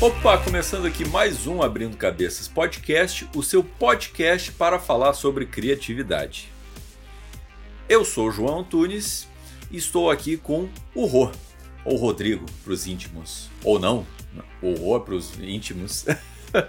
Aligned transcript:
Opa, 0.00 0.38
começando 0.38 0.86
aqui 0.86 1.04
mais 1.04 1.48
um 1.48 1.60
Abrindo 1.60 1.96
Cabeças 1.96 2.46
Podcast, 2.46 3.28
o 3.34 3.42
seu 3.42 3.64
podcast 3.64 4.52
para 4.52 4.78
falar 4.78 5.12
sobre 5.12 5.44
criatividade. 5.44 6.52
Eu 7.88 8.04
sou 8.04 8.28
o 8.28 8.30
João 8.30 8.60
Antunes 8.60 9.26
e 9.72 9.76
estou 9.76 10.08
aqui 10.08 10.36
com 10.36 10.68
o 10.94 11.04
Rô, 11.04 11.32
ou 11.84 11.96
Rodrigo 11.96 12.46
para 12.62 12.72
os 12.72 12.86
íntimos, 12.86 13.50
ou 13.64 13.80
não, 13.80 14.06
o 14.62 14.72
Rô 14.74 15.00
para 15.00 15.16
os 15.16 15.36
íntimos. 15.40 16.06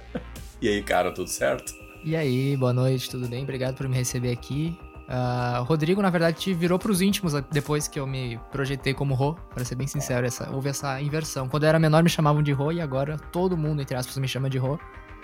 e 0.60 0.68
aí, 0.68 0.82
cara, 0.82 1.12
tudo 1.12 1.30
certo? 1.30 1.72
E 2.04 2.16
aí, 2.16 2.58
boa 2.58 2.74
noite, 2.74 3.12
tudo 3.12 3.28
bem? 3.28 3.44
Obrigado 3.44 3.76
por 3.76 3.88
me 3.88 3.96
receber 3.96 4.32
aqui. 4.32 4.76
Uh, 5.10 5.64
Rodrigo, 5.64 6.04
na 6.04 6.12
verdade, 6.12 6.54
virou 6.54 6.78
pros 6.78 7.02
íntimos 7.02 7.34
depois 7.52 7.88
que 7.88 8.00
eu 8.00 8.06
me 8.06 8.40
projetei 8.52 8.94
como 8.94 9.16
Rô, 9.16 9.34
para 9.34 9.66
ser 9.66 9.74
bem 9.74 9.88
sincero, 9.88 10.28
essa, 10.28 10.52
houve 10.52 10.70
essa 10.70 11.02
inversão. 11.02 11.50
Quando 11.50 11.64
eu 11.64 11.70
era 11.70 11.80
menor 11.80 12.04
me 12.04 12.10
chamavam 12.10 12.44
de 12.44 12.52
Rô 12.52 12.72
e 12.72 12.80
agora 12.80 13.18
todo 13.18 13.58
mundo, 13.58 13.82
entre 13.82 13.98
aspas, 13.98 14.16
me 14.18 14.28
chama 14.28 14.50
de 14.52 14.60
Rô. 14.60 14.80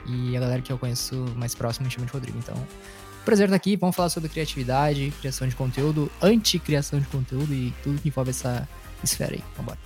E 0.08 0.36
a 0.36 0.40
galera 0.40 0.62
que 0.62 0.72
eu 0.72 0.78
conheço 0.78 1.26
mais 1.36 1.54
próximo 1.54 1.86
me 1.86 1.92
chama 1.92 2.08
de 2.08 2.14
Rodrigo. 2.14 2.38
Então, 2.38 2.56
prazer 3.24 3.46
estar 3.46 3.56
aqui, 3.56 3.76
vamos 3.76 3.96
falar 3.96 4.10
sobre 4.10 4.28
criatividade, 4.28 5.14
criação 5.20 5.48
de 5.48 5.56
conteúdo, 5.56 6.12
anti-criação 6.20 7.00
de 7.00 7.06
conteúdo 7.06 7.54
e 7.54 7.72
tudo 7.84 8.02
que 8.02 8.10
envolve 8.10 8.32
essa 8.32 8.68
esfera 9.04 9.34
aí. 9.34 9.44
Vambora. 9.56 9.78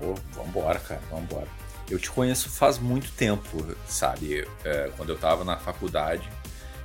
Oh, 0.00 0.14
vambora, 0.32 0.78
cara, 0.78 1.00
vambora. 1.10 1.48
Eu 1.90 1.98
te 1.98 2.10
conheço 2.10 2.50
faz 2.50 2.78
muito 2.78 3.10
tempo, 3.12 3.64
sabe? 3.86 4.46
É, 4.64 4.92
quando 4.96 5.08
eu 5.08 5.18
tava 5.18 5.42
na 5.44 5.56
faculdade, 5.56 6.28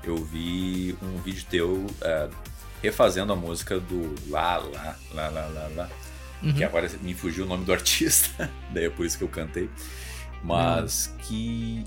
eu 0.04 0.18
vi 0.18 0.98
um 1.02 1.22
vídeo 1.22 1.46
teu 1.50 1.88
é, 2.02 2.30
refazendo 2.82 3.32
a 3.34 3.36
música 3.36 3.80
do 3.80 4.14
Lá, 4.30 4.58
Lá, 4.58 4.98
Lá, 5.14 5.30
Lá, 5.30 5.46
Lá, 5.48 5.68
Lá. 5.76 5.90
Uhum. 6.42 6.54
Que 6.54 6.64
agora 6.64 6.90
me 7.02 7.14
fugiu 7.14 7.46
o 7.46 7.48
nome 7.48 7.64
do 7.64 7.72
artista, 7.72 8.52
daí 8.74 8.86
é 8.86 8.90
por 8.90 9.06
isso 9.06 9.18
que 9.18 9.24
eu 9.24 9.30
cantei. 9.30 9.70
Mas 10.44 11.08
uhum. 11.08 11.18
que 11.20 11.86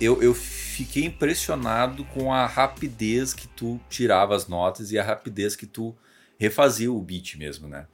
eu, 0.00 0.22
eu 0.22 0.32
fiquei 0.32 1.04
impressionado 1.04 2.04
com 2.06 2.32
a 2.32 2.46
rapidez 2.46 3.34
que 3.34 3.46
tu 3.46 3.78
tirava 3.90 4.34
as 4.34 4.48
notas 4.48 4.90
e 4.90 4.98
a 4.98 5.04
rapidez 5.04 5.54
que 5.54 5.66
tu 5.66 5.94
refazia 6.38 6.90
o 6.90 7.00
beat 7.02 7.36
mesmo, 7.36 7.68
né? 7.68 7.86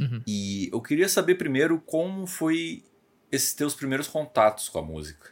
Uhum. 0.00 0.20
E 0.26 0.68
eu 0.72 0.80
queria 0.80 1.08
saber 1.08 1.36
primeiro 1.36 1.80
como 1.80 2.26
foi 2.26 2.82
esses 3.30 3.54
teus 3.54 3.74
primeiros 3.74 4.08
contatos 4.08 4.68
com 4.68 4.80
a 4.80 4.82
música. 4.82 5.30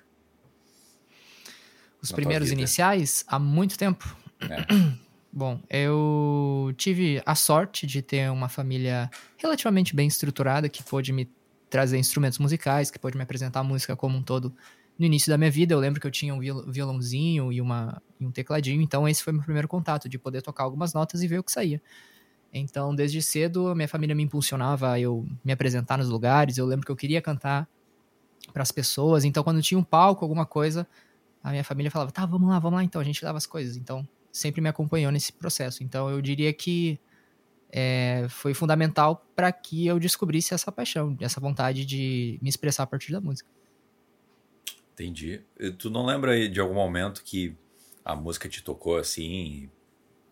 Os 2.03 2.12
primeiros 2.12 2.51
iniciais, 2.51 3.25
há 3.27 3.39
muito 3.39 3.77
tempo. 3.77 4.17
É. 4.41 4.67
Bom, 5.33 5.61
eu 5.70 6.75
tive 6.77 7.23
a 7.25 7.37
sorte 7.37 7.87
de 7.87 8.03
ter 8.03 8.31
uma 8.31 8.48
família 8.48 9.09
relativamente 9.39 9.95
bem 9.95 10.09
estruturada 10.09 10.69
que 10.69 10.83
pôde 10.83 11.12
me 11.12 11.31
trazer 11.69 11.98
instrumentos 11.98 12.39
musicais, 12.39 12.91
que 12.91 12.98
pôde 12.98 13.17
me 13.17 13.23
apresentar 13.23 13.61
a 13.61 13.65
música 13.65 13.95
como 13.95 14.19
um 14.19 14.23
todo. 14.23 14.53
No 14.98 15.06
início 15.06 15.31
da 15.31 15.39
minha 15.39 15.51
vida, 15.51 15.73
eu 15.73 15.78
lembro 15.78 16.01
que 16.01 16.06
eu 16.06 16.11
tinha 16.11 16.34
um 16.34 16.41
violãozinho 16.67 17.53
e, 17.53 17.61
uma, 17.61 18.03
e 18.19 18.27
um 18.27 18.33
tecladinho, 18.33 18.83
então 18.83 19.09
esse 19.09 19.23
foi 19.23 19.33
meu 19.33 19.43
primeiro 19.43 19.69
contato, 19.69 20.09
de 20.09 20.19
poder 20.19 20.43
tocar 20.43 20.65
algumas 20.65 20.93
notas 20.93 21.23
e 21.23 21.28
ver 21.28 21.39
o 21.39 21.45
que 21.45 21.53
saía. 21.53 21.81
Então, 22.53 22.93
desde 22.95 23.23
cedo, 23.23 23.69
a 23.69 23.75
minha 23.75 23.87
família 23.87 24.15
me 24.15 24.25
impulsionava 24.25 24.91
a 24.91 25.01
eu 25.01 25.25
me 25.45 25.53
apresentar 25.53 25.97
nos 25.97 26.09
lugares. 26.09 26.59
Eu 26.59 26.67
lembro 26.67 26.84
que 26.84 26.91
eu 26.91 26.97
queria 26.97 27.23
cantar 27.23 27.69
para 28.53 28.62
as 28.62 28.73
pessoas, 28.73 29.25
então 29.25 29.45
quando 29.45 29.62
tinha 29.62 29.78
um 29.78 29.84
palco, 29.84 30.25
alguma 30.25 30.45
coisa, 30.45 30.87
a 31.42 31.50
minha 31.50 31.64
família 31.64 31.91
falava, 31.91 32.10
tá, 32.10 32.27
vamos 32.27 32.48
lá, 32.48 32.58
vamos 32.58 32.78
lá, 32.78 32.84
então 32.84 33.00
a 33.00 33.05
gente 33.05 33.24
leva 33.24 33.38
as 33.38 33.46
coisas. 33.46 33.77
Então, 33.77 34.06
sempre 34.30 34.60
me 34.60 34.69
acompanhou 34.69 35.10
nesse 35.10 35.33
processo. 35.33 35.82
Então, 35.82 36.08
eu 36.10 36.20
diria 36.20 36.52
que 36.52 37.00
é, 37.72 38.27
foi 38.28 38.52
fundamental 38.52 39.24
para 39.34 39.50
que 39.52 39.86
eu 39.86 39.98
descobrisse 39.98 40.52
essa 40.52 40.70
paixão, 40.70 41.16
essa 41.20 41.41
vontade 41.41 41.84
de 41.84 42.38
me 42.42 42.48
expressar 42.48 42.82
a 42.82 42.87
partir 42.87 43.12
da 43.12 43.20
música. 43.20 43.48
Entendi. 44.92 45.42
Tu 45.78 45.88
não 45.88 46.04
lembra 46.04 46.48
de 46.48 46.60
algum 46.60 46.75
momento 46.75 47.22
que 47.25 47.56
a 48.04 48.15
música 48.15 48.48
te 48.48 48.62
tocou 48.62 48.97
assim 48.98 49.22
e 49.22 49.70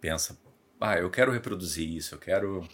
pensa, 0.01 0.39
ah, 0.81 0.97
eu 0.99 1.11
quero 1.11 1.33
reproduzir 1.33 1.89
isso, 1.89 2.15
eu 2.15 2.19
quero. 2.19 2.69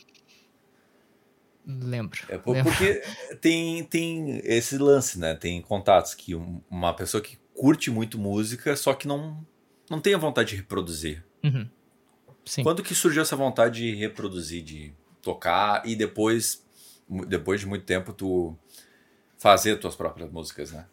Lembro. 1.67 2.21
É 2.29 2.37
lembro. 2.37 2.65
porque 2.65 3.03
tem, 3.41 3.85
tem 3.85 4.39
esse 4.45 4.77
lance, 4.77 5.19
né? 5.19 5.35
Tem 5.35 5.63
contatos 5.63 6.15
que 6.15 6.35
uma 6.35 6.93
pessoa 6.95 7.23
que 7.23 7.39
curte 7.55 7.91
muito 7.91 8.19
música, 8.19 8.77
só 8.77 8.93
que 8.93 9.07
não, 9.07 9.45
não 9.89 10.01
tem 10.01 10.15
a 10.15 10.19
vontade 10.19 10.51
de 10.51 10.57
reproduzir. 10.57 11.25
Uhum. 11.43 11.69
Quando 12.63 12.83
que 12.83 12.95
surgiu 12.95 13.23
essa 13.23 13.37
vontade 13.37 13.81
de 13.81 13.95
reproduzir, 13.95 14.63
de 14.63 14.93
tocar 15.23 15.87
e 15.87 15.97
depois, 15.97 16.63
depois 17.27 17.61
de 17.61 17.67
muito 17.67 17.85
tempo, 17.85 18.13
tu 18.13 18.55
fazer 19.39 19.77
tuas 19.77 19.97
próprias 19.97 20.31
músicas, 20.31 20.73
né? 20.73 20.87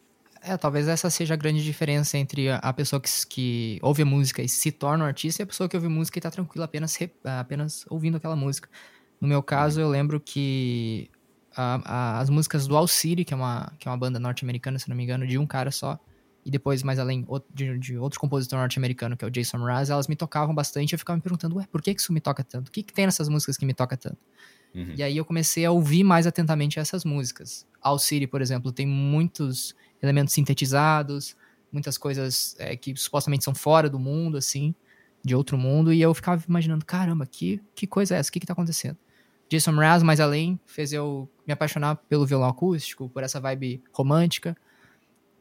É, 0.43 0.57
talvez 0.57 0.87
essa 0.87 1.09
seja 1.09 1.35
a 1.35 1.37
grande 1.37 1.63
diferença 1.63 2.17
entre 2.17 2.49
a 2.49 2.73
pessoa 2.73 2.99
que, 2.99 3.09
que 3.27 3.79
ouve 3.81 4.01
a 4.01 4.05
música 4.05 4.41
e 4.41 4.49
se 4.49 4.71
torna 4.71 5.03
um 5.03 5.07
artista 5.07 5.41
e 5.41 5.43
a 5.43 5.47
pessoa 5.47 5.69
que 5.69 5.75
ouve 5.75 5.87
música 5.87 6.17
e 6.17 6.21
tá 6.21 6.31
tranquila 6.31 6.65
apenas, 6.65 6.97
apenas 7.39 7.85
ouvindo 7.89 8.17
aquela 8.17 8.35
música. 8.35 8.67
No 9.19 9.27
meu 9.27 9.43
caso, 9.43 9.79
eu 9.79 9.87
lembro 9.87 10.19
que 10.19 11.11
a, 11.55 11.81
a, 11.85 12.19
as 12.19 12.29
músicas 12.29 12.65
do 12.65 12.75
All 12.75 12.87
City, 12.87 13.23
que 13.23 13.35
é 13.35 13.37
uma, 13.37 13.71
que 13.77 13.87
é 13.87 13.91
uma 13.91 13.97
banda 13.97 14.19
norte-americana, 14.19 14.79
se 14.79 14.89
não 14.89 14.95
me 14.95 15.03
engano, 15.03 15.27
de 15.27 15.37
um 15.37 15.45
cara 15.45 15.69
só, 15.69 15.99
e 16.45 16.49
depois, 16.49 16.81
mais 16.81 16.97
além, 16.97 17.25
de, 17.53 17.77
de 17.77 17.97
outro 17.97 18.19
compositor 18.19 18.57
norte-americano, 18.59 19.15
que 19.15 19.23
é 19.23 19.27
o 19.27 19.31
Jason 19.31 19.59
Mraz, 19.59 19.89
elas 19.89 20.07
me 20.07 20.15
tocavam 20.15 20.55
bastante. 20.55 20.93
Eu 20.93 20.99
ficava 20.99 21.17
me 21.17 21.21
perguntando, 21.21 21.55
ué, 21.57 21.67
por 21.71 21.81
que 21.81 21.91
isso 21.91 22.11
me 22.11 22.19
toca 22.19 22.43
tanto? 22.43 22.69
O 22.69 22.71
que, 22.71 22.81
que 22.81 22.93
tem 22.93 23.05
nessas 23.05 23.29
músicas 23.29 23.57
que 23.57 23.65
me 23.65 23.73
toca 23.73 23.95
tanto? 23.95 24.17
Uhum. 24.73 24.93
E 24.97 25.03
aí 25.03 25.17
eu 25.17 25.25
comecei 25.25 25.65
a 25.65 25.71
ouvir 25.71 26.03
mais 26.03 26.25
atentamente 26.25 26.79
essas 26.79 27.05
músicas. 27.05 27.67
All 27.81 27.99
City, 27.99 28.25
por 28.25 28.41
exemplo, 28.41 28.71
tem 28.71 28.87
muitos 28.87 29.75
elementos 30.01 30.33
sintetizados, 30.33 31.35
muitas 31.71 31.97
coisas 31.97 32.55
é, 32.57 32.75
que 32.75 32.95
supostamente 32.95 33.43
são 33.43 33.53
fora 33.53 33.89
do 33.89 33.99
mundo, 33.99 34.37
assim, 34.37 34.73
de 35.23 35.35
outro 35.35 35.57
mundo, 35.57 35.93
e 35.93 36.01
eu 36.01 36.13
ficava 36.13 36.43
imaginando, 36.47 36.83
caramba, 36.85 37.25
que, 37.25 37.61
que 37.75 37.85
coisa 37.85 38.15
é 38.15 38.19
essa? 38.19 38.29
O 38.29 38.33
que 38.33 38.39
que 38.39 38.47
tá 38.47 38.53
acontecendo? 38.53 38.97
Jason 39.47 39.73
Mraz, 39.73 40.01
mais 40.01 40.19
além, 40.19 40.59
fez 40.65 40.93
eu 40.93 41.29
me 41.45 41.53
apaixonar 41.53 41.97
pelo 42.07 42.25
violão 42.25 42.49
acústico, 42.49 43.09
por 43.09 43.21
essa 43.21 43.39
vibe 43.39 43.83
romântica, 43.93 44.55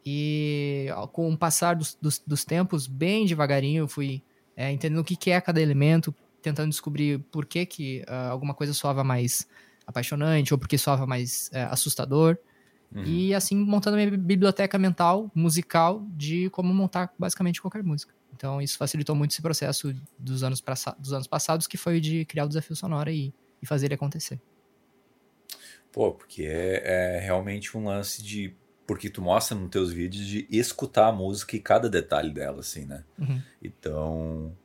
e 0.04 0.88
com 1.12 1.30
o 1.30 1.36
passar 1.36 1.74
dos, 1.74 1.96
dos, 2.00 2.18
dos 2.18 2.44
tempos, 2.44 2.86
bem 2.86 3.26
devagarinho, 3.26 3.82
eu 3.82 3.88
fui 3.88 4.22
é, 4.56 4.70
entendendo 4.70 5.00
o 5.00 5.04
que, 5.04 5.16
que 5.16 5.30
é 5.30 5.40
cada 5.40 5.60
elemento, 5.60 6.14
tentando 6.42 6.70
descobrir 6.70 7.18
por 7.30 7.46
que, 7.46 7.66
que 7.66 8.04
uh, 8.08 8.30
alguma 8.30 8.54
coisa 8.54 8.72
soava 8.72 9.04
mais 9.04 9.46
apaixonante 9.86 10.52
ou 10.52 10.58
por 10.58 10.68
que 10.68 10.78
soava 10.78 11.06
mais 11.06 11.50
uh, 11.52 11.72
assustador. 11.72 12.38
Uhum. 12.94 13.04
E 13.04 13.34
assim, 13.34 13.56
montando 13.56 13.96
minha 13.96 14.10
biblioteca 14.10 14.78
mental, 14.78 15.30
musical, 15.34 16.04
de 16.10 16.50
como 16.50 16.74
montar 16.74 17.12
basicamente 17.18 17.60
qualquer 17.60 17.82
música. 17.82 18.14
Então, 18.34 18.60
isso 18.60 18.78
facilitou 18.78 19.14
muito 19.14 19.32
esse 19.32 19.42
processo 19.42 19.94
dos 20.18 20.42
anos, 20.42 20.62
dos 20.98 21.12
anos 21.12 21.26
passados, 21.26 21.66
que 21.66 21.76
foi 21.76 22.00
de 22.00 22.24
criar 22.24 22.44
o 22.44 22.48
desafio 22.48 22.74
sonoro 22.74 23.10
e, 23.10 23.34
e 23.62 23.66
fazer 23.66 23.86
ele 23.86 23.94
acontecer. 23.94 24.40
Pô, 25.92 26.12
porque 26.12 26.44
é, 26.44 27.16
é 27.16 27.20
realmente 27.20 27.76
um 27.76 27.84
lance 27.84 28.22
de 28.22 28.54
porque 28.90 29.08
tu 29.08 29.22
mostra 29.22 29.56
nos 29.56 29.70
teus 29.70 29.92
vídeos 29.92 30.26
de 30.26 30.48
escutar 30.50 31.06
a 31.06 31.12
música 31.12 31.54
e 31.54 31.60
cada 31.60 31.88
detalhe 31.88 32.28
dela, 32.32 32.58
assim, 32.58 32.86
né? 32.86 33.04
Uhum. 33.16 33.40
Então, 33.62 34.56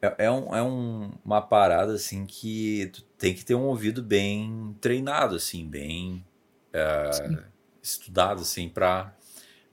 é, 0.00 0.26
é, 0.26 0.30
um, 0.30 0.54
é 0.54 0.62
um, 0.62 1.10
uma 1.24 1.42
parada, 1.42 1.92
assim, 1.92 2.24
que 2.24 2.88
tu 2.92 3.02
tem 3.18 3.34
que 3.34 3.44
ter 3.44 3.56
um 3.56 3.64
ouvido 3.64 4.00
bem 4.00 4.76
treinado, 4.80 5.34
assim, 5.34 5.68
bem 5.68 6.24
é, 6.72 7.10
estudado, 7.82 8.42
assim, 8.42 8.68
pra 8.68 9.12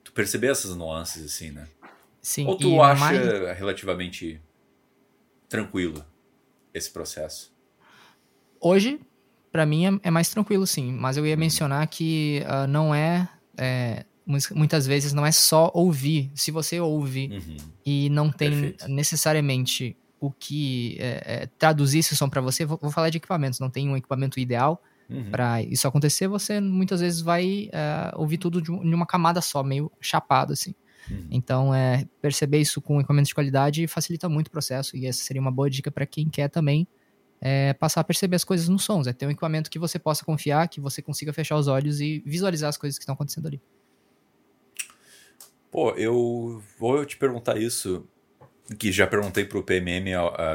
tu 0.03 0.13
perceber 0.13 0.47
essas 0.47 0.75
nuances, 0.75 1.23
assim, 1.23 1.51
né? 1.51 1.67
Sim. 2.23 2.47
Ou 2.47 2.57
tu 2.57 2.81
acha 2.81 2.99
mais... 2.99 3.55
relativamente 3.55 4.41
tranquilo 5.47 6.03
esse 6.73 6.89
processo? 6.89 7.53
Hoje, 8.59 8.99
para 9.51 9.63
mim, 9.63 9.85
é, 9.85 10.07
é, 10.07 10.09
mais 10.09 10.27
tranquilo, 10.31 10.65
sim. 10.65 10.91
Mas 10.91 11.17
eu 11.17 11.27
ia 11.27 11.35
uhum. 11.35 11.39
mencionar 11.39 11.85
que 11.85 12.41
uh, 12.47 12.65
não 12.65 12.95
é 12.95 13.29
é, 13.59 14.05
muitas 14.55 14.87
vezes 14.87 15.11
não 15.11 15.25
é 15.25 15.31
só 15.31 15.69
ouvir. 15.73 16.31
Se 16.33 16.49
você 16.49 16.79
ouve 16.79 17.29
uhum. 17.31 17.57
e 17.85 18.09
não 18.09 18.31
tem 18.31 18.49
Perfeito. 18.51 18.87
necessariamente 18.87 19.97
o 20.19 20.31
que 20.31 20.97
é, 20.99 21.23
é, 21.25 21.49
traduzir 21.57 21.99
esse 21.99 22.15
som 22.15 22.29
para 22.29 22.41
você, 22.41 22.65
vou, 22.65 22.77
vou, 22.81 22.91
falar 22.91 23.09
de 23.09 23.17
equipamentos, 23.17 23.59
não 23.59 23.69
tem 23.69 23.89
um 23.89 23.97
equipamento 23.97 24.39
ideal 24.39 24.81
uhum. 25.09 25.31
para 25.31 25.61
isso 25.61 25.87
acontecer, 25.87 26.27
você 26.27 26.59
muitas 26.59 26.99
vezes 26.99 27.21
vai 27.21 27.69
é, 27.71 28.11
ouvir 28.15 28.37
tudo 28.37 28.61
de, 28.61 28.71
uma 28.71 29.05
camada 29.05 29.41
só, 29.41 29.63
meio 29.63 29.91
chapado 29.99 30.53
assim. 30.53 30.75
Uhum. 31.09 31.27
Então, 31.31 31.73
é, 31.73 32.05
perceber 32.21 32.59
isso 32.59 32.81
com 32.81 32.99
equipamentos 32.99 33.29
de 33.29 33.35
qualidade 33.35 33.87
facilita 33.87 34.29
muito 34.29 34.47
o 34.47 34.51
processo 34.51 34.95
e 34.95 35.05
essa 35.05 35.23
seria 35.23 35.41
uma 35.41 35.51
boa 35.51 35.69
dica 35.69 35.89
para 35.89 36.05
quem 36.05 36.29
quer 36.29 36.49
também 36.49 36.87
é 37.41 37.73
passar 37.73 38.01
a 38.01 38.03
perceber 38.03 38.35
as 38.35 38.43
coisas 38.43 38.67
nos 38.67 38.83
sons. 38.83 39.07
É 39.07 39.13
ter 39.13 39.25
um 39.25 39.31
equipamento 39.31 39.69
que 39.69 39.79
você 39.79 39.97
possa 39.97 40.25
confiar, 40.25 40.67
que 40.67 40.79
você 40.79 41.01
consiga 41.01 41.31
fechar 41.31 41.57
os 41.57 41.67
olhos 41.67 42.01
e 42.01 42.21
visualizar 42.25 42.69
as 42.69 42.77
coisas 42.77 42.97
que 42.97 43.03
estão 43.03 43.13
acontecendo 43.13 43.47
ali. 43.47 43.61
Pô, 45.71 45.91
eu 45.91 46.61
vou 46.79 47.05
te 47.05 47.15
perguntar 47.15 47.57
isso, 47.57 48.07
que 48.77 48.91
já 48.91 49.05
perguntei 49.05 49.45
pro 49.45 49.63
PMM 49.63 50.09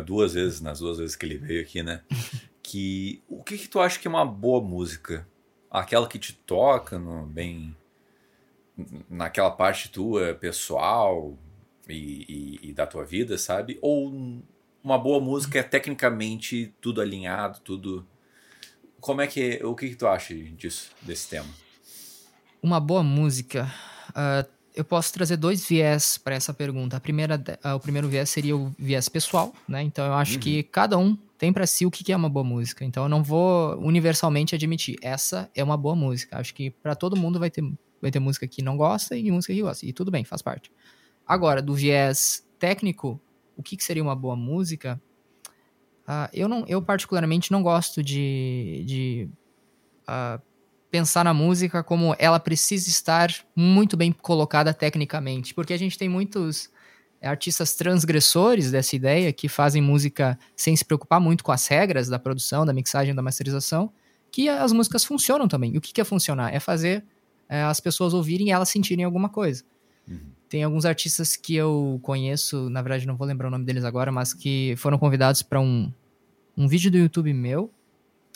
duas 0.04 0.34
vezes, 0.34 0.60
nas 0.60 0.80
duas 0.80 0.98
vezes 0.98 1.14
que 1.16 1.24
ele 1.24 1.38
veio 1.38 1.62
aqui, 1.62 1.82
né? 1.82 2.02
que 2.62 3.22
o 3.28 3.42
que, 3.42 3.58
que 3.58 3.68
tu 3.68 3.78
acha 3.78 3.98
que 3.98 4.08
é 4.08 4.10
uma 4.10 4.24
boa 4.24 4.60
música? 4.60 5.26
Aquela 5.70 6.08
que 6.08 6.18
te 6.18 6.32
toca 6.32 6.98
no, 6.98 7.26
bem 7.26 7.76
naquela 9.08 9.50
parte 9.50 9.90
tua 9.90 10.34
pessoal 10.34 11.38
e, 11.88 12.58
e, 12.64 12.70
e, 12.70 12.72
da 12.72 12.86
tua 12.86 13.04
vida, 13.04 13.38
sabe? 13.38 13.78
Ou 13.80 14.42
uma 14.84 14.98
boa 14.98 15.18
música 15.18 15.58
é 15.58 15.62
tecnicamente 15.62 16.74
tudo 16.78 17.00
alinhado, 17.00 17.58
tudo. 17.60 18.06
Como 19.00 19.22
é 19.22 19.26
que. 19.26 19.64
O 19.64 19.74
que, 19.74 19.88
que 19.88 19.96
tu 19.96 20.06
acha 20.06 20.34
disso, 20.34 20.90
desse 21.00 21.30
tema? 21.30 21.48
Uma 22.62 22.78
boa 22.78 23.02
música. 23.02 23.72
Uh, 24.10 24.46
eu 24.74 24.84
posso 24.84 25.12
trazer 25.14 25.38
dois 25.38 25.66
viés 25.66 26.18
para 26.18 26.34
essa 26.34 26.52
pergunta. 26.52 26.98
A 26.98 27.00
primeira, 27.00 27.36
uh, 27.64 27.74
o 27.74 27.80
primeiro 27.80 28.08
viés 28.08 28.28
seria 28.28 28.54
o 28.54 28.74
viés 28.78 29.08
pessoal, 29.08 29.54
né? 29.66 29.82
Então 29.82 30.04
eu 30.04 30.12
acho 30.12 30.34
uhum. 30.34 30.40
que 30.40 30.62
cada 30.64 30.98
um 30.98 31.16
tem 31.38 31.52
para 31.52 31.66
si 31.66 31.86
o 31.86 31.90
que 31.90 32.12
é 32.12 32.16
uma 32.16 32.28
boa 32.28 32.44
música. 32.44 32.84
Então 32.84 33.04
eu 33.04 33.08
não 33.08 33.22
vou 33.22 33.78
universalmente 33.78 34.54
admitir 34.54 34.98
essa 35.00 35.50
é 35.54 35.64
uma 35.64 35.78
boa 35.78 35.96
música. 35.96 36.38
Acho 36.38 36.54
que 36.54 36.70
para 36.70 36.94
todo 36.94 37.16
mundo 37.16 37.38
vai 37.38 37.50
ter 37.50 37.64
vai 38.02 38.10
ter 38.10 38.18
música 38.18 38.46
que 38.46 38.60
não 38.60 38.76
gosta 38.76 39.16
e 39.16 39.30
música 39.30 39.54
que 39.54 39.62
gosta. 39.62 39.86
E 39.86 39.92
tudo 39.94 40.10
bem, 40.10 40.24
faz 40.24 40.42
parte. 40.42 40.70
Agora, 41.26 41.62
do 41.62 41.72
viés 41.72 42.46
técnico, 42.58 43.18
o 43.56 43.62
que, 43.62 43.76
que 43.76 43.84
seria 43.84 44.02
uma 44.02 44.16
boa 44.16 44.36
música? 44.36 45.00
Uh, 46.06 46.28
eu, 46.32 46.48
não, 46.48 46.64
eu 46.66 46.82
particularmente 46.82 47.50
não 47.50 47.62
gosto 47.62 48.02
de, 48.02 48.84
de 48.86 49.28
uh, 50.08 50.40
pensar 50.90 51.24
na 51.24 51.32
música 51.32 51.82
como 51.82 52.14
ela 52.18 52.38
precisa 52.38 52.88
estar 52.88 53.34
muito 53.56 53.96
bem 53.96 54.12
colocada 54.12 54.72
tecnicamente, 54.74 55.54
porque 55.54 55.72
a 55.72 55.78
gente 55.78 55.98
tem 55.98 56.08
muitos 56.08 56.70
artistas 57.22 57.74
transgressores 57.74 58.70
dessa 58.70 58.94
ideia 58.94 59.32
que 59.32 59.48
fazem 59.48 59.80
música 59.80 60.38
sem 60.54 60.76
se 60.76 60.84
preocupar 60.84 61.20
muito 61.20 61.42
com 61.42 61.50
as 61.50 61.66
regras 61.66 62.08
da 62.08 62.18
produção, 62.18 62.66
da 62.66 62.72
mixagem, 62.72 63.14
da 63.14 63.22
masterização, 63.22 63.90
que 64.30 64.48
as 64.48 64.72
músicas 64.72 65.04
funcionam 65.04 65.48
também. 65.48 65.74
E 65.74 65.78
o 65.78 65.80
que, 65.80 65.92
que 65.92 66.00
é 66.00 66.04
funcionar? 66.04 66.54
É 66.54 66.60
fazer 66.60 67.04
é, 67.48 67.62
as 67.62 67.80
pessoas 67.80 68.12
ouvirem 68.12 68.48
e 68.48 68.50
elas 68.50 68.68
sentirem 68.68 69.04
alguma 69.04 69.28
coisa. 69.28 69.64
Uhum. 70.06 70.32
Tem 70.54 70.62
alguns 70.62 70.84
artistas 70.84 71.34
que 71.34 71.56
eu 71.56 71.98
conheço, 72.00 72.70
na 72.70 72.80
verdade 72.80 73.08
não 73.08 73.16
vou 73.16 73.26
lembrar 73.26 73.48
o 73.48 73.50
nome 73.50 73.64
deles 73.64 73.82
agora, 73.82 74.12
mas 74.12 74.32
que 74.32 74.76
foram 74.76 74.96
convidados 74.96 75.42
para 75.42 75.60
um, 75.60 75.92
um 76.56 76.68
vídeo 76.68 76.92
do 76.92 76.96
YouTube 76.96 77.32
meu, 77.34 77.72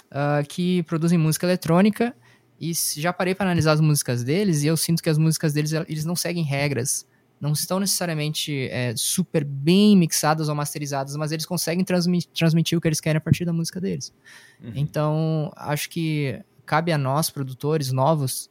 uh, 0.07 0.45
que 0.49 0.83
produzem 0.83 1.17
música 1.17 1.47
eletrônica, 1.47 2.13
e 2.61 2.73
já 2.97 3.13
parei 3.13 3.37
para 3.37 3.47
analisar 3.47 3.71
as 3.71 3.81
músicas 3.81 4.25
deles, 4.25 4.65
e 4.65 4.67
eu 4.67 4.77
sinto 4.77 5.01
que 5.01 5.09
as 5.09 5.17
músicas 5.17 5.53
deles, 5.53 5.73
eles 5.73 6.05
não 6.05 6.17
seguem 6.17 6.43
regras, 6.43 7.07
não 7.41 7.53
estão 7.53 7.79
necessariamente 7.79 8.67
é, 8.69 8.95
super 8.97 9.45
bem 9.45 9.97
mixadas 9.97 10.49
ou 10.49 10.57
masterizadas, 10.57 11.15
mas 11.15 11.31
eles 11.31 11.47
conseguem 11.47 11.85
transmitir, 11.85 12.29
transmitir 12.37 12.77
o 12.77 12.81
que 12.81 12.89
eles 12.89 13.01
querem 13.01 13.19
a 13.19 13.21
partir 13.21 13.45
da 13.45 13.53
música 13.53 13.81
deles. 13.81 14.13
Uhum. 14.61 14.73
Então, 14.75 15.53
acho 15.55 15.89
que 15.89 16.43
cabe 16.67 16.91
a 16.91 16.99
nós, 16.99 17.31
produtores 17.31 17.93
novos, 17.93 18.51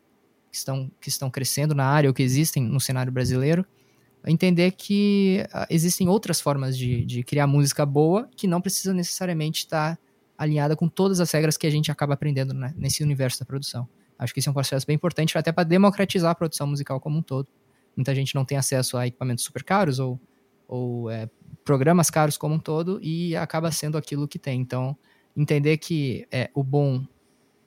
que 0.58 0.60
estão, 0.60 0.92
que 1.00 1.10
estão 1.10 1.30
crescendo 1.30 1.76
na 1.76 1.86
área 1.86 2.10
ou 2.10 2.14
que 2.14 2.24
existem 2.24 2.64
no 2.64 2.80
cenário 2.80 3.12
brasileiro, 3.12 3.66
entender 4.26 4.72
que 4.72 5.46
uh, 5.54 5.66
existem 5.70 6.10
outras 6.10 6.42
formas 6.42 6.78
de, 6.78 7.06
de 7.06 7.24
criar 7.24 7.48
música 7.48 7.86
boa 7.86 8.30
que 8.36 8.48
não 8.48 8.60
precisa 8.60 8.94
necessariamente 8.94 9.60
estar 9.60 9.98
alinhada 10.38 10.76
com 10.76 10.88
todas 10.88 11.20
as 11.20 11.32
regras 11.32 11.58
que 11.58 11.66
a 11.66 11.70
gente 11.70 11.92
acaba 11.92 12.14
aprendendo 12.14 12.54
né, 12.54 12.74
nesse 12.78 13.04
universo 13.04 13.40
da 13.40 13.46
produção. 13.46 13.88
Acho 14.20 14.34
que 14.34 14.40
esse 14.40 14.48
é 14.48 14.52
um 14.52 14.54
processo 14.54 14.86
bem 14.86 14.96
importante 14.96 15.38
até 15.38 15.52
para 15.52 15.64
democratizar 15.64 16.32
a 16.32 16.36
produção 16.36 16.68
musical 16.68 17.00
como 17.00 17.18
um 17.18 17.22
todo. 17.22 17.48
Muita 17.96 18.14
gente 18.14 18.36
não 18.36 18.46
tem 18.46 18.58
acesso 18.58 18.98
a 18.98 19.08
equipamentos 19.08 19.44
super 19.44 19.64
caros 19.64 20.00
ou, 20.00 20.20
ou 20.68 21.10
é, 21.10 21.30
programas 21.64 22.10
caros 22.10 22.38
como 22.38 22.56
um 22.56 22.60
todo 22.60 23.00
e 23.02 23.36
acaba 23.36 23.72
sendo 23.72 23.98
aquilo 23.98 24.28
que 24.28 24.38
tem. 24.38 24.60
Então, 24.60 24.98
entender 25.36 25.78
que 25.78 26.28
é, 26.32 26.50
o 26.54 26.64
bom 26.64 27.06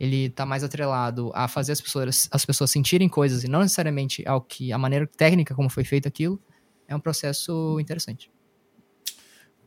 ele 0.01 0.25
está 0.25 0.47
mais 0.47 0.65
atrelado 0.65 1.31
a 1.35 1.47
fazer 1.47 1.73
as 1.73 1.81
pessoas, 1.81 2.27
as 2.33 2.45
pessoas 2.47 2.71
sentirem 2.71 3.07
coisas 3.07 3.45
e 3.45 3.49
não 3.49 3.61
necessariamente 3.61 4.27
ao 4.27 4.41
que 4.41 4.73
a 4.73 4.79
maneira 4.79 5.07
técnica 5.07 5.55
como 5.55 5.69
foi 5.69 5.85
feito 5.85 6.09
aquilo, 6.09 6.43
é 6.89 6.97
um 6.97 7.01
processo 7.01 7.79
interessante. 7.79 8.33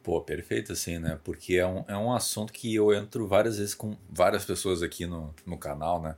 Pô, 0.02 0.20
perfeito 0.20 0.74
assim, 0.74 0.98
né? 0.98 1.20
Porque 1.24 1.56
é 1.56 1.68
um, 1.68 1.86
é 1.88 1.96
um 1.96 2.12
assunto 2.12 2.52
que 2.52 2.74
eu 2.74 2.92
entro 2.92 3.28
várias 3.28 3.58
vezes 3.60 3.76
com 3.76 3.96
várias 4.10 4.44
pessoas 4.44 4.82
aqui 4.82 5.06
no, 5.06 5.34
no 5.46 5.58
canal, 5.58 6.02
né? 6.02 6.16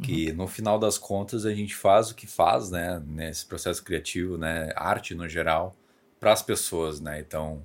Que 0.00 0.30
uhum. 0.30 0.36
no 0.36 0.46
final 0.46 0.78
das 0.78 0.98
contas 0.98 1.46
a 1.46 1.52
gente 1.52 1.74
faz 1.74 2.10
o 2.10 2.14
que 2.14 2.26
faz, 2.26 2.70
né? 2.70 3.02
Nesse 3.04 3.46
processo 3.46 3.82
criativo, 3.82 4.36
né? 4.36 4.70
Arte 4.76 5.14
no 5.14 5.26
geral, 5.26 5.74
para 6.20 6.32
as 6.32 6.42
pessoas, 6.42 7.00
né? 7.00 7.18
Então, 7.18 7.64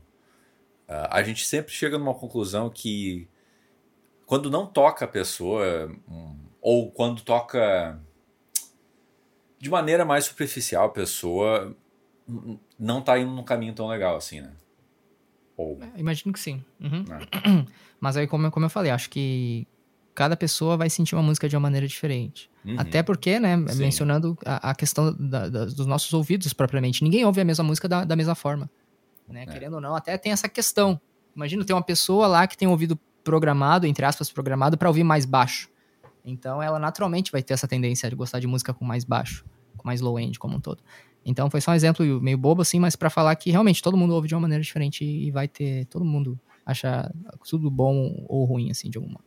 uh, 0.88 1.12
a 1.12 1.22
gente 1.22 1.46
sempre 1.46 1.74
chega 1.74 2.00
numa 2.00 2.16
conclusão 2.16 2.70
que 2.70 3.28
quando 4.34 4.50
não 4.50 4.66
toca 4.66 5.06
a 5.06 5.08
pessoa, 5.08 5.92
ou 6.60 6.90
quando 6.90 7.22
toca 7.22 8.00
de 9.60 9.70
maneira 9.70 10.04
mais 10.04 10.26
superficial 10.26 10.86
a 10.86 10.90
pessoa, 10.90 11.78
não 12.80 13.00
tá 13.00 13.20
indo 13.20 13.30
num 13.30 13.44
caminho 13.44 13.76
tão 13.76 13.88
legal 13.88 14.16
assim, 14.16 14.42
né? 14.42 14.52
Ou... 15.56 15.78
É, 15.80 16.00
imagino 16.00 16.34
que 16.34 16.40
sim. 16.40 16.66
Uhum. 16.82 17.06
É. 17.14 17.68
Mas 18.02 18.18
aí, 18.18 18.26
como, 18.26 18.50
como 18.50 18.66
eu 18.66 18.72
falei, 18.72 18.92
acho 18.92 19.08
que 19.12 19.68
cada 20.16 20.36
pessoa 20.36 20.78
vai 20.78 20.90
sentir 20.90 21.14
uma 21.14 21.22
música 21.22 21.48
de 21.48 21.56
uma 21.56 21.62
maneira 21.62 21.88
diferente. 21.88 22.50
Uhum. 22.66 22.80
Até 22.80 23.04
porque, 23.04 23.40
né, 23.40 23.56
sim. 23.68 23.78
mencionando 23.78 24.36
a, 24.44 24.72
a 24.72 24.74
questão 24.74 25.14
da, 25.14 25.48
da, 25.48 25.66
dos 25.66 25.86
nossos 25.86 26.12
ouvidos 26.12 26.54
propriamente, 26.54 27.04
ninguém 27.04 27.24
ouve 27.24 27.40
a 27.40 27.46
mesma 27.46 27.64
música 27.64 27.88
da, 27.88 28.04
da 28.04 28.16
mesma 28.16 28.34
forma. 28.34 28.68
Né? 29.28 29.44
É. 29.44 29.46
Querendo 29.46 29.76
ou 29.76 29.82
não, 29.82 29.96
até 29.96 30.18
tem 30.18 30.32
essa 30.32 30.50
questão. 30.50 31.00
Imagina 31.36 31.64
ter 31.64 31.74
uma 31.74 31.84
pessoa 31.84 32.26
lá 32.26 32.48
que 32.48 32.58
tem 32.58 32.68
ouvido 32.68 33.00
programado, 33.24 33.88
entre 33.88 34.06
aspas, 34.06 34.32
programado 34.32 34.78
para 34.78 34.88
ouvir 34.88 35.04
mais 35.04 35.26
baixo. 35.26 35.70
Então 36.26 36.62
ela 36.62 36.80
naturalmente 36.80 37.32
vai 37.32 37.44
ter 37.44 37.54
essa 37.54 37.68
tendência 37.68 38.10
de 38.10 38.16
gostar 38.16 38.40
de 38.40 38.48
música 38.48 38.74
com 38.74 38.86
mais 38.86 39.04
baixo, 39.04 39.46
com 39.78 39.88
mais 39.88 40.02
low 40.02 40.20
end 40.20 40.40
como 40.40 40.58
um 40.58 40.60
todo. 40.60 40.82
Então 41.26 41.50
foi 41.50 41.62
só 41.62 41.72
um 41.72 41.76
exemplo 41.76 42.22
meio 42.22 42.38
bobo 42.38 42.62
assim, 42.62 42.80
mas 42.80 42.96
para 42.96 43.10
falar 43.10 43.36
que 43.36 43.52
realmente 43.52 43.82
todo 43.82 43.98
mundo 43.98 44.14
ouve 44.14 44.28
de 44.28 44.36
uma 44.36 44.42
maneira 44.42 44.62
diferente 44.62 45.04
e 45.04 45.32
vai 45.32 45.48
ter 45.48 45.86
todo 45.86 46.04
mundo 46.04 46.40
acha 46.66 47.14
tudo 47.50 47.70
bom 47.70 48.26
ou 48.28 48.46
ruim 48.46 48.72
assim 48.72 48.90
de 48.90 48.98
algum 48.98 49.10
modo. 49.10 49.26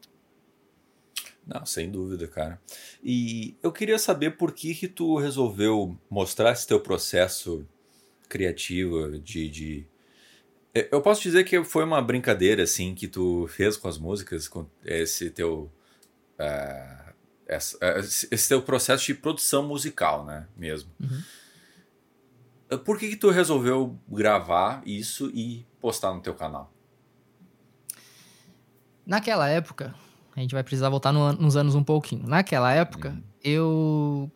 Não, 1.46 1.64
sem 1.64 1.88
dúvida, 1.88 2.26
cara. 2.26 2.60
E 3.04 3.54
eu 3.62 3.70
queria 3.70 3.98
saber 3.98 4.37
por 4.37 4.52
que 4.52 4.75
que 4.75 4.88
tu 4.88 5.16
resolveu 5.16 5.96
mostrar 6.10 6.50
esse 6.50 6.66
teu 6.66 6.81
processo 6.81 7.64
criativo 8.28 9.19
de, 9.20 9.48
de 9.48 9.87
eu 10.90 11.00
posso 11.00 11.23
dizer 11.23 11.44
que 11.44 11.62
foi 11.65 11.84
uma 11.84 12.03
brincadeira, 12.03 12.62
assim, 12.62 12.94
que 12.94 13.08
tu 13.08 13.46
fez 13.48 13.77
com 13.77 13.89
as 13.89 13.98
músicas, 13.98 14.48
com 14.48 14.67
esse 14.84 15.31
teu. 15.31 15.70
Uh, 16.39 17.06
esse 17.48 18.48
teu 18.48 18.60
processo 18.60 19.06
de 19.06 19.15
produção 19.15 19.62
musical, 19.62 20.24
né? 20.24 20.48
Mesmo. 20.56 20.91
Uhum. 21.00 21.22
Por 22.79 22.98
que, 22.98 23.10
que 23.10 23.17
tu 23.17 23.31
resolveu 23.31 23.96
gravar 24.08 24.82
isso 24.84 25.31
e 25.32 25.65
postar 25.81 26.12
no 26.12 26.20
teu 26.20 26.34
canal? 26.34 26.72
Naquela 29.06 29.48
época, 29.48 29.94
a 30.34 30.41
gente 30.41 30.53
vai 30.53 30.65
precisar 30.65 30.89
voltar 30.89 31.12
no, 31.12 31.32
nos 31.34 31.56
anos 31.56 31.77
um 31.77 31.84
pouquinho. 31.84 32.27
Naquela 32.27 32.72
época, 32.72 33.10
uhum. 33.10 33.22
eu 33.44 34.32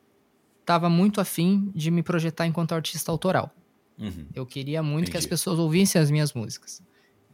tava 0.64 0.88
muito 0.88 1.20
afim 1.20 1.72
de 1.74 1.90
me 1.90 2.04
projetar 2.04 2.46
enquanto 2.46 2.72
artista 2.72 3.10
autoral. 3.10 3.52
Uhum. 4.00 4.26
Eu 4.34 4.46
queria 4.46 4.82
muito 4.82 5.02
Entendi. 5.02 5.10
que 5.12 5.16
as 5.18 5.26
pessoas 5.26 5.58
ouvissem 5.58 6.00
as 6.00 6.10
minhas 6.10 6.32
músicas. 6.32 6.82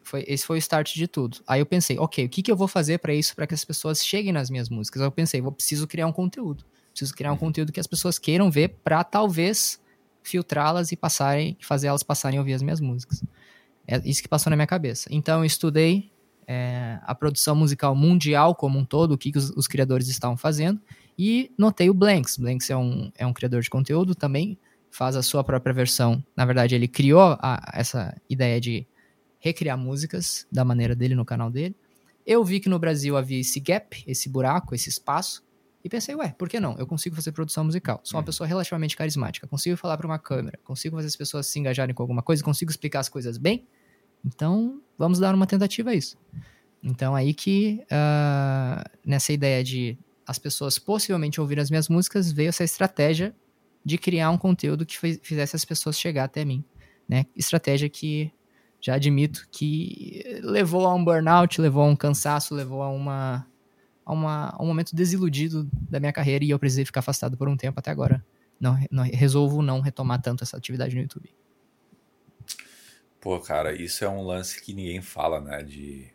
Foi, 0.03 0.25
esse 0.27 0.45
foi 0.45 0.57
o 0.57 0.59
start 0.59 0.95
de 0.95 1.07
tudo. 1.07 1.39
Aí 1.47 1.61
eu 1.61 1.67
pensei, 1.67 1.99
ok, 1.99 2.27
o 2.27 2.29
que, 2.29 2.43
que 2.43 2.51
eu 2.51 2.57
vou 2.57 2.69
fazer 2.69 2.99
para 2.99 3.15
isso, 3.15 3.35
para 3.35 3.47
que 3.47 3.55
as 3.55 3.65
pessoas 3.65 4.05
cheguem 4.05 4.33
nas 4.33 4.51
minhas 4.51 4.69
músicas? 4.69 5.01
Aí 5.01 5.07
eu 5.07 5.13
pensei, 5.13 5.41
vou 5.41 5.53
preciso 5.53 5.87
criar 5.87 6.07
um 6.07 6.13
conteúdo. 6.13 6.65
Preciso 6.91 7.15
criar 7.15 7.31
um 7.31 7.35
uhum. 7.35 7.39
conteúdo 7.39 7.73
que 7.73 7.81
as 7.81 7.87
pessoas 7.87 8.19
queiram 8.19 8.51
ver 8.51 8.77
para 8.83 9.03
talvez 9.05 9.81
filtrá-las 10.23 10.93
e 10.93 10.97
passarem, 10.97 11.57
fazer 11.61 11.87
elas 11.87 12.03
passarem 12.03 12.39
a 12.39 12.41
ouvir 12.41 12.55
as 12.55 12.63
minhas 12.63 12.81
músicas. 12.81 13.23
É 13.87 14.01
isso 14.05 14.23
que 14.23 14.29
passou 14.29 14.51
na 14.51 14.57
minha 14.57 14.67
cabeça. 14.67 15.09
Então 15.11 15.41
eu 15.41 15.45
estudei 15.45 16.11
é, 16.47 16.99
a 17.03 17.15
produção 17.15 17.55
musical 17.55 17.95
mundial 17.95 18.55
como 18.55 18.79
um 18.79 18.85
todo, 18.85 19.13
o 19.13 19.19
que, 19.19 19.33
que 19.33 19.39
os, 19.39 19.51
os, 19.51 19.67
criadores 19.67 20.09
estavam 20.09 20.37
fazendo, 20.37 20.81
e 21.19 21.51
notei 21.57 21.91
o 21.91 21.95
Blanks. 21.95 22.37
Blanks 22.37 22.71
é 22.71 22.77
um, 22.77 23.11
é 23.17 23.27
um 23.27 23.33
criador 23.33 23.63
de 23.63 23.71
conteúdo 23.71 24.15
também, 24.15 24.59
faz 24.97 25.15
a 25.15 25.23
sua 25.23 25.45
própria 25.45 25.75
versão. 25.75 26.25
Na 26.35 26.47
verdade, 26.47 26.75
ele 26.75 26.89
criou 26.89 27.37
a, 27.39 27.71
essa 27.75 28.17
ideia 28.31 28.59
de 28.59 28.87
recriar 29.39 29.77
músicas 29.77 30.47
da 30.51 30.65
maneira 30.65 30.97
dele 30.97 31.15
no 31.15 31.23
canal 31.23 31.51
dele. 31.51 31.77
Eu 32.25 32.43
vi 32.43 32.61
que 32.61 32.69
no 32.69 32.79
Brasil 32.79 33.15
havia 33.15 33.39
esse 33.39 33.61
gap, 33.61 34.03
esse 34.07 34.27
buraco, 34.27 34.75
esse 34.75 34.89
espaço, 34.89 35.45
e 35.85 35.89
pensei, 35.91 36.15
ué, 36.15 36.35
por 36.39 36.49
que 36.49 36.59
não? 36.59 36.79
Eu 36.79 36.87
consigo 36.87 37.15
fazer 37.15 37.31
produção 37.33 37.63
musical. 37.63 38.01
Sou 38.03 38.17
uma 38.17 38.23
uhum. 38.23 38.25
pessoa 38.25 38.47
relativamente 38.47 38.97
carismática, 38.97 39.47
consigo 39.47 39.77
falar 39.77 39.99
para 39.99 40.07
uma 40.07 40.19
câmera, 40.19 40.59
consigo 40.65 40.97
fazer 40.97 41.09
as 41.09 41.17
pessoas 41.17 41.47
se 41.47 41.59
engajarem 41.59 41.95
com 41.95 42.03
alguma 42.03 42.23
coisa, 42.23 42.43
consigo 42.43 42.71
explicar 42.71 43.01
as 43.01 43.11
coisas 43.11 43.37
bem. 43.37 43.67
Então, 44.25 44.81
vamos 44.97 45.19
dar 45.19 45.35
uma 45.35 45.47
tentativa 45.47 45.91
a 45.91 45.95
isso. 45.95 46.17
Então, 46.83 47.15
aí 47.15 47.35
que, 47.35 47.85
uh, 47.85 48.99
nessa 49.05 49.31
ideia 49.31 49.63
de 49.63 49.99
as 50.27 50.39
pessoas 50.39 50.79
possivelmente 50.79 51.39
ouvir 51.39 51.61
as 51.61 51.69
minhas 51.69 51.87
músicas, 51.87 52.33
veio 52.33 52.49
essa 52.49 52.65
estratégia 52.65 53.35
de 53.87 53.97
criar 53.97 54.31
um 54.31 54.37
conteúdo 54.37 54.85
que 54.85 54.99
fizesse 55.23 55.55
as 55.55 55.65
pessoas 55.65 55.97
chegar 55.97 56.25
até 56.25 56.45
mim, 56.45 56.65
né? 57.09 57.25
Estratégia 57.37 57.89
que 57.89 58.33
já 58.81 58.97
admito 58.97 59.47
que 59.49 60.25
levou 60.43 60.85
a 60.89 60.93
um 60.93 61.05
burnout, 61.05 61.61
levou 61.61 61.85
a 61.85 61.87
um 61.87 61.95
cansaço, 61.95 62.53
levou 62.53 62.83
a 62.83 62.89
uma 62.91 63.47
a, 64.05 64.13
uma, 64.13 64.49
a 64.49 64.61
um 64.61 64.67
momento 64.67 64.93
desiludido 64.93 65.71
da 65.73 66.01
minha 66.01 66.13
carreira 66.13 66.45
e 66.45 66.51
eu 66.51 66.59
precisei 66.59 66.85
ficar 66.85 66.99
afastado 66.99 67.37
por 67.37 67.49
um 67.49 67.57
tempo 67.57 67.79
até 67.79 67.93
agora. 67.93 68.27
não, 68.59 68.77
não, 68.91 69.05
resolvo 69.05 69.63
não 69.63 69.81
retomar 69.81 70.21
tanto 70.21 70.43
essa 70.43 70.57
atividade 70.57 70.97
no 70.97 71.03
YouTube. 71.03 71.33
Pô, 73.21 73.39
cara, 73.39 73.73
isso 73.73 74.05
é 74.05 74.09
um 74.09 74.23
lance 74.23 74.61
que 74.61 74.75
ninguém 74.75 75.01
fala, 75.01 75.41
né? 75.41 75.63
De, 75.63 76.09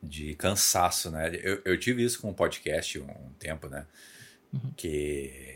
de 0.00 0.36
cansaço, 0.36 1.10
né? 1.10 1.32
Eu, 1.34 1.62
eu 1.64 1.76
tive 1.80 2.04
isso 2.04 2.20
com 2.20 2.28
o 2.28 2.30
um 2.30 2.34
podcast 2.34 2.96
um, 3.00 3.10
um 3.10 3.32
tempo, 3.40 3.68
né? 3.68 3.84
Uhum. 4.52 4.72
Que 4.76 5.53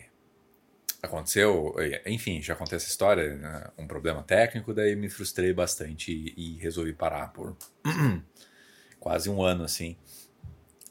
aconteceu, 1.03 1.75
enfim, 2.07 2.43
já 2.43 2.55
contei 2.55 2.77
essa 2.77 2.89
história, 2.89 3.37
né? 3.37 3.71
um 3.79 3.87
problema 3.87 4.23
técnico, 4.23 4.75
daí 4.75 4.97
me 4.97 5.09
frustrei 5.09 5.53
bastante 5.53 6.13
e, 6.13 6.35
e 6.37 6.59
resolvi 6.59 6.93
parar 6.93 7.33
por 7.33 7.57
quase 8.99 9.31
um 9.31 9.43
ano, 9.43 9.65
assim. 9.65 9.97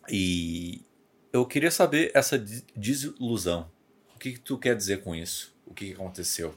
E 0.09 0.81
eu 1.33 1.45
queria 1.45 1.71
saber 1.71 2.11
essa 2.13 2.37
desilusão. 2.75 3.69
O 4.15 4.19
que, 4.19 4.33
que 4.33 4.39
tu 4.39 4.57
quer 4.57 4.75
dizer 4.75 5.03
com 5.03 5.13
isso? 5.13 5.53
O 5.65 5.73
que, 5.73 5.87
que 5.87 5.93
aconteceu? 5.93 6.55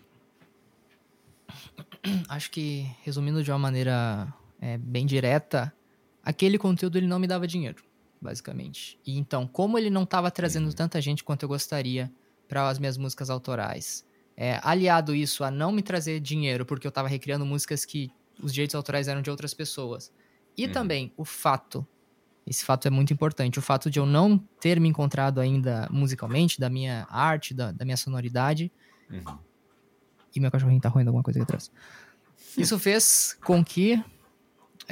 Acho 2.28 2.50
que, 2.50 2.88
resumindo 3.02 3.42
de 3.42 3.50
uma 3.50 3.58
maneira 3.58 4.32
é, 4.60 4.78
bem 4.78 5.04
direta, 5.04 5.74
aquele 6.22 6.56
conteúdo 6.56 6.96
ele 6.96 7.08
não 7.08 7.18
me 7.18 7.26
dava 7.26 7.46
dinheiro, 7.46 7.82
basicamente. 8.20 8.98
E 9.04 9.18
então, 9.18 9.46
como 9.46 9.76
ele 9.76 9.90
não 9.90 10.04
estava 10.04 10.30
trazendo 10.30 10.66
uhum. 10.66 10.72
tanta 10.72 11.00
gente 11.00 11.24
quanto 11.24 11.42
eu 11.42 11.48
gostaria 11.48 12.10
para 12.50 12.68
as 12.68 12.80
minhas 12.80 12.98
músicas 12.98 13.30
autorais, 13.30 14.04
é, 14.36 14.58
aliado 14.62 15.14
isso 15.14 15.44
a 15.44 15.50
não 15.52 15.70
me 15.70 15.82
trazer 15.82 16.18
dinheiro, 16.18 16.66
porque 16.66 16.84
eu 16.84 16.88
estava 16.88 17.06
recriando 17.06 17.46
músicas 17.46 17.84
que 17.84 18.10
os 18.42 18.52
direitos 18.52 18.74
autorais 18.74 19.06
eram 19.06 19.22
de 19.22 19.30
outras 19.30 19.54
pessoas, 19.54 20.12
e 20.58 20.66
uhum. 20.66 20.72
também 20.72 21.12
o 21.16 21.24
fato, 21.24 21.86
esse 22.44 22.64
fato 22.64 22.88
é 22.88 22.90
muito 22.90 23.12
importante, 23.12 23.60
o 23.60 23.62
fato 23.62 23.88
de 23.88 24.00
eu 24.00 24.04
não 24.04 24.36
ter 24.60 24.80
me 24.80 24.88
encontrado 24.88 25.40
ainda 25.40 25.88
musicalmente, 25.92 26.58
da 26.58 26.68
minha 26.68 27.06
arte, 27.08 27.54
da, 27.54 27.70
da 27.70 27.84
minha 27.84 27.96
sonoridade. 27.96 28.72
Uhum. 29.08 29.38
E 30.34 30.40
meu 30.40 30.50
cachorrinho 30.50 30.80
tá 30.80 30.88
roendo 30.88 31.10
alguma 31.10 31.22
coisa 31.22 31.38
aqui 31.38 31.44
atrás. 31.44 31.70
Isso 32.58 32.78
fez 32.78 33.38
com 33.44 33.64
que 33.64 34.02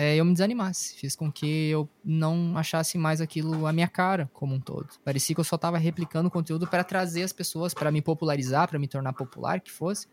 é, 0.01 0.15
eu 0.15 0.25
me 0.25 0.33
desanimasse. 0.33 0.95
Fez 0.95 1.17
com 1.17 1.31
que 1.31 1.71
eu 1.71 1.89
não 2.05 2.57
achasse 2.57 2.97
mais 2.97 3.21
aquilo 3.21 3.67
a 3.67 3.73
minha 3.73 3.89
cara 3.89 4.31
como 4.33 4.55
um 4.55 4.61
todo. 4.61 4.89
Parecia 5.05 5.35
que 5.35 5.41
eu 5.41 5.45
só 5.45 5.57
estava 5.57 5.77
replicando 5.77 6.31
conteúdo 6.31 6.69
para 6.69 6.85
trazer 6.85 7.25
as 7.25 7.33
pessoas, 7.33 7.75
para 7.75 7.91
me 7.91 8.01
popularizar, 8.01 8.69
para 8.69 8.79
me 8.79 8.87
tornar 8.87 9.13
popular, 9.13 9.61
que 9.61 9.73
fosse. 9.73 10.07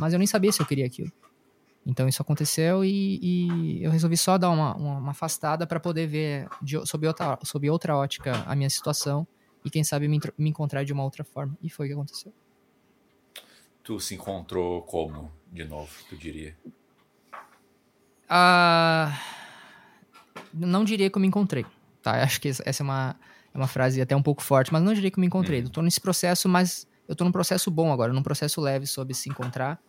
Mas 0.00 0.12
eu 0.12 0.18
nem 0.18 0.26
sabia 0.26 0.50
se 0.50 0.60
eu 0.60 0.66
queria 0.66 0.84
aquilo. 0.84 1.12
Então 1.86 2.08
isso 2.08 2.20
aconteceu 2.20 2.84
e, 2.84 3.20
e 3.22 3.84
eu 3.84 3.92
resolvi 3.92 4.16
só 4.16 4.36
dar 4.36 4.50
uma, 4.50 4.74
uma, 4.74 4.98
uma 4.98 5.10
afastada 5.12 5.64
para 5.64 5.78
poder 5.78 6.08
ver 6.08 6.48
de, 6.60 6.84
sob, 6.84 7.06
outra, 7.06 7.38
sob 7.44 7.70
outra 7.70 7.96
ótica 7.96 8.32
a 8.48 8.56
minha 8.56 8.68
situação 8.68 9.24
e 9.64 9.70
quem 9.70 9.84
sabe 9.84 10.08
me, 10.08 10.18
me 10.36 10.50
encontrar 10.50 10.82
de 10.82 10.92
uma 10.92 11.04
outra 11.04 11.22
forma. 11.22 11.56
E 11.62 11.70
foi 11.70 11.86
o 11.86 11.88
que 11.90 11.94
aconteceu. 11.94 12.32
Tu 13.84 14.00
se 14.00 14.16
encontrou 14.16 14.82
como, 14.82 15.30
de 15.52 15.64
novo, 15.64 15.88
tu 16.08 16.16
diria? 16.16 16.56
Ah, 18.32 19.12
não 20.54 20.84
diria 20.84 21.10
que 21.10 21.18
eu 21.18 21.20
me 21.20 21.26
encontrei, 21.26 21.66
tá? 22.00 22.22
Acho 22.22 22.40
que 22.40 22.48
essa 22.48 22.82
é 22.82 22.84
uma, 22.84 23.16
é 23.52 23.58
uma 23.58 23.66
frase 23.66 24.00
até 24.00 24.14
um 24.14 24.22
pouco 24.22 24.40
forte, 24.40 24.72
mas 24.72 24.82
não 24.82 24.94
diria 24.94 25.10
que 25.10 25.18
eu 25.18 25.20
me 25.20 25.26
encontrei. 25.26 25.58
Uhum. 25.58 25.66
Eu 25.66 25.70
tô 25.70 25.82
nesse 25.82 26.00
processo, 26.00 26.48
mas 26.48 26.86
eu 27.08 27.16
tô 27.16 27.24
num 27.24 27.32
processo 27.32 27.70
bom 27.72 27.92
agora, 27.92 28.12
num 28.12 28.22
processo 28.22 28.60
leve 28.60 28.86
sobre 28.86 29.14
se 29.14 29.28
encontrar. 29.28 29.80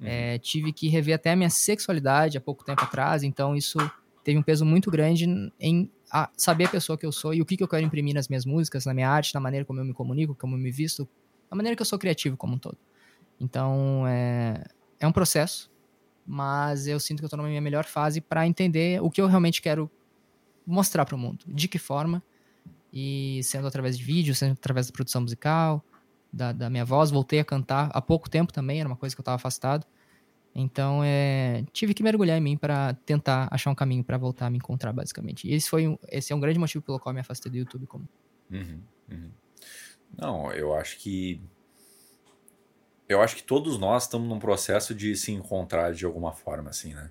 Uhum. 0.00 0.06
É, 0.06 0.38
tive 0.38 0.72
que 0.72 0.88
rever 0.88 1.16
até 1.16 1.32
a 1.32 1.36
minha 1.36 1.50
sexualidade 1.50 2.38
há 2.38 2.40
pouco 2.40 2.64
tempo 2.64 2.84
atrás, 2.84 3.24
então 3.24 3.56
isso 3.56 3.78
teve 4.22 4.38
um 4.38 4.42
peso 4.42 4.64
muito 4.64 4.90
grande 4.90 5.26
em 5.58 5.90
a 6.10 6.30
saber 6.36 6.64
a 6.64 6.68
pessoa 6.68 6.96
que 6.96 7.04
eu 7.04 7.12
sou 7.12 7.34
e 7.34 7.42
o 7.42 7.44
que, 7.44 7.56
que 7.56 7.62
eu 7.62 7.68
quero 7.68 7.84
imprimir 7.84 8.14
nas 8.14 8.28
minhas 8.28 8.46
músicas, 8.46 8.86
na 8.86 8.94
minha 8.94 9.10
arte, 9.10 9.34
na 9.34 9.40
maneira 9.40 9.66
como 9.66 9.80
eu 9.80 9.84
me 9.84 9.92
comunico, 9.92 10.34
como 10.34 10.54
eu 10.54 10.58
me 10.58 10.70
visto, 10.70 11.06
na 11.50 11.56
maneira 11.56 11.76
que 11.76 11.82
eu 11.82 11.86
sou 11.86 11.98
criativo 11.98 12.36
como 12.36 12.54
um 12.54 12.58
todo. 12.58 12.78
Então, 13.38 14.06
é, 14.06 14.64
é 14.98 15.06
um 15.06 15.12
processo, 15.12 15.70
mas 16.30 16.86
eu 16.86 17.00
sinto 17.00 17.20
que 17.20 17.24
eu 17.24 17.28
estou 17.28 17.38
na 17.38 17.48
minha 17.48 17.60
melhor 17.60 17.86
fase 17.86 18.20
para 18.20 18.46
entender 18.46 19.02
o 19.02 19.10
que 19.10 19.18
eu 19.18 19.26
realmente 19.26 19.62
quero 19.62 19.90
mostrar 20.66 21.06
para 21.06 21.16
o 21.16 21.18
mundo, 21.18 21.42
de 21.48 21.66
que 21.66 21.78
forma, 21.78 22.22
e 22.92 23.40
sendo 23.42 23.66
através 23.66 23.96
de 23.96 24.04
vídeo, 24.04 24.34
sendo 24.34 24.52
através 24.52 24.86
da 24.86 24.92
produção 24.92 25.22
musical, 25.22 25.82
da, 26.30 26.52
da 26.52 26.68
minha 26.68 26.84
voz, 26.84 27.10
voltei 27.10 27.40
a 27.40 27.44
cantar 27.44 27.90
há 27.94 28.02
pouco 28.02 28.28
tempo 28.28 28.52
também, 28.52 28.78
era 28.78 28.86
uma 28.86 28.96
coisa 28.96 29.16
que 29.16 29.20
eu 29.20 29.22
estava 29.22 29.36
afastado. 29.36 29.86
Então, 30.54 31.00
é, 31.02 31.64
tive 31.72 31.94
que 31.94 32.02
mergulhar 32.02 32.36
em 32.36 32.40
mim 32.42 32.56
para 32.58 32.92
tentar 33.06 33.48
achar 33.50 33.70
um 33.70 33.74
caminho 33.74 34.04
para 34.04 34.18
voltar 34.18 34.46
a 34.46 34.50
me 34.50 34.58
encontrar, 34.58 34.92
basicamente. 34.92 35.48
E 35.48 35.54
esse, 35.54 35.70
foi 35.70 35.88
um, 35.88 35.96
esse 36.08 36.30
é 36.30 36.36
um 36.36 36.40
grande 36.40 36.58
motivo 36.58 36.84
pelo 36.84 36.98
qual 37.00 37.12
eu 37.12 37.14
me 37.14 37.20
afastei 37.20 37.50
do 37.50 37.56
YouTube. 37.56 37.86
Como... 37.86 38.06
Uhum, 38.50 38.82
uhum. 39.10 39.30
Não, 40.16 40.52
eu 40.52 40.74
acho 40.74 40.98
que 40.98 41.40
eu 43.08 43.22
acho 43.22 43.36
que 43.36 43.42
todos 43.42 43.78
nós 43.78 44.04
estamos 44.04 44.28
num 44.28 44.38
processo 44.38 44.94
de 44.94 45.16
se 45.16 45.32
encontrar 45.32 45.92
de 45.92 46.04
alguma 46.04 46.32
forma, 46.32 46.70
assim, 46.70 46.92
né? 46.92 47.10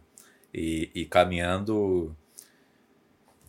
E, 0.54 0.92
e 0.94 1.06
caminhando, 1.06 2.16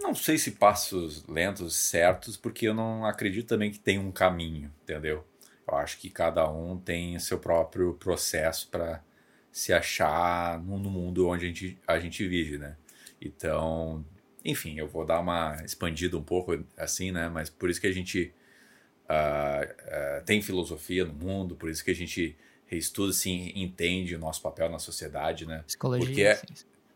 não 0.01 0.15
sei 0.15 0.39
se 0.39 0.53
passos 0.53 1.27
lentos, 1.27 1.77
certos, 1.77 2.37
porque 2.37 2.67
eu 2.67 2.75
não 2.75 3.05
acredito 3.05 3.49
também 3.49 3.71
que 3.71 3.79
tem 3.79 3.99
um 3.99 4.11
caminho, 4.11 4.73
entendeu? 4.83 5.25
Eu 5.67 5.77
acho 5.77 5.99
que 5.99 6.09
cada 6.09 6.51
um 6.51 6.79
tem 6.79 7.19
seu 7.19 7.39
próprio 7.39 7.95
processo 7.95 8.69
para 8.69 9.03
se 9.53 9.73
achar 9.73 10.59
no, 10.63 10.79
mundo 10.91 11.29
onde 11.29 11.45
a 11.45 11.49
gente, 11.49 11.79
a 11.87 11.99
gente 11.99 12.27
vive, 12.27 12.59
né? 12.59 12.77
Então, 13.21 14.05
enfim, 14.45 14.79
eu 14.79 14.89
vou 14.89 15.05
dar 15.05 15.21
uma 15.21 15.57
expandida 15.65 16.17
um 16.17 16.23
pouco 16.23 16.65
assim, 16.77 17.11
né? 17.13 17.29
Mas 17.29 17.51
por 17.51 17.69
isso 17.69 17.81
que 17.81 17.87
a 17.87 17.93
gente 17.93 18.33
uh, 19.09 20.21
uh, 20.21 20.25
tem 20.25 20.43
filosofia 20.43 21.05
no 21.05 21.13
mundo, 21.13 21.57
por 21.57 21.71
isso 21.71 21.85
que 21.85 21.91
a 21.91 21.95
gente 21.95 22.37
estuda, 22.71 23.11
assim, 23.11 23.53
entende 23.55 24.15
o 24.15 24.19
nosso 24.19 24.43
papel 24.43 24.69
na 24.69 24.79
sociedade, 24.79 25.47
né? 25.47 25.63
Psicologia, 25.67 26.07
Porque 26.07 26.23
é, 26.23 26.41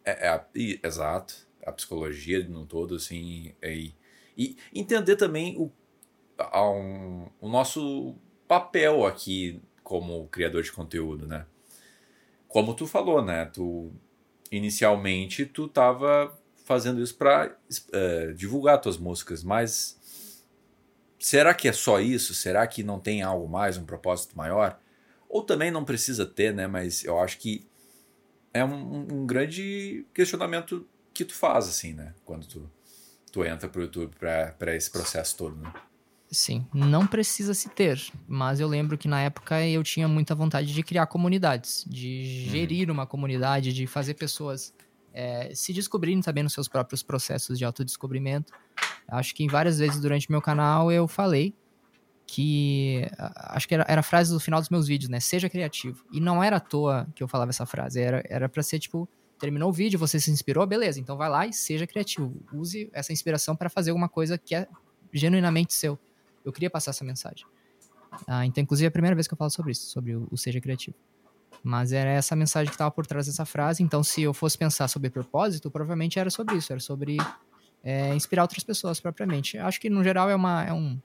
é, 0.04 0.26
é 0.26 0.28
a, 0.28 0.44
exato, 0.54 1.34
a 1.64 1.72
psicologia 1.72 2.46
no 2.46 2.66
todo, 2.66 2.96
assim, 2.96 3.54
e, 3.62 3.94
e 4.36 4.56
entender 4.74 5.16
também 5.16 5.56
o, 5.58 5.70
a, 6.38 6.68
um, 6.70 7.28
o 7.40 7.48
nosso 7.48 8.14
papel 8.46 9.06
aqui 9.06 9.62
como 9.82 10.28
criador 10.28 10.62
de 10.62 10.72
conteúdo, 10.72 11.26
né? 11.26 11.46
Como 12.48 12.74
tu 12.74 12.86
falou, 12.86 13.24
né? 13.24 13.46
Tu 13.46 13.90
inicialmente 14.50 15.46
tu 15.46 15.66
tava 15.68 16.38
fazendo 16.64 17.02
isso 17.02 17.16
para 17.16 17.48
uh, 17.48 17.52
eh, 17.92 18.32
divulgar 18.34 18.80
tuas 18.80 18.96
músicas, 18.96 19.42
mas 19.42 19.98
será 21.22 21.54
que 21.54 21.68
é 21.68 21.72
só 21.72 22.00
isso? 22.00 22.34
Será 22.34 22.66
que 22.66 22.82
não 22.82 22.98
tem 22.98 23.22
algo 23.22 23.48
mais, 23.48 23.78
um 23.78 23.84
propósito 23.84 24.36
maior? 24.36 24.78
Ou 25.28 25.42
também 25.42 25.70
não 25.70 25.84
precisa 25.84 26.26
ter, 26.26 26.52
né? 26.52 26.66
Mas 26.66 27.04
eu 27.04 27.18
acho 27.18 27.38
que 27.38 27.66
é 28.52 28.64
um, 28.64 29.06
um 29.10 29.26
grande 29.26 30.04
questionamento 30.12 30.86
que 31.14 31.24
tu 31.24 31.34
faz, 31.34 31.68
assim, 31.68 31.92
né? 31.92 32.12
Quando 32.24 32.46
tu, 32.46 32.70
tu 33.30 33.44
entra 33.44 33.68
pro 33.68 33.82
YouTube 33.82 34.14
para 34.18 34.74
esse 34.74 34.90
processo 34.90 35.36
todo, 35.36 35.56
né? 35.56 35.72
Sim, 36.30 36.66
não 36.72 37.06
precisa 37.06 37.52
se 37.52 37.68
ter, 37.68 38.00
mas 38.26 38.58
eu 38.58 38.66
lembro 38.66 38.96
que 38.96 39.06
na 39.06 39.20
época 39.20 39.66
eu 39.66 39.82
tinha 39.82 40.08
muita 40.08 40.34
vontade 40.34 40.72
de 40.72 40.82
criar 40.82 41.06
comunidades, 41.06 41.84
de 41.86 42.46
gerir 42.48 42.88
uhum. 42.88 42.94
uma 42.94 43.06
comunidade, 43.06 43.70
de 43.70 43.86
fazer 43.86 44.14
pessoas 44.14 44.72
é, 45.12 45.54
se 45.54 45.72
descobrirem 45.72 46.20
também 46.20 46.42
nos 46.42 46.52
seus 46.52 46.68
próprios 46.68 47.02
processos 47.02 47.58
de 47.58 47.64
autodescobrimento. 47.64 48.52
Acho 49.08 49.34
que 49.34 49.46
várias 49.46 49.78
vezes 49.78 50.00
durante 50.00 50.30
meu 50.30 50.40
canal 50.40 50.90
eu 50.90 51.06
falei 51.06 51.54
que 52.26 53.06
acho 53.18 53.68
que 53.68 53.74
era, 53.74 53.84
era 53.88 54.00
a 54.00 54.02
frase 54.02 54.32
do 54.32 54.40
final 54.40 54.60
dos 54.60 54.70
meus 54.70 54.86
vídeos, 54.86 55.10
né? 55.10 55.20
Seja 55.20 55.50
criativo. 55.50 56.04
E 56.10 56.20
não 56.20 56.42
era 56.42 56.56
à 56.56 56.60
toa 56.60 57.06
que 57.14 57.22
eu 57.22 57.28
falava 57.28 57.50
essa 57.50 57.66
frase, 57.66 58.00
era 58.00 58.22
era 58.28 58.48
para 58.48 58.62
ser 58.62 58.78
tipo 58.78 59.08
terminou 59.38 59.70
o 59.70 59.72
vídeo, 59.72 59.98
você 59.98 60.20
se 60.20 60.30
inspirou, 60.30 60.64
beleza? 60.66 61.00
Então 61.00 61.16
vai 61.16 61.28
lá 61.28 61.46
e 61.46 61.52
seja 61.52 61.84
criativo. 61.84 62.32
Use 62.52 62.88
essa 62.92 63.12
inspiração 63.12 63.56
para 63.56 63.68
fazer 63.68 63.90
alguma 63.90 64.08
coisa 64.08 64.38
que 64.38 64.54
é 64.54 64.68
genuinamente 65.12 65.74
seu. 65.74 65.98
Eu 66.44 66.52
queria 66.52 66.70
passar 66.70 66.92
essa 66.92 67.04
mensagem. 67.04 67.44
Ah, 68.26 68.46
então, 68.46 68.62
inclusive, 68.62 68.86
é 68.86 68.88
a 68.88 68.92
primeira 68.92 69.14
vez 69.16 69.26
que 69.26 69.34
eu 69.34 69.38
falo 69.38 69.50
sobre 69.50 69.72
isso, 69.72 69.90
sobre 69.90 70.14
o, 70.14 70.28
o 70.30 70.36
seja 70.36 70.60
criativo. 70.60 70.96
Mas 71.62 71.92
era 71.92 72.10
essa 72.10 72.34
mensagem 72.34 72.68
que 72.68 72.74
estava 72.74 72.90
por 72.90 73.06
trás 73.06 73.26
dessa 73.26 73.44
frase. 73.44 73.82
Então, 73.82 74.02
se 74.02 74.22
eu 74.22 74.34
fosse 74.34 74.58
pensar 74.58 74.88
sobre 74.88 75.10
propósito, 75.10 75.70
provavelmente 75.70 76.18
era 76.18 76.28
sobre 76.28 76.56
isso. 76.56 76.72
Era 76.72 76.80
sobre 76.80 77.16
é, 77.82 78.14
inspirar 78.14 78.42
outras 78.42 78.64
pessoas 78.64 79.00
propriamente. 79.00 79.56
Acho 79.58 79.80
que, 79.80 79.88
no 79.88 80.02
geral, 80.02 80.28
é, 80.28 80.34
uma, 80.34 80.64
é, 80.64 80.72
um, 80.72 81.00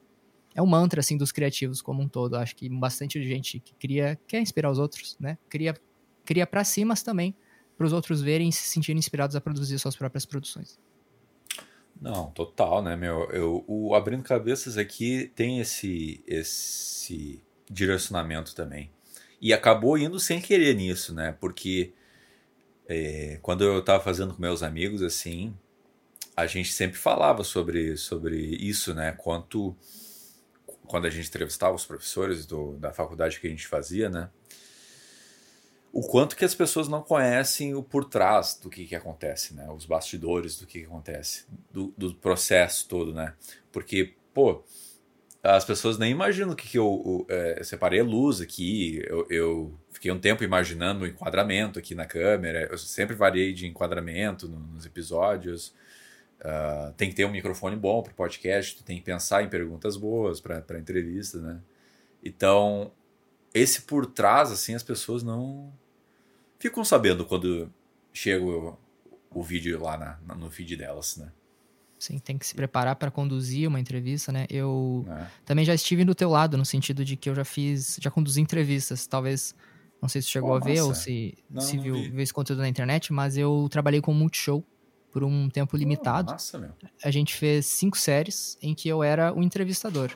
é 0.55 0.61
um 0.61 0.65
mantra 0.65 0.99
assim, 0.99 1.15
dos 1.15 1.31
criativos 1.31 1.81
como 1.81 2.01
um 2.01 2.07
todo. 2.07 2.35
Acho 2.35 2.55
que 2.55 2.67
bastante 2.69 3.21
gente 3.23 3.59
que 3.59 3.73
cria, 3.75 4.19
quer 4.27 4.39
inspirar 4.39 4.71
os 4.71 4.79
outros, 4.79 5.15
né? 5.19 5.37
Cria, 5.47 5.75
cria 6.25 6.47
para 6.47 6.63
si, 6.63 6.83
mas 6.83 7.03
também 7.03 7.35
para 7.77 7.85
os 7.85 7.93
outros 7.93 8.21
verem 8.21 8.49
e 8.49 8.51
se 8.51 8.63
sentirem 8.63 8.97
inspirados 8.97 9.35
a 9.35 9.41
produzir 9.41 9.77
suas 9.77 9.95
próprias 9.95 10.25
produções. 10.25 10.79
Não, 12.01 12.31
total, 12.31 12.81
né, 12.81 12.95
meu? 12.95 13.29
Eu, 13.31 13.63
o 13.67 13.95
Abrindo 13.95 14.23
Cabeças 14.23 14.77
aqui 14.77 15.31
tem 15.35 15.59
esse, 15.59 16.23
esse 16.27 17.43
direcionamento 17.69 18.55
também. 18.55 18.91
E 19.39 19.53
acabou 19.53 19.97
indo 19.97 20.19
sem 20.19 20.41
querer 20.41 20.75
nisso, 20.75 21.13
né? 21.13 21.35
Porque 21.39 21.93
é, 22.87 23.39
quando 23.41 23.63
eu 23.63 23.79
estava 23.79 24.03
fazendo 24.03 24.33
com 24.33 24.41
meus 24.41 24.63
amigos, 24.63 25.03
assim, 25.03 25.55
a 26.35 26.45
gente 26.45 26.71
sempre 26.71 26.97
falava 26.97 27.43
sobre, 27.43 27.97
sobre 27.97 28.37
isso, 28.37 28.93
né? 28.93 29.11
Quanto 29.11 29.75
quando 30.87 31.05
a 31.05 31.09
gente 31.09 31.27
entrevistava 31.27 31.75
os 31.75 31.85
professores 31.85 32.45
do, 32.45 32.77
da 32.77 32.93
faculdade 32.93 33.39
que 33.39 33.47
a 33.47 33.49
gente 33.49 33.67
fazia, 33.67 34.09
né? 34.09 34.29
O 35.91 36.01
quanto 36.01 36.35
que 36.35 36.45
as 36.45 36.55
pessoas 36.55 36.87
não 36.87 37.01
conhecem 37.01 37.75
o 37.75 37.83
por 37.83 38.05
trás 38.05 38.57
do 38.61 38.69
que, 38.69 38.85
que 38.85 38.95
acontece, 38.95 39.53
né? 39.53 39.69
Os 39.69 39.85
bastidores 39.85 40.57
do 40.57 40.65
que, 40.65 40.79
que 40.79 40.85
acontece, 40.85 41.45
do, 41.71 41.93
do 41.97 42.13
processo 42.15 42.87
todo, 42.87 43.13
né? 43.13 43.33
Porque, 43.71 44.13
pô, 44.33 44.63
as 45.55 45.63
pessoas 45.63 45.97
nem 45.97 46.11
imaginam 46.11 46.53
que, 46.53 46.67
que 46.67 46.77
eu, 46.77 47.25
é, 47.29 47.59
eu 47.59 47.63
separei 47.63 48.01
a 48.01 48.03
luz 48.03 48.41
aqui, 48.41 49.01
eu, 49.07 49.25
eu, 49.29 49.79
fiquei 49.91 50.11
um 50.11 50.19
tempo 50.19 50.43
imaginando 50.43 51.05
o 51.05 51.07
enquadramento 51.07 51.79
aqui 51.79 51.95
na 51.95 52.05
câmera, 52.05 52.67
eu 52.69 52.77
sempre 52.77 53.15
variei 53.15 53.53
de 53.53 53.65
enquadramento 53.65 54.47
nos 54.47 54.85
episódios. 54.85 55.73
Uh, 56.39 56.93
tem 56.95 57.09
que 57.09 57.15
ter 57.15 57.25
um 57.25 57.31
microfone 57.31 57.75
bom 57.75 58.03
para 58.03 58.13
podcast, 58.13 58.83
tem 58.83 58.97
que 58.97 59.03
pensar 59.03 59.41
em 59.41 59.49
perguntas 59.49 59.97
boas 59.97 60.39
para 60.39 60.77
entrevista, 60.77 61.39
né? 61.39 61.59
Então, 62.23 62.91
esse 63.53 63.81
por 63.83 64.05
trás, 64.05 64.51
assim, 64.51 64.75
as 64.75 64.83
pessoas 64.83 65.23
não 65.23 65.73
ficam 66.59 66.83
sabendo 66.83 67.25
quando 67.25 67.71
chega 68.13 68.43
o, 68.43 68.77
o 69.31 69.41
vídeo 69.41 69.81
lá 69.81 69.97
na, 69.97 70.35
no 70.35 70.51
feed 70.51 70.75
delas, 70.75 71.17
né? 71.17 71.31
Sim, 71.99 72.19
tem 72.19 72.37
que 72.37 72.45
se 72.45 72.53
preparar 72.53 72.95
para 72.95 73.09
conduzir 73.09 73.67
uma 73.67 73.79
entrevista, 73.79 74.31
né? 74.31 74.45
Eu 74.49 75.05
é. 75.09 75.27
também 75.43 75.65
já 75.65 75.73
estive 75.73 76.05
do 76.05 76.13
teu 76.13 76.29
lado, 76.29 76.57
no 76.57 76.65
sentido 76.65 77.03
de 77.03 77.15
que 77.15 77.29
eu 77.29 77.35
já 77.35 77.43
fiz, 77.43 77.97
já 77.99 78.11
conduzi 78.11 78.39
entrevistas, 78.39 79.07
talvez, 79.07 79.55
não 80.01 80.07
sei 80.07 80.21
se 80.21 80.29
chegou 80.29 80.53
a 80.53 80.59
ver 80.59 80.81
ou 80.81 80.93
se, 80.93 81.35
não, 81.49 81.61
se 81.61 81.75
não 81.75 81.83
viu, 81.83 81.95
viu, 81.95 82.19
esse 82.19 82.33
conteúdo 82.33 82.59
na 82.59 82.69
internet, 82.69 83.11
mas 83.11 83.35
eu 83.35 83.67
trabalhei 83.71 83.99
com 83.99 84.13
Multishow 84.13 84.63
por 85.11 85.23
um 85.23 85.49
tempo 85.49 85.75
limitado. 85.75 86.35
Oh, 86.53 86.57
meu. 86.59 86.69
A 87.03 87.09
gente 87.09 87.35
fez 87.35 87.65
cinco 87.65 87.97
séries 87.97 88.57
em 88.61 88.75
que 88.75 88.87
eu 88.87 89.01
era 89.01 89.33
o 89.33 89.41
entrevistador. 89.41 90.15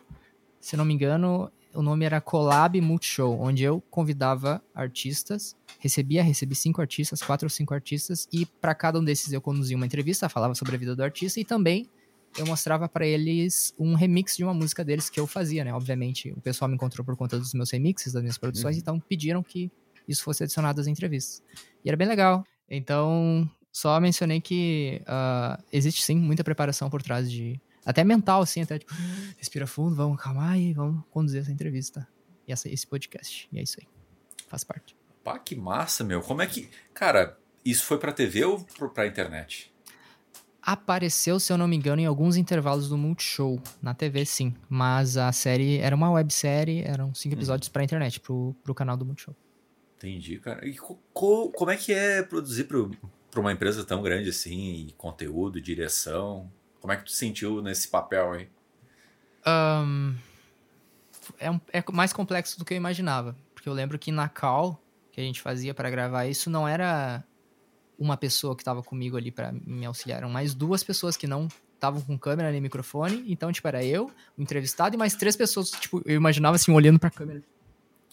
Se 0.59 0.77
não 0.77 0.85
me 0.85 0.93
engano, 0.93 1.51
o 1.73 1.81
nome 1.81 2.05
era 2.05 2.19
Collab 2.19 2.79
Multishow, 2.81 3.39
onde 3.39 3.63
eu 3.63 3.81
convidava 3.89 4.61
artistas, 4.73 5.55
recebia, 5.79 6.23
recebi 6.23 6.55
cinco 6.55 6.81
artistas, 6.81 7.21
quatro 7.21 7.45
ou 7.45 7.49
cinco 7.49 7.73
artistas, 7.73 8.27
e 8.31 8.45
para 8.45 8.75
cada 8.75 8.99
um 8.99 9.03
desses 9.03 9.31
eu 9.31 9.41
conduzia 9.41 9.75
uma 9.75 9.85
entrevista, 9.85 10.29
falava 10.29 10.55
sobre 10.55 10.75
a 10.75 10.77
vida 10.77 10.95
do 10.95 11.03
artista 11.03 11.39
e 11.39 11.45
também 11.45 11.87
eu 12.37 12.45
mostrava 12.45 12.87
para 12.87 13.05
eles 13.05 13.73
um 13.77 13.93
remix 13.93 14.37
de 14.37 14.43
uma 14.43 14.53
música 14.53 14.83
deles 14.83 15.09
que 15.09 15.19
eu 15.19 15.27
fazia, 15.27 15.65
né? 15.65 15.73
Obviamente, 15.73 16.31
o 16.31 16.41
pessoal 16.41 16.69
me 16.69 16.75
encontrou 16.75 17.03
por 17.03 17.15
conta 17.17 17.37
dos 17.37 17.53
meus 17.53 17.71
remixes, 17.71 18.13
das 18.13 18.21
minhas 18.21 18.37
produções, 18.37 18.75
uhum. 18.75 18.81
então 18.81 18.99
pediram 18.99 19.43
que 19.43 19.69
isso 20.07 20.23
fosse 20.23 20.43
adicionado 20.43 20.79
às 20.79 20.87
entrevistas. 20.87 21.43
E 21.83 21.89
era 21.89 21.97
bem 21.97 22.07
legal. 22.07 22.45
Então, 22.69 23.49
só 23.71 23.99
mencionei 23.99 24.39
que 24.39 25.01
uh, 25.03 25.61
existe 25.71 26.03
sim 26.03 26.15
muita 26.15 26.43
preparação 26.43 26.89
por 26.89 27.01
trás 27.01 27.29
de 27.29 27.59
até 27.85 28.03
mental, 28.03 28.41
assim, 28.41 28.61
até 28.61 28.79
tipo, 28.79 28.93
respira 29.37 29.65
fundo, 29.65 29.95
vamos 29.95 30.19
acalmar 30.19 30.57
e 30.57 30.73
vamos 30.73 31.03
conduzir 31.09 31.41
essa 31.41 31.51
entrevista. 31.51 32.07
E 32.47 32.51
essa, 32.51 32.69
esse 32.69 32.85
podcast. 32.85 33.47
E 33.51 33.59
é 33.59 33.63
isso 33.63 33.77
aí. 33.79 33.87
Faz 34.47 34.63
parte. 34.63 34.95
Pá, 35.23 35.37
que 35.37 35.55
massa, 35.55 36.03
meu. 36.03 36.21
Como 36.21 36.41
é 36.41 36.47
que. 36.47 36.69
Cara, 36.93 37.37
isso 37.63 37.85
foi 37.85 37.97
pra 37.97 38.11
TV 38.11 38.43
ou 38.43 38.65
pra 38.93 39.07
internet? 39.07 39.71
Apareceu, 40.61 41.39
se 41.39 41.51
eu 41.51 41.57
não 41.57 41.67
me 41.67 41.75
engano, 41.75 42.01
em 42.01 42.05
alguns 42.05 42.35
intervalos 42.35 42.89
do 42.89 42.97
Multishow. 42.97 43.61
Na 43.81 43.93
TV, 43.93 44.25
sim. 44.25 44.55
Mas 44.69 45.17
a 45.17 45.31
série 45.31 45.79
era 45.79 45.95
uma 45.95 46.11
websérie, 46.11 46.83
eram 46.83 47.13
cinco 47.15 47.33
uhum. 47.33 47.39
episódios 47.39 47.67
uhum. 47.67 47.73
pra 47.73 47.83
internet, 47.83 48.19
pro, 48.19 48.55
pro 48.63 48.75
canal 48.75 48.95
do 48.95 49.05
Multishow. 49.05 49.35
Entendi, 49.97 50.37
cara. 50.39 50.67
E 50.67 50.75
co 50.75 51.51
como 51.51 51.71
é 51.71 51.77
que 51.77 51.93
é 51.93 52.21
produzir 52.23 52.65
pro, 52.65 52.91
pra 53.29 53.39
uma 53.39 53.51
empresa 53.51 53.83
tão 53.83 54.01
grande 54.01 54.29
assim? 54.29 54.89
Conteúdo, 54.97 55.61
direção? 55.61 56.51
Como 56.81 56.91
é 56.91 56.97
que 56.97 57.05
tu 57.05 57.11
sentiu 57.11 57.61
nesse 57.61 57.87
papel 57.87 58.33
aí? 58.33 58.49
Um, 59.45 60.15
é, 61.39 61.49
um, 61.51 61.61
é 61.71 61.83
mais 61.91 62.11
complexo 62.11 62.57
do 62.57 62.65
que 62.65 62.73
eu 62.73 62.77
imaginava. 62.77 63.35
Porque 63.53 63.69
eu 63.69 63.73
lembro 63.73 63.97
que 63.99 64.11
na 64.11 64.27
call 64.27 64.81
que 65.11 65.21
a 65.21 65.23
gente 65.23 65.41
fazia 65.41 65.73
para 65.73 65.89
gravar 65.89 66.25
isso 66.25 66.49
não 66.49 66.67
era 66.67 67.23
uma 67.99 68.17
pessoa 68.17 68.55
que 68.55 68.61
estava 68.61 68.81
comigo 68.81 69.15
ali 69.15 69.31
para 69.31 69.51
me 69.51 69.85
auxiliar, 69.85 70.19
eram 70.19 70.29
mais 70.29 70.55
duas 70.55 70.83
pessoas 70.83 71.15
que 71.15 71.27
não 71.27 71.47
estavam 71.75 72.01
com 72.01 72.17
câmera 72.17 72.51
nem 72.51 72.59
microfone. 72.59 73.23
Então, 73.27 73.51
tipo, 73.51 73.67
era 73.67 73.83
eu, 73.83 74.11
o 74.37 74.41
entrevistado 74.41 74.95
e 74.95 74.97
mais 74.97 75.15
três 75.15 75.35
pessoas, 75.35 75.69
tipo, 75.69 76.01
eu 76.05 76.15
imaginava 76.15 76.55
assim, 76.55 76.71
olhando 76.71 76.99
pra 76.99 77.11
câmera. 77.11 77.43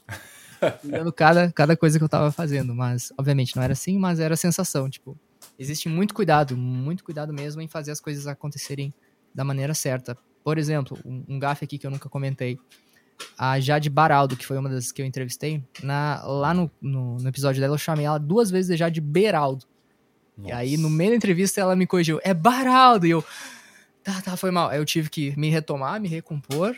olhando 0.85 1.13
cada, 1.13 1.51
cada 1.53 1.77
coisa 1.77 1.99
que 1.99 2.05
eu 2.05 2.09
tava 2.09 2.31
fazendo. 2.31 2.75
Mas, 2.75 3.13
obviamente, 3.17 3.57
não 3.57 3.63
era 3.63 3.73
assim, 3.73 3.99
mas 3.99 4.21
era 4.21 4.35
a 4.35 4.37
sensação, 4.37 4.91
tipo, 4.91 5.19
existe 5.59 5.89
muito 5.89 6.15
cuidado, 6.15 6.57
muito 6.57 7.03
cuidado 7.03 7.33
mesmo 7.33 7.61
em 7.61 7.69
fazer 7.69 7.91
as 7.91 8.01
coisas 8.01 8.27
acontecerem 8.27 8.95
da 9.35 9.45
maneira 9.45 9.75
certa. 9.75 10.17
Por 10.45 10.57
exemplo, 10.57 10.99
um, 11.05 11.25
um 11.29 11.39
gafe 11.39 11.65
aqui 11.65 11.79
que 11.79 11.87
eu 11.87 11.91
nunca 11.91 12.09
comentei. 12.09 12.59
A 13.37 13.59
Jade 13.59 13.91
Baraldo, 13.91 14.37
que 14.37 14.47
foi 14.47 14.57
uma 14.57 14.69
das 14.69 14.93
que 14.93 15.03
eu 15.03 15.07
entrevistei, 15.07 15.65
na, 15.83 16.23
lá 16.25 16.55
no, 16.55 16.71
no, 16.81 17.17
no 17.17 17.29
episódio 17.29 17.61
dela 17.61 17.75
eu 17.75 17.79
chamei 17.79 18.07
ela 18.07 18.19
duas 18.19 18.49
vezes 18.49 18.71
de 18.71 18.77
Jade 18.77 19.01
Beraldo. 19.01 19.67
Nossa. 20.37 20.51
E 20.51 20.53
aí, 20.53 20.77
no 20.77 20.89
meio 20.89 21.11
da 21.11 21.17
entrevista, 21.17 21.61
ela 21.61 21.75
me 21.75 21.85
corrigiu, 21.85 22.21
é 22.23 22.33
Baraldo! 22.33 23.07
E 23.07 23.11
eu, 23.11 23.25
tá, 24.05 24.23
tá, 24.23 24.37
foi 24.37 24.53
mal. 24.53 24.69
Aí 24.71 24.79
eu 24.79 24.85
tive 24.85 25.11
que 25.11 25.37
me 25.37 25.51
retomar, 25.51 26.01
me 26.01 26.07
recompor, 26.07 26.77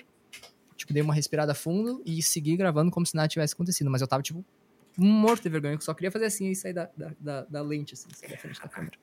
tipo, 0.75 0.95
dei 0.95 1.03
uma 1.03 1.13
respirada 1.13 1.55
fundo 1.55 2.03
e 2.07 2.23
seguir 2.23 2.57
gravando 2.57 2.91
como 2.91 3.05
se 3.05 3.15
nada 3.15 3.29
tivesse 3.29 3.53
acontecido. 3.53 3.91
Mas 3.91 4.01
eu 4.01 4.09
tava, 4.09 4.23
tipo, 4.23 4.43
morto 5.07 5.43
de 5.43 5.49
vergonha, 5.49 5.77
que 5.77 5.85
só 5.85 5.95
queria 5.95 6.11
fazer 6.11 6.27
assim 6.27 6.51
e 6.51 6.57
sair 6.57 6.73
da, 6.73 6.91
da, 6.97 7.13
da, 7.19 7.45
da 7.45 7.63
lente, 7.63 7.95
assim, 7.95 8.09
sair 8.15 8.31
da 8.31 8.37
frente 8.37 8.61
da 8.61 8.69
câmera. 8.69 8.99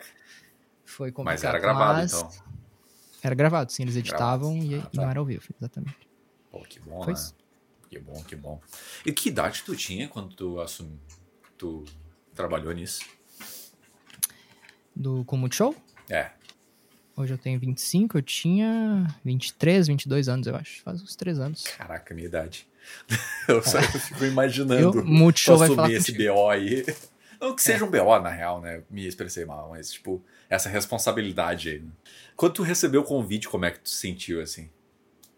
Foi 0.85 1.11
complicado. 1.11 1.35
Mas 1.35 1.43
era 1.43 1.59
gravado, 1.59 1.99
mas... 1.99 2.13
então? 2.13 2.31
Era 3.23 3.35
gravado, 3.35 3.71
sim, 3.71 3.83
eles 3.83 3.95
editavam 3.95 4.55
e, 4.57 4.75
ah, 4.75 4.81
tá. 4.81 4.89
e, 4.93 4.97
não 4.97 5.09
era 5.09 5.19
ao 5.19 5.25
vivo, 5.25 5.43
exatamente. 5.59 6.07
Pô, 6.51 6.59
que 6.61 6.79
bom, 6.79 7.03
Foi 7.03 7.13
né? 7.13 7.19
Isso. 7.19 7.35
Que 7.89 7.99
bom, 7.99 8.23
que 8.23 8.35
bom. 8.35 8.61
E 9.05 9.11
que 9.11 9.29
idade 9.29 9.63
tu 9.63 9.75
tinha 9.75 10.07
quando 10.07 10.35
tu 10.35 10.59
assumiu, 10.59 10.99
tu 11.57 11.85
trabalhou 12.35 12.73
nisso? 12.73 13.03
Do 14.95 15.23
Comut 15.25 15.55
Show? 15.55 15.75
É. 16.09 16.31
Hoje 17.15 17.33
eu 17.33 17.37
tenho 17.37 17.59
25, 17.59 18.17
eu 18.17 18.21
tinha 18.21 19.07
23, 19.23 19.87
22 19.87 20.29
anos, 20.29 20.47
eu 20.47 20.55
acho. 20.55 20.81
Faz 20.83 21.01
uns 21.01 21.15
3 21.15 21.39
anos. 21.39 21.63
Caraca, 21.63 22.13
minha 22.13 22.27
idade. 22.27 22.67
eu 23.47 23.63
só 23.63 23.81
fico 23.81 24.25
imaginando 24.25 24.99
eu, 24.99 25.05
Multishow 25.05 25.57
vai 25.57 25.69
falar 25.69 25.91
esse 25.91 26.11
contigo. 26.11 26.33
BO 26.33 26.49
aí. 26.49 26.85
Não 27.39 27.55
que 27.55 27.61
seja 27.61 27.85
é. 27.85 27.87
um 27.87 27.91
BO, 27.91 28.19
na 28.19 28.29
real, 28.29 28.61
né? 28.61 28.83
Me 28.89 29.05
expressei 29.05 29.45
mal, 29.45 29.69
mas, 29.69 29.91
tipo, 29.91 30.23
essa 30.49 30.69
responsabilidade 30.69 31.69
aí. 31.69 31.79
Né? 31.79 31.91
Quando 32.35 32.53
tu 32.53 32.63
recebeu 32.63 33.01
o 33.01 33.03
convite, 33.03 33.47
como 33.47 33.65
é 33.65 33.71
que 33.71 33.79
tu 33.79 33.89
se 33.89 33.97
sentiu, 33.97 34.41
assim? 34.41 34.69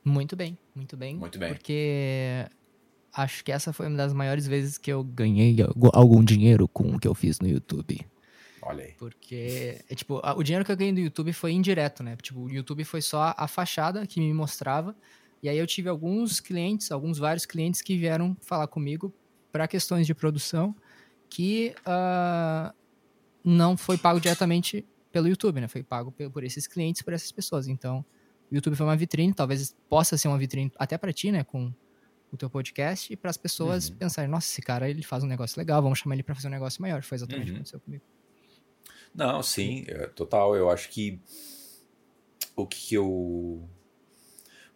Muito 0.04 0.36
bem, 0.36 0.58
muito 0.74 0.96
bem. 0.96 1.16
Muito 1.16 1.38
bem. 1.38 1.54
Porque 1.54 2.46
acho 3.14 3.44
que 3.44 3.52
essa 3.52 3.74
foi 3.74 3.88
uma 3.88 3.98
das 3.98 4.14
maiores 4.14 4.48
vezes 4.48 4.78
que 4.78 4.92
eu 4.92 5.04
ganhei 5.04 5.58
algum 5.94 6.24
dinheiro 6.24 6.68
com 6.68 6.96
o 6.96 7.00
que 7.00 7.08
eu 7.08 7.14
fiz 7.14 7.40
no 7.40 7.48
YouTube. 7.48 8.00
Olha 8.62 8.86
aí. 8.86 8.94
Porque, 8.98 9.82
é, 9.90 9.96
tipo, 9.96 10.22
o 10.24 10.44
dinheiro 10.44 10.64
que 10.64 10.72
eu 10.72 10.78
ganhei 10.78 10.94
do 10.94 11.00
YouTube 11.00 11.34
foi 11.34 11.52
indireto, 11.52 12.04
né? 12.04 12.16
Tipo, 12.22 12.42
o 12.42 12.50
YouTube 12.50 12.84
foi 12.84 13.02
só 13.02 13.34
a 13.36 13.48
fachada 13.48 14.06
que 14.06 14.20
me 14.20 14.34
mostrava 14.34 14.96
e 15.42 15.50
aí 15.50 15.58
eu 15.58 15.66
tive 15.66 15.90
alguns 15.90 16.40
clientes, 16.40 16.92
alguns 16.92 17.18
vários 17.18 17.46
clientes 17.46 17.82
que 17.82 17.98
vieram 17.98 18.36
falar 18.42 18.68
comigo 18.68 19.14
para 19.52 19.68
questões 19.68 20.06
de 20.06 20.14
produção 20.14 20.76
que 21.30 21.74
uh, 21.80 22.74
não 23.44 23.78
foi 23.78 23.98
pago 23.98 24.20
diretamente 24.20 24.86
pelo 25.12 25.28
YouTube, 25.28 25.62
né? 25.62 25.68
Foi 25.68 25.84
pago 25.84 26.12
por 26.12 26.44
esses 26.44 26.68
clientes, 26.68 27.02
por 27.02 27.14
essas 27.14 27.32
pessoas. 27.32 27.68
Então, 27.68 28.04
o 28.52 28.56
YouTube 28.56 28.76
foi 28.76 28.86
uma 28.86 28.96
vitrine, 28.96 29.34
talvez 29.34 29.76
possa 29.88 30.18
ser 30.18 30.28
uma 30.28 30.38
vitrine 30.38 30.72
até 30.78 30.98
para 30.98 31.14
ti, 31.14 31.32
né? 31.32 31.44
Com 31.44 31.74
o 32.32 32.38
teu 32.38 32.50
podcast 32.50 33.12
e 33.12 33.16
para 33.16 33.30
as 33.30 33.38
pessoas 33.38 33.90
uhum. 33.90 33.96
pensarem, 33.96 34.30
nossa, 34.30 34.48
esse 34.48 34.62
cara 34.62 34.90
ele 34.90 35.02
faz 35.02 35.24
um 35.24 35.28
negócio 35.28 35.58
legal, 35.58 35.82
vamos 35.82 35.98
chamar 35.98 36.16
ele 36.16 36.24
para 36.24 36.36
fazer 36.36 36.48
um 36.48 36.52
negócio 36.52 36.82
maior. 36.82 37.02
Foi 37.02 37.16
exatamente 37.16 37.46
uhum. 37.46 37.50
o 37.50 37.52
que 37.52 37.58
aconteceu 37.58 37.80
comigo. 37.80 38.04
Não, 39.14 39.42
sim, 39.42 39.86
é, 39.88 40.06
total. 40.08 40.56
Eu 40.56 40.70
acho 40.70 40.90
que 40.90 41.20
o 42.56 42.68
que 42.68 42.94
eu 42.94 43.68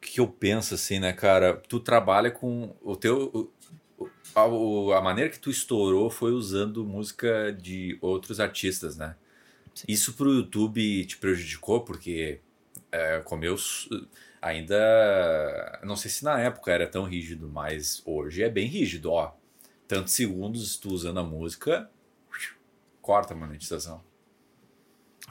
que 0.08 0.20
eu 0.20 0.28
penso 0.28 0.74
assim, 0.74 1.00
né, 1.00 1.14
cara? 1.14 1.56
Tu 1.68 1.80
trabalha 1.80 2.32
com 2.32 2.76
o 2.82 2.96
teu. 2.96 3.52
a, 4.36 4.42
a, 4.42 5.02
maneira 5.02 5.30
que 5.30 5.40
tu 5.40 5.50
estourou 5.50 6.10
foi 6.10 6.32
usando 6.32 6.86
música 6.86 7.52
de 7.52 7.98
outros 8.02 8.40
artistas, 8.40 8.98
né? 8.98 9.16
Sim. 9.74 9.86
Isso 9.88 10.14
pro 10.14 10.32
YouTube 10.32 11.06
te 11.06 11.18
prejudicou, 11.18 11.82
porque 11.82 12.40
é, 12.92 13.20
como 13.20 13.44
eu 13.44 13.56
ainda. 14.42 15.80
Não 15.84 15.96
sei 15.96 16.12
se 16.12 16.24
na 16.24 16.40
época 16.40 16.72
era 16.72 16.88
tão 16.88 17.06
rígido, 17.06 17.50
mas 17.50 18.02
hoje 18.06 18.44
é 18.44 18.50
bem 18.50 18.68
rígido, 18.68 19.12
ó. 19.12 19.36
Tantos 19.88 20.14
segundos 20.14 20.78
tu 20.78 20.90
usando 20.90 21.20
a 21.20 21.24
música, 21.24 21.90
corta 23.02 23.34
a 23.34 23.38
monetização 23.38 24.04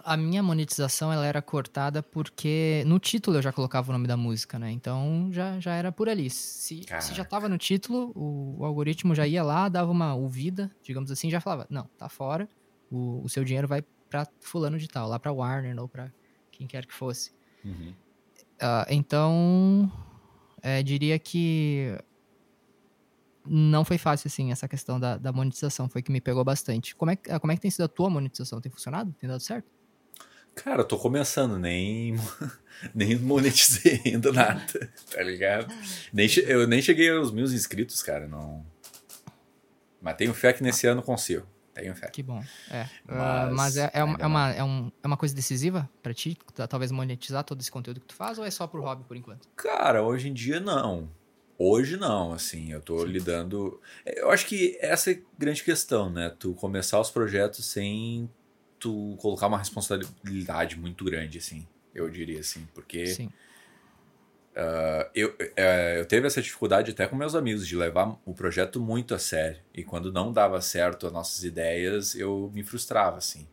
a 0.05 0.17
minha 0.17 0.43
monetização 0.43 1.13
ela 1.13 1.27
era 1.27 1.41
cortada 1.43 2.03
porque 2.03 2.83
no 2.87 2.99
título 2.99 3.39
eu 3.39 3.43
já 3.43 3.53
colocava 3.53 3.91
o 3.91 3.93
nome 3.93 4.07
da 4.07 4.17
música, 4.17 4.59
né? 4.59 4.71
Então 4.71 5.29
já, 5.33 5.59
já 5.61 5.75
era 5.75 5.91
por 5.93 6.09
ali. 6.09 6.29
Se, 6.31 6.85
se 7.01 7.15
já 7.15 7.25
tava 7.25 7.49
no 7.49 7.59
título, 7.59 8.13
o, 8.15 8.57
o, 8.59 8.65
algoritmo 8.65 9.15
já 9.15 9.27
ia 9.27 9.43
lá, 9.43 9.69
dava 9.69 9.91
uma 9.91 10.15
ouvida, 10.15 10.71
digamos 10.83 11.11
assim, 11.11 11.31
já 11.31 11.41
falava: 11.41 11.67
não, 11.71 11.85
tá 11.99 12.09
fora, 12.09 12.49
o, 12.91 13.23
o 13.25 13.29
seu 13.29 13.45
dinheiro 13.45 13.69
vai 13.69 13.83
para 14.09 14.27
Fulano 14.41 14.79
de 14.79 14.89
Tal, 14.89 15.09
lá 15.09 15.19
para 15.19 15.33
Warner 15.33 15.81
ou 15.81 15.89
para 15.89 16.13
quem 16.51 16.67
quer 16.67 16.87
que 16.87 16.95
fosse. 16.95 17.33
Uhum. 17.65 17.95
Uh, 18.61 18.87
então 18.91 19.91
É, 20.63 20.81
diria 20.83 21.19
que 21.19 21.99
não 23.45 23.85
foi 23.85 23.99
fácil, 23.99 24.29
assim, 24.29 24.53
essa 24.53 24.69
questão 24.69 25.01
da, 25.01 25.17
da 25.17 25.33
monetização. 25.33 25.89
Foi 25.89 26.01
que 26.01 26.13
me 26.13 26.21
pegou 26.21 26.45
bastante. 26.45 26.95
Como 26.95 27.11
é, 27.11 27.17
como 27.17 27.53
é 27.53 27.57
que 27.57 27.61
tem 27.61 27.71
sido 27.71 27.83
a 27.83 27.89
tua 27.89 28.09
monetização? 28.09 28.61
Tem 28.61 28.71
funcionado? 28.71 29.13
Tem 29.19 29.29
dado 29.29 29.41
certo? 29.41 29.69
Cara, 30.55 30.83
eu 30.83 30.85
tô 30.85 30.99
começando, 30.99 31.59
nem, 31.59 32.15
nem 32.95 33.17
monetizei 33.19 34.01
ainda 34.05 34.33
nada, 34.33 34.91
tá 35.11 35.23
ligado? 35.23 35.73
Nem, 36.13 36.29
eu 36.47 36.67
nem 36.67 36.83
cheguei 36.83 37.11
aos 37.11 37.31
mil 37.31 37.45
inscritos, 37.45 38.03
cara, 38.03 38.27
não. 38.27 38.65
Mas 40.01 40.17
tenho 40.17 40.35
fé 40.35 40.53
que 40.53 40.63
nesse 40.63 40.87
ano 40.87 41.03
consigo. 41.03 41.47
Tenho 41.73 41.95
fé. 41.95 42.09
Que 42.09 42.23
bom. 42.23 42.43
É. 42.71 42.87
Mas, 43.07 43.51
uh, 43.51 43.55
mas 43.55 43.77
é, 43.79 43.91
é, 43.95 44.05
uma, 44.05 44.19
é, 44.19 44.27
uma, 44.27 44.53
é, 44.53 44.65
um, 44.65 44.93
é 45.03 45.07
uma 45.07 45.17
coisa 45.17 45.35
decisiva 45.35 45.89
para 46.03 46.13
ti? 46.13 46.37
Talvez 46.69 46.93
monetizar 46.93 47.45
todo 47.45 47.61
esse 47.61 47.71
conteúdo 47.71 48.01
que 48.01 48.07
tu 48.07 48.15
faz 48.15 48.39
ou 48.39 48.45
é 48.45 48.51
só 48.51 48.67
pro 48.67 48.83
hobby 48.83 49.05
por 49.05 49.17
enquanto? 49.17 49.49
Cara, 49.57 50.03
hoje 50.03 50.29
em 50.29 50.35
dia 50.35 50.61
não. 50.61 51.09
Hoje 51.59 51.97
não, 51.97 52.33
assim, 52.33 52.73
eu 52.73 52.81
tô 52.81 53.01
Sim. 53.01 53.07
lidando. 53.07 53.81
Eu 54.05 54.31
acho 54.31 54.47
que 54.47 54.77
essa 54.81 55.13
é 55.13 55.15
a 55.15 55.19
grande 55.39 55.63
questão, 55.63 56.11
né? 56.11 56.35
Tu 56.39 56.53
começar 56.55 57.01
os 57.01 57.11
projetos 57.11 57.65
sem 57.65 58.29
tu 58.83 59.17
colocar 59.19 59.47
uma 59.47 59.59
responsabilidade 59.59 60.77
muito 60.77 61.05
grande, 61.05 61.39
assim, 61.39 61.67
eu 61.95 62.11
diria 62.11 62.41
assim, 62.41 62.67
porque. 62.75 63.07
Sim. 63.07 63.31
Uh, 64.55 65.09
eu, 65.15 65.31
uh, 65.31 65.97
eu 65.97 66.05
teve 66.05 66.27
essa 66.27 66.43
dificuldade 66.43 66.91
até 66.91 67.07
com 67.07 67.17
meus 67.17 67.35
amigos 67.35 67.67
de 67.67 67.75
levar 67.75 68.19
o 68.27 68.35
projeto 68.35 68.79
muito 68.79 69.15
a 69.15 69.19
sério. 69.19 69.63
E 69.73 69.83
quando 69.83 70.13
não 70.13 70.31
dava 70.31 70.61
certo 70.61 71.07
as 71.07 71.13
nossas 71.13 71.43
ideias, 71.43 72.15
eu 72.15 72.51
me 72.53 72.63
frustrava, 72.63 73.17
assim. 73.17 73.47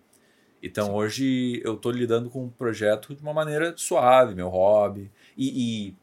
Então 0.62 0.88
Sim. 0.88 0.92
hoje 0.92 1.62
eu 1.63 1.78
tô 1.78 1.89
lidando 1.89 2.30
com 2.30 2.48
o 2.48 2.52
projeto 2.52 3.15
de 3.15 3.22
uma 3.22 3.34
maneira 3.34 3.74
suave, 3.78 4.36
meu 4.36 4.50
hobby. 4.50 5.10
E, 5.38 5.96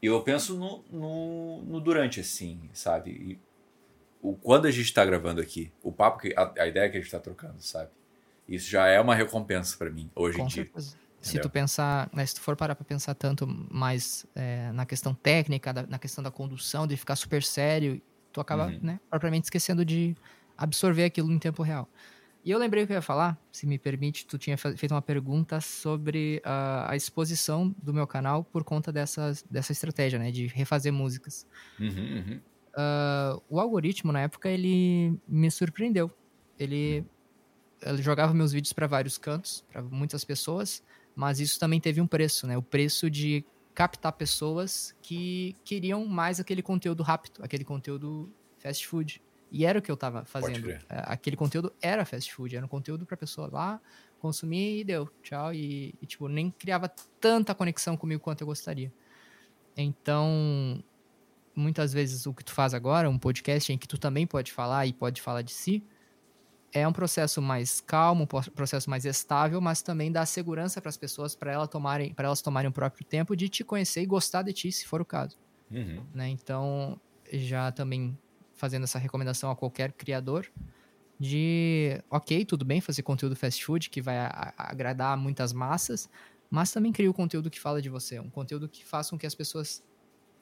e 0.00 0.06
eu 0.06 0.22
penso 0.22 0.56
no, 0.56 0.82
no, 0.90 1.62
no, 1.62 1.80
durante, 1.80 2.20
assim, 2.20 2.70
sabe? 2.72 3.10
E 3.10 3.38
o, 4.22 4.34
quando 4.36 4.64
a 4.66 4.70
gente 4.70 4.94
tá 4.94 5.04
gravando 5.04 5.42
aqui, 5.42 5.70
o 5.82 5.92
papo, 5.92 6.20
que, 6.20 6.32
a, 6.34 6.50
a 6.62 6.66
ideia 6.66 6.88
que 6.88 6.96
a 6.96 7.00
gente 7.00 7.10
tá 7.10 7.20
trocando, 7.20 7.60
sabe? 7.60 7.90
Isso 8.50 8.68
já 8.68 8.86
é 8.88 9.00
uma 9.00 9.14
recompensa 9.14 9.76
para 9.78 9.88
mim, 9.88 10.10
hoje 10.14 10.36
com 10.36 10.44
em 10.44 10.48
dia. 10.48 10.64
Certeza. 10.64 10.98
Se 11.20 11.38
tu 11.38 11.48
pensar, 11.50 12.10
né, 12.12 12.24
se 12.24 12.34
tu 12.34 12.40
for 12.40 12.56
parar 12.56 12.74
pra 12.74 12.84
pensar 12.84 13.14
tanto 13.14 13.46
mais 13.46 14.26
é, 14.34 14.72
na 14.72 14.84
questão 14.86 15.14
técnica, 15.14 15.72
da, 15.72 15.86
na 15.86 15.98
questão 15.98 16.24
da 16.24 16.30
condução, 16.30 16.86
de 16.86 16.96
ficar 16.96 17.14
super 17.14 17.42
sério, 17.42 18.00
tu 18.32 18.40
acaba, 18.40 18.66
uhum. 18.66 18.80
né, 18.82 19.00
propriamente 19.08 19.44
esquecendo 19.44 19.84
de 19.84 20.16
absorver 20.56 21.04
aquilo 21.04 21.30
em 21.30 21.38
tempo 21.38 21.62
real. 21.62 21.88
E 22.42 22.50
eu 22.50 22.58
lembrei 22.58 22.82
o 22.82 22.86
que 22.86 22.92
eu 22.92 22.96
ia 22.96 23.02
falar, 23.02 23.38
se 23.52 23.66
me 23.66 23.78
permite, 23.78 24.26
tu 24.26 24.38
tinha 24.38 24.56
feito 24.56 24.92
uma 24.92 25.02
pergunta 25.02 25.60
sobre 25.60 26.42
uh, 26.44 26.88
a 26.88 26.96
exposição 26.96 27.74
do 27.82 27.92
meu 27.92 28.06
canal 28.06 28.42
por 28.42 28.64
conta 28.64 28.90
dessa, 28.90 29.34
dessa 29.50 29.72
estratégia, 29.72 30.18
né, 30.18 30.30
de 30.30 30.46
refazer 30.46 30.92
músicas. 30.92 31.46
Uhum, 31.78 31.88
uhum. 31.88 32.40
Uh, 32.70 33.42
o 33.48 33.60
algoritmo, 33.60 34.10
na 34.10 34.22
época, 34.22 34.48
ele 34.48 35.14
me 35.28 35.50
surpreendeu. 35.50 36.10
Ele, 36.58 37.04
ele 37.82 38.02
jogava 38.02 38.32
meus 38.34 38.52
vídeos 38.52 38.72
para 38.72 38.86
vários 38.86 39.18
cantos, 39.18 39.64
para 39.70 39.82
muitas 39.82 40.24
pessoas, 40.24 40.82
mas 41.14 41.40
isso 41.40 41.58
também 41.58 41.80
teve 41.80 42.00
um 42.00 42.06
preço, 42.06 42.46
né? 42.46 42.56
O 42.56 42.62
preço 42.62 43.10
de 43.10 43.44
captar 43.74 44.12
pessoas 44.12 44.94
que 45.02 45.56
queriam 45.64 46.04
mais 46.06 46.40
aquele 46.40 46.62
conteúdo 46.62 47.02
rápido, 47.02 47.42
aquele 47.42 47.64
conteúdo 47.64 48.30
fast 48.58 48.86
food. 48.86 49.22
E 49.50 49.64
era 49.64 49.78
o 49.78 49.82
que 49.82 49.90
eu 49.90 49.96
tava 49.96 50.24
fazendo. 50.24 50.70
É, 50.70 50.80
aquele 50.88 51.36
conteúdo 51.36 51.72
era 51.80 52.04
fast 52.04 52.32
food, 52.32 52.54
era 52.54 52.64
um 52.64 52.68
conteúdo 52.68 53.04
pra 53.04 53.16
pessoa 53.16 53.48
lá 53.50 53.80
consumir 54.20 54.80
e 54.80 54.84
deu. 54.84 55.08
Tchau. 55.22 55.52
E, 55.52 55.94
e, 56.00 56.06
tipo, 56.06 56.28
nem 56.28 56.50
criava 56.50 56.88
tanta 57.20 57.54
conexão 57.54 57.96
comigo 57.96 58.22
quanto 58.22 58.42
eu 58.42 58.46
gostaria. 58.46 58.92
Então, 59.76 60.82
muitas 61.54 61.92
vezes 61.92 62.26
o 62.26 62.34
que 62.34 62.44
tu 62.44 62.52
faz 62.52 62.74
agora, 62.74 63.08
um 63.08 63.18
podcast 63.18 63.72
em 63.72 63.78
que 63.78 63.88
tu 63.88 63.98
também 63.98 64.26
pode 64.26 64.52
falar 64.52 64.86
e 64.86 64.92
pode 64.92 65.20
falar 65.20 65.42
de 65.42 65.52
si, 65.52 65.82
é 66.72 66.86
um 66.86 66.92
processo 66.92 67.42
mais 67.42 67.80
calmo, 67.80 68.24
um 68.24 68.26
processo 68.26 68.88
mais 68.88 69.04
estável, 69.04 69.60
mas 69.60 69.82
também 69.82 70.10
dá 70.10 70.24
segurança 70.24 70.80
para 70.80 70.88
as 70.88 70.96
pessoas, 70.96 71.34
para 71.34 71.52
elas 71.52 71.68
tomarem, 71.68 72.14
para 72.14 72.26
elas 72.26 72.40
tomarem 72.40 72.68
o 72.68 72.72
próprio 72.72 73.04
tempo 73.04 73.34
de 73.34 73.48
te 73.48 73.64
conhecer 73.64 74.02
e 74.02 74.06
gostar 74.06 74.42
de 74.42 74.52
ti, 74.52 74.70
se 74.70 74.86
for 74.86 75.00
o 75.00 75.04
caso. 75.04 75.36
Uhum. 75.70 76.02
Né? 76.14 76.28
Então, 76.28 77.00
já 77.32 77.72
também 77.72 78.16
fazendo 78.54 78.84
essa 78.84 78.98
recomendação 78.98 79.50
a 79.50 79.56
qualquer 79.56 79.92
criador 79.92 80.46
de, 81.18 82.00
ok, 82.10 82.44
tudo 82.44 82.64
bem 82.64 82.80
fazer 82.80 83.02
conteúdo 83.02 83.34
fast 83.34 83.64
food 83.64 83.90
que 83.90 84.00
vai 84.00 84.16
agradar 84.56 85.16
muitas 85.16 85.52
massas, 85.52 86.08
mas 86.48 86.70
também 86.70 86.92
cria 86.92 87.10
o 87.10 87.14
conteúdo 87.14 87.50
que 87.50 87.60
fala 87.60 87.82
de 87.82 87.88
você, 87.88 88.20
um 88.20 88.30
conteúdo 88.30 88.68
que 88.68 88.84
faça 88.84 89.10
com 89.10 89.18
que 89.18 89.26
as 89.26 89.34
pessoas 89.34 89.82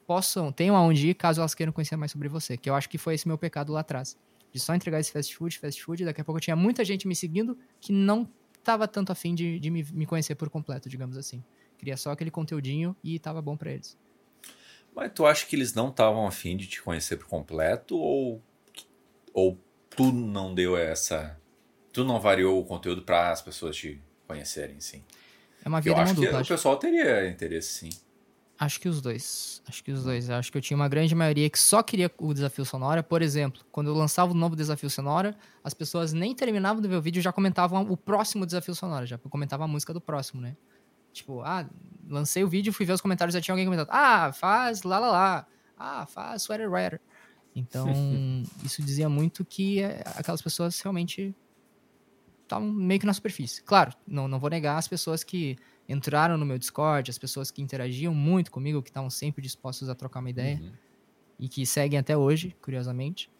possam, 0.05 0.51
tenham 0.51 0.75
aonde 0.75 1.09
ir 1.09 1.13
caso 1.15 1.41
elas 1.41 1.53
queiram 1.53 1.73
conhecer 1.73 1.95
mais 1.95 2.11
sobre 2.11 2.27
você, 2.27 2.55
que 2.55 2.69
eu 2.69 2.75
acho 2.75 2.89
que 2.89 2.97
foi 2.97 3.15
esse 3.15 3.27
meu 3.27 3.37
pecado 3.37 3.73
lá 3.73 3.81
atrás 3.81 4.17
de 4.51 4.59
só 4.59 4.73
entregar 4.73 4.99
esse 4.99 5.11
fast 5.11 5.35
food, 5.35 5.57
fast 5.59 5.83
food, 5.83 6.05
daqui 6.05 6.21
a 6.21 6.23
pouco 6.23 6.39
tinha 6.39 6.55
muita 6.55 6.83
gente 6.83 7.07
me 7.07 7.15
seguindo 7.15 7.57
que 7.79 7.91
não 7.91 8.27
tava 8.63 8.87
tanto 8.87 9.11
afim 9.11 9.33
de, 9.35 9.59
de 9.59 9.69
me, 9.69 9.83
me 9.91 10.05
conhecer 10.05 10.35
por 10.35 10.49
completo, 10.49 10.89
digamos 10.89 11.17
assim. 11.17 11.43
Queria 11.77 11.95
só 11.95 12.11
aquele 12.11 12.31
conteúdinho 12.31 12.95
e 13.03 13.17
tava 13.19 13.41
bom 13.41 13.55
para 13.55 13.71
eles. 13.71 13.97
Mas 14.93 15.11
tu 15.13 15.25
acha 15.25 15.45
que 15.45 15.55
eles 15.55 15.73
não 15.73 15.89
estavam 15.89 16.27
afim 16.27 16.57
de 16.57 16.67
te 16.67 16.81
conhecer 16.81 17.17
por 17.17 17.27
completo 17.27 17.97
ou, 17.97 18.41
ou 19.33 19.57
tu 19.89 20.11
não 20.11 20.53
deu 20.53 20.75
essa. 20.75 21.39
Tu 21.93 22.03
não 22.03 22.19
variou 22.19 22.59
o 22.59 22.65
conteúdo 22.65 23.01
para 23.01 23.31
as 23.31 23.41
pessoas 23.41 23.75
te 23.75 24.01
conhecerem, 24.27 24.79
sim? 24.79 25.03
É 25.63 25.69
uma 25.69 25.81
vida 25.81 25.95
eu 25.95 26.01
acho 26.01 26.15
que 26.15 26.25
o 26.27 26.45
pessoal 26.45 26.77
teria 26.77 27.27
interesse, 27.27 27.69
sim. 27.69 27.89
Acho 28.59 28.81
que 28.81 28.89
os 28.89 28.99
dois. 28.99 29.61
Acho 29.65 29.81
que 29.81 29.89
os 29.89 30.03
dois. 30.03 30.29
Acho 30.29 30.51
que 30.51 30.57
eu 30.57 30.61
tinha 30.61 30.75
uma 30.75 30.89
grande 30.89 31.15
maioria 31.15 31.49
que 31.49 31.57
só 31.57 31.81
queria 31.81 32.11
o 32.17 32.33
desafio 32.33 32.65
sonora. 32.65 33.01
Por 33.01 33.21
exemplo, 33.21 33.61
quando 33.71 33.87
eu 33.87 33.93
lançava 33.93 34.33
o 34.33 34.35
um 34.35 34.37
novo 34.37 34.53
desafio 34.53 34.89
sonora, 34.89 35.33
as 35.63 35.73
pessoas 35.73 36.11
nem 36.11 36.35
terminavam 36.35 36.81
de 36.81 36.87
ver 36.89 36.97
o 36.97 37.01
vídeo 37.01 37.21
já 37.21 37.31
comentavam 37.31 37.83
o 37.89 37.95
próximo 37.95 38.45
desafio 38.45 38.75
sonora. 38.75 39.05
Já 39.05 39.17
comentavam 39.17 39.63
a 39.63 39.67
música 39.67 39.93
do 39.93 40.01
próximo, 40.01 40.41
né? 40.41 40.57
Tipo, 41.13 41.41
ah, 41.41 41.69
lancei 42.05 42.43
o 42.43 42.49
vídeo, 42.49 42.73
fui 42.73 42.85
ver 42.85 42.91
os 42.91 42.99
comentários, 42.99 43.33
já 43.33 43.39
tinha 43.39 43.53
alguém 43.53 43.65
comentando. 43.65 43.87
Ah, 43.89 44.33
faz 44.33 44.83
lá 44.83 44.99
lá 44.99 45.09
lá. 45.09 45.47
Ah, 45.77 46.05
faz 46.05 46.41
Sweater 46.41 46.69
Rider. 46.69 47.01
Então, 47.55 47.87
isso 48.61 48.83
dizia 48.83 49.07
muito 49.07 49.45
que 49.45 49.81
eh, 49.81 50.03
aquelas 50.17 50.41
pessoas 50.41 50.77
realmente 50.81 51.33
estavam 52.43 52.67
meio 52.67 52.99
que 52.99 53.05
na 53.05 53.13
superfície. 53.13 53.63
Claro, 53.63 53.93
não, 54.05 54.27
não 54.27 54.37
vou 54.37 54.49
negar 54.49 54.77
as 54.77 54.87
pessoas 54.87 55.23
que 55.23 55.57
entraram 55.89 56.37
no 56.37 56.45
meu 56.45 56.59
Discord, 56.59 57.09
as 57.09 57.17
pessoas 57.17 57.49
que 57.49 57.63
interagiam 57.63 58.13
muito 58.13 58.51
comigo, 58.51 58.81
que 58.83 58.91
estavam 58.91 59.09
sempre 59.09 59.41
dispostos 59.41 59.89
a 59.89 59.95
trocar 59.95 60.19
uma 60.19 60.29
ideia 60.29 60.59
uhum. 60.61 60.71
e 61.39 61.49
que 61.49 61.65
seguem 61.65 61.97
até 61.97 62.15
hoje, 62.15 62.55
curiosamente. 62.61 63.31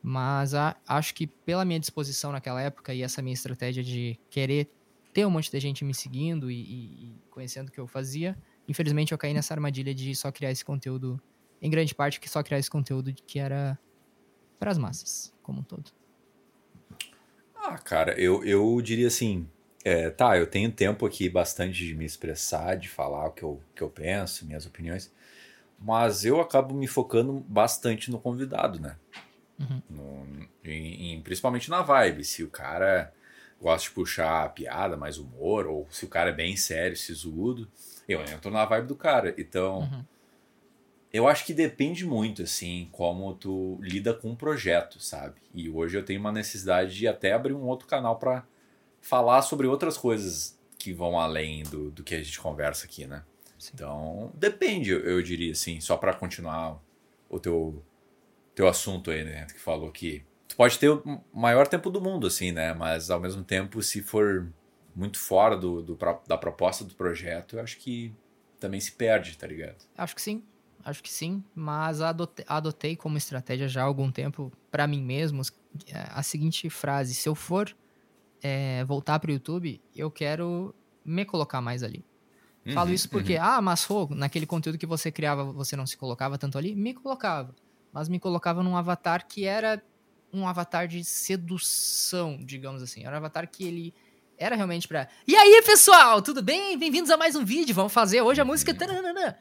Mas 0.00 0.54
a, 0.54 0.76
acho 0.86 1.12
que 1.12 1.26
pela 1.26 1.64
minha 1.64 1.80
disposição 1.80 2.30
naquela 2.30 2.62
época 2.62 2.94
e 2.94 3.02
essa 3.02 3.20
minha 3.20 3.34
estratégia 3.34 3.82
de 3.82 4.16
querer 4.30 4.70
ter 5.12 5.26
um 5.26 5.30
monte 5.30 5.50
de 5.50 5.58
gente 5.58 5.84
me 5.84 5.92
seguindo 5.92 6.48
e, 6.48 6.54
e, 6.54 7.04
e 7.06 7.22
conhecendo 7.30 7.68
o 7.68 7.72
que 7.72 7.80
eu 7.80 7.86
fazia, 7.88 8.38
infelizmente 8.68 9.10
eu 9.10 9.18
caí 9.18 9.34
nessa 9.34 9.52
armadilha 9.52 9.92
de 9.92 10.14
só 10.14 10.30
criar 10.30 10.52
esse 10.52 10.64
conteúdo, 10.64 11.20
em 11.60 11.68
grande 11.68 11.92
parte, 11.96 12.20
que 12.20 12.30
só 12.30 12.44
criar 12.44 12.60
esse 12.60 12.70
conteúdo 12.70 13.12
que 13.12 13.40
era 13.40 13.76
para 14.56 14.70
as 14.70 14.78
massas, 14.78 15.34
como 15.42 15.60
um 15.60 15.64
todo. 15.64 15.90
Ah, 17.56 17.76
cara, 17.76 18.12
eu, 18.20 18.44
eu 18.44 18.80
diria 18.80 19.08
assim, 19.08 19.48
é, 19.88 20.10
tá, 20.10 20.36
eu 20.36 20.46
tenho 20.46 20.70
tempo 20.70 21.06
aqui 21.06 21.28
bastante 21.30 21.86
de 21.86 21.94
me 21.94 22.04
expressar, 22.04 22.76
de 22.76 22.88
falar 22.88 23.26
o 23.26 23.30
que 23.30 23.42
eu, 23.42 23.60
que 23.74 23.82
eu 23.82 23.88
penso, 23.88 24.44
minhas 24.44 24.66
opiniões, 24.66 25.10
mas 25.78 26.26
eu 26.26 26.40
acabo 26.40 26.74
me 26.74 26.86
focando 26.86 27.32
bastante 27.48 28.10
no 28.10 28.18
convidado, 28.18 28.78
né? 28.78 28.96
Uhum. 29.58 29.82
No, 29.88 30.48
em, 30.62 31.14
em, 31.14 31.22
principalmente 31.22 31.70
na 31.70 31.80
vibe. 31.80 32.22
Se 32.22 32.44
o 32.44 32.50
cara 32.50 33.12
gosta 33.60 33.88
de 33.88 33.94
puxar 33.94 34.44
a 34.44 34.48
piada, 34.50 34.96
mais 34.96 35.16
humor, 35.16 35.66
ou 35.66 35.86
se 35.90 36.04
o 36.04 36.08
cara 36.08 36.30
é 36.30 36.34
bem 36.34 36.54
sério, 36.56 36.96
sisudo, 36.96 37.66
eu 38.06 38.20
entro 38.22 38.50
na 38.50 38.66
vibe 38.66 38.88
do 38.88 38.94
cara. 38.94 39.34
Então, 39.38 39.80
uhum. 39.80 40.04
eu 41.12 41.26
acho 41.26 41.46
que 41.46 41.54
depende 41.54 42.04
muito, 42.04 42.42
assim, 42.42 42.88
como 42.92 43.32
tu 43.34 43.78
lida 43.80 44.12
com 44.12 44.28
o 44.28 44.32
um 44.32 44.36
projeto, 44.36 45.00
sabe? 45.00 45.40
E 45.54 45.70
hoje 45.70 45.96
eu 45.96 46.04
tenho 46.04 46.20
uma 46.20 46.32
necessidade 46.32 46.94
de 46.94 47.08
até 47.08 47.32
abrir 47.32 47.54
um 47.54 47.66
outro 47.66 47.86
canal 47.86 48.18
para 48.18 48.44
falar 49.00 49.42
sobre 49.42 49.66
outras 49.66 49.96
coisas 49.96 50.58
que 50.78 50.92
vão 50.92 51.18
além 51.18 51.62
do, 51.64 51.90
do 51.90 52.04
que 52.04 52.14
a 52.14 52.22
gente 52.22 52.40
conversa 52.40 52.86
aqui, 52.86 53.06
né? 53.06 53.22
Sim. 53.58 53.72
Então, 53.74 54.32
depende, 54.34 54.90
eu, 54.90 55.20
diria 55.22 55.52
assim, 55.52 55.80
só 55.80 55.96
para 55.96 56.14
continuar 56.14 56.80
o 57.28 57.40
teu, 57.40 57.82
teu 58.54 58.68
assunto 58.68 59.10
aí, 59.10 59.24
né? 59.24 59.46
Que 59.46 59.58
falou 59.58 59.90
que 59.90 60.24
tu 60.46 60.56
pode 60.56 60.78
ter 60.78 60.88
o 60.88 61.20
maior 61.32 61.66
tempo 61.66 61.90
do 61.90 62.00
mundo, 62.00 62.26
assim, 62.26 62.52
né? 62.52 62.72
Mas 62.72 63.10
ao 63.10 63.18
mesmo 63.18 63.42
tempo, 63.42 63.82
se 63.82 64.00
for 64.02 64.48
muito 64.94 65.18
fora 65.18 65.56
do, 65.56 65.82
do 65.82 65.98
da 66.26 66.38
proposta 66.38 66.84
do 66.84 66.94
projeto, 66.94 67.56
eu 67.56 67.62
acho 67.62 67.78
que 67.78 68.14
também 68.60 68.80
se 68.80 68.92
perde, 68.92 69.36
tá 69.36 69.46
ligado? 69.46 69.84
Acho 69.96 70.14
que 70.14 70.22
sim, 70.22 70.42
acho 70.84 71.02
que 71.02 71.10
sim, 71.10 71.42
mas 71.54 72.00
adotei, 72.00 72.44
adotei 72.48 72.96
como 72.96 73.16
estratégia 73.18 73.68
já 73.68 73.82
há 73.82 73.84
algum 73.84 74.10
tempo 74.10 74.52
para 74.70 74.86
mim 74.86 75.02
mesmo 75.02 75.42
a 75.92 76.22
seguinte 76.22 76.68
frase: 76.70 77.14
se 77.14 77.28
eu 77.28 77.34
for 77.34 77.74
é, 78.42 78.84
voltar 78.84 79.18
para 79.18 79.30
o 79.30 79.32
YouTube, 79.32 79.80
eu 79.94 80.10
quero 80.10 80.74
me 81.04 81.24
colocar 81.24 81.60
mais 81.60 81.82
ali. 81.82 82.04
Uhum, 82.66 82.72
Falo 82.72 82.92
isso 82.92 83.08
porque, 83.08 83.36
uhum. 83.36 83.42
ah, 83.42 83.62
mas 83.62 83.84
Rô, 83.84 84.08
naquele 84.10 84.46
conteúdo 84.46 84.78
que 84.78 84.86
você 84.86 85.10
criava, 85.10 85.44
você 85.44 85.76
não 85.76 85.86
se 85.86 85.96
colocava 85.96 86.36
tanto 86.36 86.58
ali? 86.58 86.74
Me 86.74 86.94
colocava. 86.94 87.54
Mas 87.92 88.08
me 88.08 88.20
colocava 88.20 88.62
num 88.62 88.76
avatar 88.76 89.26
que 89.26 89.44
era 89.44 89.82
um 90.32 90.46
avatar 90.46 90.86
de 90.86 91.02
sedução, 91.04 92.38
digamos 92.44 92.82
assim. 92.82 93.04
Era 93.04 93.14
um 93.14 93.18
avatar 93.18 93.48
que 93.50 93.64
ele 93.64 93.94
era 94.36 94.54
realmente 94.54 94.86
pra. 94.86 95.08
E 95.26 95.34
aí, 95.34 95.62
pessoal, 95.64 96.20
tudo 96.20 96.42
bem? 96.42 96.78
Bem-vindos 96.78 97.10
a 97.10 97.16
mais 97.16 97.34
um 97.34 97.44
vídeo. 97.44 97.74
Vamos 97.74 97.92
fazer 97.92 98.20
hoje 98.20 98.40
a 98.40 98.44
música. 98.44 98.72
Uhum. 98.72 99.34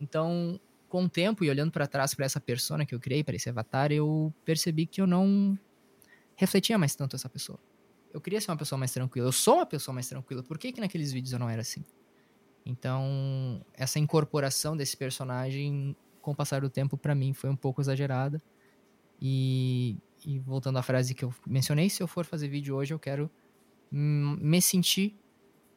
Então, 0.00 0.60
com 0.88 1.04
o 1.04 1.08
tempo 1.08 1.44
e 1.44 1.50
olhando 1.50 1.72
para 1.72 1.86
trás 1.86 2.14
para 2.14 2.24
essa 2.24 2.40
persona 2.40 2.86
que 2.86 2.94
eu 2.94 3.00
criei, 3.00 3.24
para 3.24 3.36
esse 3.36 3.48
avatar, 3.48 3.92
eu 3.92 4.32
percebi 4.44 4.86
que 4.86 5.00
eu 5.00 5.06
não 5.06 5.58
refletia 6.36 6.78
mais 6.78 6.94
tanto 6.94 7.16
essa 7.16 7.28
pessoa. 7.28 7.58
Eu 8.18 8.20
queria 8.20 8.40
ser 8.40 8.50
uma 8.50 8.56
pessoa 8.56 8.76
mais 8.76 8.92
tranquila. 8.92 9.28
Eu 9.28 9.32
sou 9.32 9.56
uma 9.56 9.66
pessoa 9.66 9.94
mais 9.94 10.08
tranquila. 10.08 10.42
Por 10.42 10.58
que, 10.58 10.72
que 10.72 10.80
naqueles 10.80 11.12
vídeos 11.12 11.32
eu 11.32 11.38
não 11.38 11.48
era 11.48 11.62
assim? 11.62 11.84
Então, 12.66 13.64
essa 13.72 14.00
incorporação 14.00 14.76
desse 14.76 14.96
personagem, 14.96 15.94
com 16.20 16.32
o 16.32 16.34
passar 16.34 16.60
do 16.60 16.68
tempo, 16.68 16.98
para 16.98 17.14
mim 17.14 17.32
foi 17.32 17.48
um 17.48 17.54
pouco 17.54 17.80
exagerada. 17.80 18.42
E, 19.22 19.96
e, 20.26 20.40
voltando 20.40 20.78
à 20.78 20.82
frase 20.82 21.14
que 21.14 21.24
eu 21.24 21.32
mencionei, 21.46 21.88
se 21.88 22.02
eu 22.02 22.08
for 22.08 22.24
fazer 22.24 22.48
vídeo 22.48 22.74
hoje, 22.74 22.92
eu 22.92 22.98
quero 22.98 23.30
me 23.90 24.60
sentir 24.60 25.16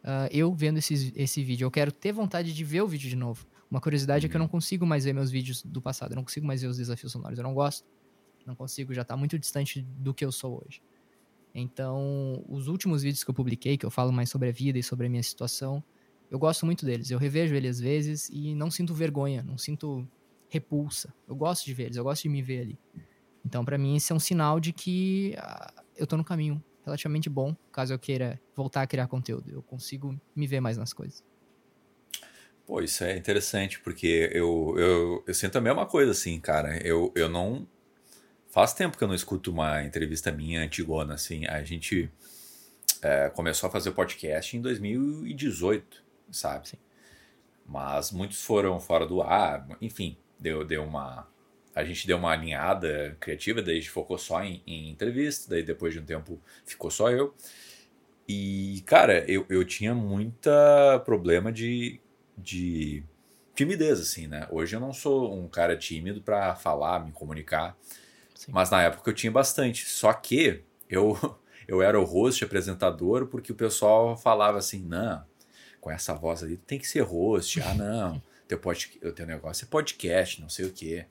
uh, 0.04 0.27
eu 0.32 0.51
vendo 0.51 0.80
esse, 0.80 1.13
esse 1.15 1.43
vídeo. 1.43 1.65
Eu 1.65 1.71
quero 1.71 1.91
ter 1.91 2.12
vontade 2.12 2.54
de 2.54 2.63
ver 2.63 2.82
o 2.82 2.88
vídeo 2.88 3.08
de 3.08 3.15
novo. 3.15 3.45
Uma 3.69 3.80
curiosidade 3.80 4.25
uhum. 4.25 4.27
é 4.27 4.32
que 4.32 4.36
eu 4.36 4.39
não 4.39 4.45
uhum. 4.45 4.51
consigo 4.51 4.84
mais 4.84 5.06
ver 5.06 5.13
meus 5.13 5.30
vídeos 5.30 5.62
do 5.63 5.80
passado. 5.80 6.13
Eu 6.13 6.15
não 6.15 6.23
consigo 6.23 6.47
mais 6.47 6.63
ver 6.63 6.69
os 6.69 6.77
desafios 6.77 7.12
sonoros. 7.12 7.38
Eu 7.38 7.43
não 7.43 7.54
gosto. 7.54 7.88
Não 8.47 8.56
consigo, 8.56 8.95
já 8.95 9.04
tá 9.04 9.15
muito 9.15 9.38
distante 9.38 9.84
do 9.84 10.12
que 10.12 10.25
eu 10.25 10.32
sou 10.32 10.63
hoje. 10.65 10.82
Então, 11.53 12.43
os 12.47 12.67
últimos 12.67 13.03
vídeos 13.03 13.23
que 13.23 13.29
eu 13.29 13.33
publiquei, 13.33 13.77
que 13.77 13.85
eu 13.85 13.91
falo 13.91 14.11
mais 14.11 14.29
sobre 14.29 14.49
a 14.49 14.51
vida 14.51 14.79
e 14.79 14.83
sobre 14.83 15.07
a 15.07 15.09
minha 15.09 15.23
situação, 15.23 15.83
eu 16.29 16.39
gosto 16.39 16.65
muito 16.65 16.85
deles. 16.85 17.11
Eu 17.11 17.19
revejo 17.19 17.53
eles 17.53 17.77
às 17.77 17.81
vezes 17.81 18.29
e 18.31 18.55
não 18.55 18.71
sinto 18.71 18.93
vergonha, 18.93 19.43
não 19.43 19.57
sinto 19.57 20.07
repulsa. 20.47 21.13
Eu 21.27 21.35
gosto 21.35 21.65
de 21.65 21.73
ver 21.73 21.83
eles, 21.83 21.97
eu 21.97 22.03
gosto 22.03 22.23
de 22.23 22.29
me 22.29 22.41
ver 22.41 22.61
ali. 22.61 22.79
Então, 23.45 23.65
para 23.65 23.77
mim, 23.77 23.95
esse 23.95 24.11
é 24.11 24.15
um 24.15 24.19
sinal 24.19 24.59
de 24.59 24.71
que 24.71 25.35
uh, 25.37 25.81
eu 25.95 26.07
tô 26.07 26.15
no 26.15 26.23
caminho 26.23 26.63
relativamente 26.85 27.29
bom, 27.29 27.55
caso 27.71 27.93
eu 27.93 27.99
queira 27.99 28.39
voltar 28.55 28.81
a 28.81 28.87
criar 28.87 29.07
conteúdo. 29.07 29.51
Eu 29.51 29.61
consigo 29.61 30.19
me 30.35 30.47
ver 30.47 30.59
mais 30.59 30.77
nas 30.77 30.93
coisas. 30.93 31.23
Pô, 32.65 32.81
isso 32.81 33.03
é 33.03 33.17
interessante, 33.17 33.79
porque 33.79 34.29
eu, 34.31 34.75
eu, 34.77 35.23
eu 35.27 35.33
sinto 35.33 35.57
a 35.57 35.61
mesma 35.61 35.85
coisa, 35.85 36.11
assim, 36.11 36.39
cara. 36.39 36.77
Eu, 36.85 37.11
eu 37.15 37.27
não 37.27 37.67
Faz 38.51 38.73
tempo 38.73 38.97
que 38.97 39.03
eu 39.03 39.07
não 39.07 39.15
escuto 39.15 39.49
uma 39.49 39.81
entrevista 39.81 40.29
minha 40.29 40.61
antigona, 40.61 41.13
assim. 41.13 41.45
A 41.47 41.63
gente 41.63 42.11
é, 43.01 43.29
começou 43.29 43.69
a 43.69 43.71
fazer 43.71 43.91
podcast 43.91 44.57
em 44.57 44.61
2018, 44.61 46.03
sabe? 46.29 46.67
Sim. 46.67 46.77
Mas 47.65 48.11
muitos 48.11 48.43
foram 48.43 48.77
fora 48.77 49.07
do 49.07 49.21
ar, 49.21 49.65
enfim, 49.79 50.17
deu, 50.37 50.65
deu 50.65 50.83
uma. 50.83 51.25
A 51.73 51.85
gente 51.85 52.05
deu 52.05 52.17
uma 52.17 52.31
alinhada 52.33 53.15
criativa, 53.21 53.61
daí 53.61 53.77
a 53.77 53.79
gente 53.79 53.89
focou 53.89 54.17
só 54.17 54.43
em, 54.43 54.61
em 54.67 54.89
entrevista, 54.89 55.49
daí 55.49 55.63
depois 55.63 55.93
de 55.93 56.01
um 56.01 56.05
tempo 56.05 56.37
ficou 56.65 56.91
só 56.91 57.09
eu. 57.09 57.33
E, 58.27 58.83
cara, 58.85 59.23
eu, 59.31 59.45
eu 59.47 59.63
tinha 59.63 59.95
muita 59.95 60.99
problema 61.05 61.53
de, 61.53 62.01
de 62.37 63.01
timidez, 63.55 64.01
assim, 64.01 64.27
né? 64.27 64.45
Hoje 64.51 64.75
eu 64.75 64.81
não 64.81 64.91
sou 64.91 65.33
um 65.33 65.47
cara 65.47 65.77
tímido 65.77 66.21
para 66.21 66.53
falar, 66.53 67.05
me 67.05 67.13
comunicar. 67.13 67.77
Sim. 68.41 68.51
Mas 68.51 68.71
na 68.71 68.82
época 68.82 69.08
eu 69.08 69.13
tinha 69.13 69.32
bastante. 69.32 69.88
Só 69.88 70.12
que 70.12 70.63
eu, 70.89 71.15
eu 71.67 71.80
era 71.80 71.99
o 71.99 72.04
host, 72.04 72.43
apresentador, 72.43 73.27
porque 73.27 73.51
o 73.51 73.56
pessoal 73.56 74.17
falava 74.17 74.58
assim: 74.58 74.82
não, 74.82 75.23
com 75.80 75.91
essa 75.91 76.15
voz 76.15 76.41
ali 76.41 76.58
tem 76.58 76.80
que 76.80 76.88
ser 76.88 77.01
host. 77.01 77.62
Ah, 77.62 77.75
não, 77.75 78.21
teu, 78.47 78.58
pod, 78.58 78.88
teu 79.15 79.27
negócio 79.27 79.65
é 79.65 79.67
podcast, 79.67 80.41
não 80.41 80.49
sei 80.49 80.65
o 80.65 80.71
quê. 80.71 81.06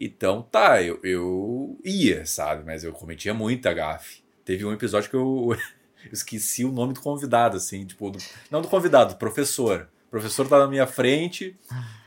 Então 0.00 0.42
tá, 0.42 0.82
eu, 0.82 0.98
eu 1.04 1.78
ia, 1.84 2.26
sabe? 2.26 2.64
Mas 2.64 2.82
eu 2.82 2.92
cometia 2.92 3.32
muita 3.32 3.72
gafe. 3.72 4.24
Teve 4.44 4.64
um 4.64 4.72
episódio 4.72 5.08
que 5.08 5.14
eu, 5.14 5.50
eu 5.52 5.58
esqueci 6.12 6.64
o 6.64 6.72
nome 6.72 6.94
do 6.94 7.00
convidado, 7.00 7.58
assim, 7.58 7.86
tipo, 7.86 8.10
do, 8.10 8.18
não 8.50 8.60
do 8.60 8.66
convidado, 8.66 9.14
do 9.14 9.18
professor. 9.18 9.88
O 10.08 10.10
professor 10.10 10.48
tá 10.48 10.58
na 10.58 10.66
minha 10.66 10.88
frente, 10.88 11.56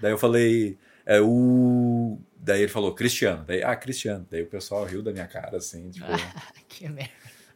daí 0.01 0.12
eu 0.12 0.17
falei, 0.17 0.77
é, 1.06 1.21
o 1.21 2.19
Daí 2.43 2.63
ele 2.63 2.71
falou, 2.71 2.93
Cristiano. 2.93 3.45
Daí, 3.45 3.63
ah, 3.63 3.73
Cristiano. 3.73 4.27
Daí 4.29 4.41
o 4.41 4.47
pessoal 4.47 4.84
riu 4.84 5.01
da 5.01 5.13
minha 5.13 5.27
cara, 5.27 5.58
assim, 5.58 5.89
tipo. 5.89 6.06
que 6.67 6.89
merda. 6.89 7.13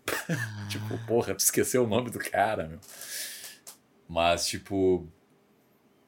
tipo, 0.70 0.98
porra, 1.06 1.36
tu 1.36 1.42
esqueceu 1.42 1.84
o 1.84 1.88
nome 1.88 2.10
do 2.10 2.20
cara, 2.20 2.66
meu. 2.68 2.80
Mas, 4.08 4.48
tipo. 4.48 5.06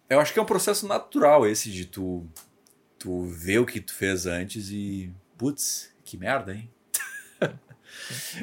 Eu 0.09 0.21
acho 0.21 0.31
que 0.31 0.39
é 0.39 0.41
um 0.41 0.45
processo 0.45 0.87
natural 0.87 1.45
esse 1.45 1.69
de 1.69 1.85
tu, 1.85 2.25
tu 2.97 3.25
ver 3.25 3.59
o 3.59 3.65
que 3.65 3.81
tu 3.81 3.93
fez 3.93 4.25
antes 4.25 4.69
e. 4.69 5.13
Putz, 5.37 5.93
que 6.05 6.15
merda, 6.15 6.53
hein? 6.53 6.71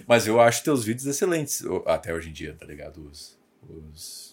Mas 0.07 0.27
eu 0.27 0.38
acho 0.38 0.62
teus 0.62 0.85
vídeos 0.85 1.07
excelentes 1.07 1.62
até 1.87 2.12
hoje 2.12 2.29
em 2.29 2.33
dia, 2.33 2.55
tá 2.55 2.66
ligado? 2.66 3.07
Os, 3.09 3.38
os 3.62 4.25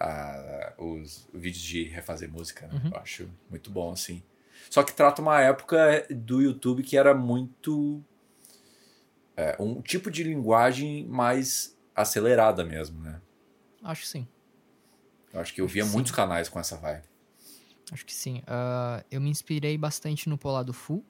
a, 0.00 0.72
os 0.78 1.28
vídeos 1.32 1.62
de 1.62 1.84
refazer 1.84 2.30
música, 2.30 2.66
né? 2.66 2.80
uhum. 2.82 2.90
Eu 2.90 2.98
acho 2.98 3.30
muito 3.50 3.70
bom, 3.70 3.92
assim. 3.92 4.22
Só 4.70 4.82
que 4.82 4.92
trata 4.92 5.20
uma 5.20 5.40
época 5.40 6.06
do 6.10 6.40
YouTube 6.40 6.82
que 6.82 6.96
era 6.96 7.14
muito. 7.14 8.02
É, 9.36 9.56
um 9.58 9.80
tipo 9.80 10.10
de 10.10 10.22
linguagem 10.22 11.06
mais 11.06 11.76
acelerada 11.94 12.64
mesmo, 12.64 13.00
né? 13.00 13.20
Acho 13.82 14.02
que 14.02 14.08
sim. 14.08 14.28
Eu 15.32 15.40
acho 15.40 15.54
que 15.54 15.60
eu 15.60 15.64
acho 15.66 15.74
via 15.74 15.84
muitos 15.84 16.10
sim. 16.10 16.16
canais 16.16 16.48
com 16.48 16.58
essa 16.58 16.76
vibe. 16.76 17.04
Acho 17.92 18.04
que 18.04 18.14
sim. 18.14 18.38
Uh, 18.40 19.04
eu 19.10 19.20
me 19.20 19.30
inspirei 19.30 19.76
bastante 19.78 20.28
no 20.28 20.36
Polado 20.36 20.72
Full, 20.72 21.04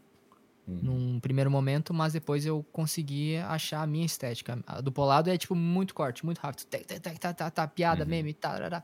uhum. 0.67 0.79
num 0.83 1.21
primeiro 1.21 1.51
momento, 1.51 1.93
mas 1.93 2.13
depois 2.13 2.47
eu 2.47 2.65
consegui 2.73 3.37
achar 3.39 3.83
a 3.83 3.87
minha 3.87 4.07
estética. 4.07 4.63
A 4.67 4.81
do 4.81 4.93
Polado 4.93 5.31
é, 5.31 5.37
tipo, 5.37 5.55
muito 5.55 5.95
corte, 5.95 6.25
muito 6.25 6.39
rápido. 6.39 6.67
Tá, 6.67 6.79
tá, 6.79 7.11
tá, 7.19 7.33
tá, 7.35 7.51
tá, 7.51 7.69
piada, 7.69 8.05
uhum. 8.05 8.11
meme, 8.11 8.35
tá, 8.35 8.83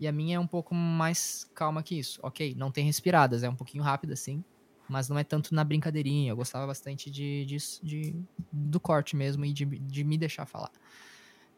E 0.00 0.06
a 0.06 0.12
minha 0.12 0.36
é 0.36 0.40
um 0.40 0.46
pouco 0.46 0.74
mais 0.74 1.50
calma 1.54 1.82
que 1.82 1.98
isso. 1.98 2.20
Ok, 2.22 2.54
não 2.56 2.70
tem 2.70 2.84
respiradas, 2.84 3.42
é 3.42 3.48
um 3.48 3.56
pouquinho 3.56 3.82
rápida, 3.82 4.14
assim. 4.14 4.44
Mas 4.88 5.08
não 5.08 5.18
é 5.18 5.24
tanto 5.24 5.54
na 5.54 5.64
brincadeirinha. 5.64 6.30
Eu 6.30 6.36
gostava 6.36 6.66
bastante 6.66 7.10
de, 7.10 7.44
de, 7.44 7.56
de 7.82 8.14
do 8.52 8.78
corte 8.78 9.16
mesmo 9.16 9.44
e 9.44 9.52
de, 9.52 9.64
de 9.64 10.04
me 10.04 10.16
deixar 10.16 10.46
falar. 10.46 10.70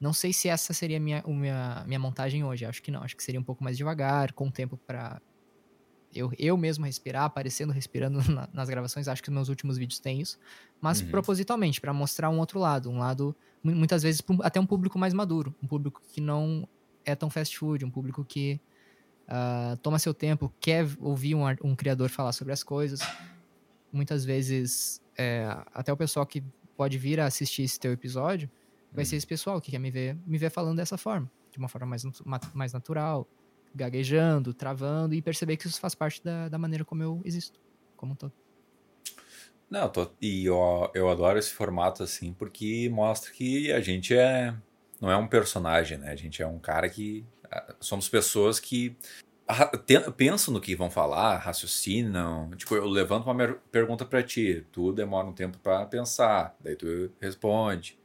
Não 0.01 0.13
sei 0.13 0.33
se 0.33 0.49
essa 0.49 0.73
seria 0.73 0.97
a 0.97 1.01
minha, 1.01 1.23
minha, 1.27 1.85
minha 1.87 1.99
montagem 1.99 2.45
hoje. 2.45 2.65
Acho 2.65 2.83
que 2.83 2.91
não. 2.91 3.03
Acho 3.03 3.17
que 3.17 3.23
seria 3.23 3.41
um 3.41 3.45
pouco 3.45 3.63
mais 3.63 3.77
devagar, 3.77 4.33
com 4.33 4.51
tempo 4.51 4.79
para 4.87 5.21
eu, 6.15 6.33
eu 6.39 6.57
mesmo 6.57 6.85
respirar, 6.85 7.25
aparecendo 7.25 7.73
respirando 7.73 8.19
na, 8.31 8.49
nas 8.53 8.69
gravações, 8.69 9.09
acho 9.09 9.23
que 9.23 9.31
nos 9.31 9.37
meus 9.37 9.49
últimos 9.49 9.79
vídeos 9.79 9.99
tem 9.99 10.21
isso, 10.21 10.39
mas 10.81 11.01
uhum. 11.01 11.11
propositalmente, 11.11 11.81
para 11.81 11.93
mostrar 11.93 12.31
um 12.31 12.39
outro 12.39 12.59
lado, 12.59 12.91
um 12.91 12.99
lado, 12.99 13.35
muitas 13.63 14.03
vezes, 14.03 14.23
até 14.43 14.61
um 14.61 14.67
público 14.67 14.99
mais 14.99 15.13
maduro, 15.13 15.55
um 15.63 15.67
público 15.67 16.01
que 16.13 16.21
não 16.21 16.67
é 17.05 17.15
tão 17.15 17.31
fast 17.31 17.57
food, 17.59 17.85
um 17.85 17.91
público 17.91 18.25
que 18.25 18.61
uh, 19.29 19.77
toma 19.79 19.99
seu 19.99 20.15
tempo, 20.15 20.53
quer 20.61 20.87
ouvir 21.01 21.35
um, 21.35 21.43
um, 21.63 21.75
criador 21.75 22.09
falar 22.09 22.33
sobre 22.33 22.53
as 22.53 22.63
coisas. 22.63 23.01
Muitas 23.93 24.25
vezes, 24.25 25.01
é, 25.17 25.47
até 25.73 25.93
o 25.93 25.97
pessoal 25.97 26.27
que 26.27 26.43
pode 26.77 26.99
vir 26.99 27.19
a 27.19 27.27
assistir 27.27 27.63
esse 27.63 27.81
teu 27.81 27.93
episódio, 27.93 28.51
vai 28.93 29.05
uhum. 29.05 29.09
ser 29.09 29.17
esse 29.17 29.27
pessoal 29.27 29.61
que 29.61 29.71
quer 29.71 29.79
me 29.79 29.91
ver, 29.91 30.17
me 30.27 30.39
ver 30.39 30.51
falando 30.51 30.77
dessa 30.77 30.97
forma, 30.97 31.31
de 31.51 31.59
uma 31.59 31.69
forma 31.69 31.87
mais, 31.87 32.05
mais 32.55 32.73
natural, 32.73 33.27
gaguejando, 33.75 34.55
travando 34.55 35.15
e 35.15 35.23
perceber 35.23 35.57
que 35.57 35.67
isso 35.67 35.81
faz 35.81 35.95
parte 35.95 36.23
da, 36.23 36.49
da 36.49 36.59
maneira 36.59 36.85
como 36.85 37.03
eu 37.03 37.21
existo, 37.25 37.61
como 37.97 38.13
um 38.13 38.17
todo. 38.17 38.33
Não, 39.71 39.89
tô, 39.89 40.11
e 40.21 40.47
eu, 40.47 40.91
eu 40.95 41.09
adoro 41.11 41.39
esse 41.39 41.51
formato 41.51 42.03
assim 42.03 42.33
porque 42.33 42.89
mostra 42.91 43.31
que 43.33 43.71
a 43.73 43.81
gente 43.81 44.17
é 44.17 44.55
não 45.01 45.11
é 45.11 45.17
um 45.17 45.29
personagem, 45.29 45.99
né? 45.99 46.11
A 46.11 46.17
gente 46.17 46.43
é 46.43 46.47
um 46.47 46.59
cara 46.59 46.89
que 46.89 47.25
somos 47.81 48.09
pessoas 48.09 48.59
que 48.59 48.97
pensam 50.17 50.53
no 50.53 50.61
que 50.61 50.75
vão 50.75 50.91
falar, 50.91 51.37
raciocinam. 51.39 52.51
Tipo, 52.57 52.75
eu 52.75 52.87
levanto 52.87 53.31
uma 53.31 53.55
pergunta 53.71 54.05
para 54.05 54.23
ti, 54.23 54.67
tu 54.73 54.93
demora 54.93 55.27
um 55.27 55.33
tempo 55.33 55.59
para 55.59 55.87
pensar, 55.87 56.57
daí 56.61 56.77
tu 56.77 57.11
responde. 57.21 57.99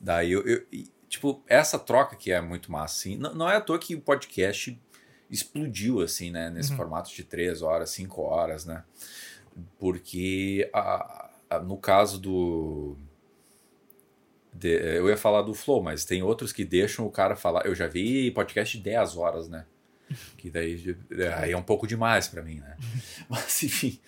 Daí 0.00 0.32
eu, 0.32 0.42
eu, 0.46 0.66
tipo, 1.08 1.42
essa 1.46 1.78
troca 1.78 2.16
que 2.16 2.32
é 2.32 2.40
muito 2.40 2.70
massa, 2.70 2.96
assim. 2.98 3.16
Não, 3.16 3.34
não 3.34 3.48
é 3.48 3.56
à 3.56 3.60
toa 3.60 3.78
que 3.78 3.94
o 3.94 4.00
podcast 4.00 4.78
explodiu, 5.32 6.02
assim, 6.02 6.30
né? 6.30 6.50
Nesse 6.50 6.70
uhum. 6.70 6.76
formato 6.76 7.12
de 7.12 7.24
três 7.24 7.62
horas, 7.62 7.90
cinco 7.90 8.20
horas, 8.20 8.66
né? 8.66 8.84
Porque 9.78 10.68
a, 10.72 11.30
a, 11.48 11.58
no 11.58 11.78
caso 11.78 12.20
do. 12.20 12.96
De, 14.52 14.68
eu 14.68 15.08
ia 15.08 15.16
falar 15.16 15.40
do 15.40 15.54
Flow, 15.54 15.82
mas 15.82 16.04
tem 16.04 16.22
outros 16.22 16.52
que 16.52 16.64
deixam 16.64 17.06
o 17.06 17.10
cara 17.10 17.34
falar. 17.34 17.64
Eu 17.64 17.74
já 17.74 17.86
vi 17.86 18.30
podcast 18.30 18.76
de 18.76 18.84
10 18.84 19.16
horas, 19.16 19.48
né? 19.48 19.64
Que 20.36 20.50
daí 20.50 20.94
aí 21.38 21.52
é 21.52 21.56
um 21.56 21.62
pouco 21.62 21.86
demais 21.86 22.28
para 22.28 22.42
mim, 22.42 22.56
né? 22.56 22.76
Mas 23.30 23.62
enfim. 23.62 23.98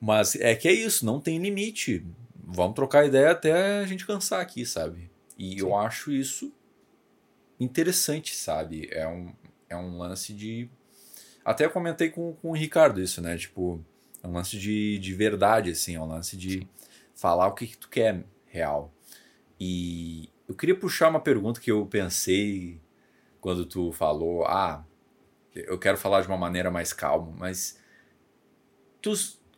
Mas 0.00 0.34
é 0.36 0.54
que 0.54 0.66
é 0.66 0.72
isso, 0.72 1.04
não 1.04 1.20
tem 1.20 1.38
limite. 1.38 2.06
Vamos 2.46 2.74
trocar 2.74 3.04
ideia 3.06 3.32
até 3.32 3.80
a 3.80 3.86
gente 3.86 4.06
cansar 4.06 4.40
aqui, 4.40 4.64
sabe? 4.64 5.10
E 5.38 5.52
Sim. 5.52 5.60
eu 5.60 5.76
acho 5.76 6.10
isso 6.10 6.50
interessante, 7.60 8.34
sabe? 8.34 8.88
É 8.90 9.06
um, 9.06 9.34
é 9.74 9.76
um 9.76 9.98
lance 9.98 10.32
de. 10.32 10.68
Até 11.44 11.68
comentei 11.68 12.10
com, 12.10 12.32
com 12.34 12.50
o 12.50 12.56
Ricardo 12.56 13.00
isso, 13.00 13.20
né? 13.20 13.36
Tipo, 13.36 13.84
é 14.22 14.26
um 14.26 14.32
lance 14.32 14.58
de, 14.58 14.98
de 14.98 15.14
verdade, 15.14 15.70
assim, 15.70 15.94
é 15.94 16.00
um 16.00 16.06
lance 16.06 16.36
de 16.36 16.60
Sim. 16.60 16.68
falar 17.14 17.48
o 17.48 17.54
que, 17.54 17.66
que 17.66 17.76
tu 17.76 17.88
quer 17.88 18.24
real. 18.46 18.92
E 19.60 20.30
eu 20.48 20.54
queria 20.54 20.74
puxar 20.74 21.08
uma 21.08 21.20
pergunta 21.20 21.60
que 21.60 21.70
eu 21.70 21.84
pensei 21.86 22.80
quando 23.40 23.66
tu 23.66 23.92
falou, 23.92 24.46
ah, 24.46 24.84
eu 25.54 25.78
quero 25.78 25.98
falar 25.98 26.22
de 26.22 26.28
uma 26.28 26.36
maneira 26.36 26.70
mais 26.70 26.92
calma, 26.92 27.32
mas 27.38 27.78
tu, 29.02 29.12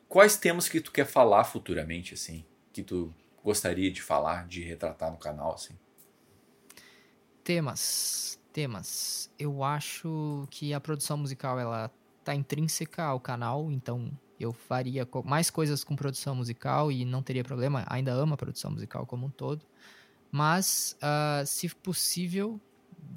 quais 0.08 0.36
temas 0.36 0.68
que 0.68 0.80
tu 0.80 0.90
quer 0.90 1.06
falar 1.06 1.44
futuramente, 1.44 2.14
assim, 2.14 2.44
que 2.72 2.82
tu 2.82 3.14
gostaria 3.44 3.90
de 3.90 4.02
falar, 4.02 4.46
de 4.48 4.62
retratar 4.62 5.10
no 5.10 5.18
canal, 5.18 5.54
assim? 5.54 5.78
Temas, 7.44 8.35
temas. 8.56 9.30
Eu 9.38 9.62
acho 9.62 10.48
que 10.50 10.72
a 10.72 10.80
produção 10.80 11.18
musical 11.18 11.60
ela 11.60 11.90
tá 12.24 12.34
intrínseca 12.34 13.04
ao 13.04 13.20
canal, 13.20 13.70
então 13.70 14.10
eu 14.40 14.50
faria 14.50 15.06
mais 15.26 15.50
coisas 15.50 15.84
com 15.84 15.94
produção 15.94 16.34
musical 16.34 16.90
e 16.90 17.04
não 17.04 17.22
teria 17.22 17.44
problema. 17.44 17.84
Ainda 17.86 18.12
amo 18.12 18.32
a 18.32 18.36
produção 18.38 18.70
musical 18.70 19.04
como 19.04 19.26
um 19.26 19.28
todo, 19.28 19.66
mas 20.32 20.96
uh, 21.02 21.44
se 21.46 21.68
possível, 21.68 22.58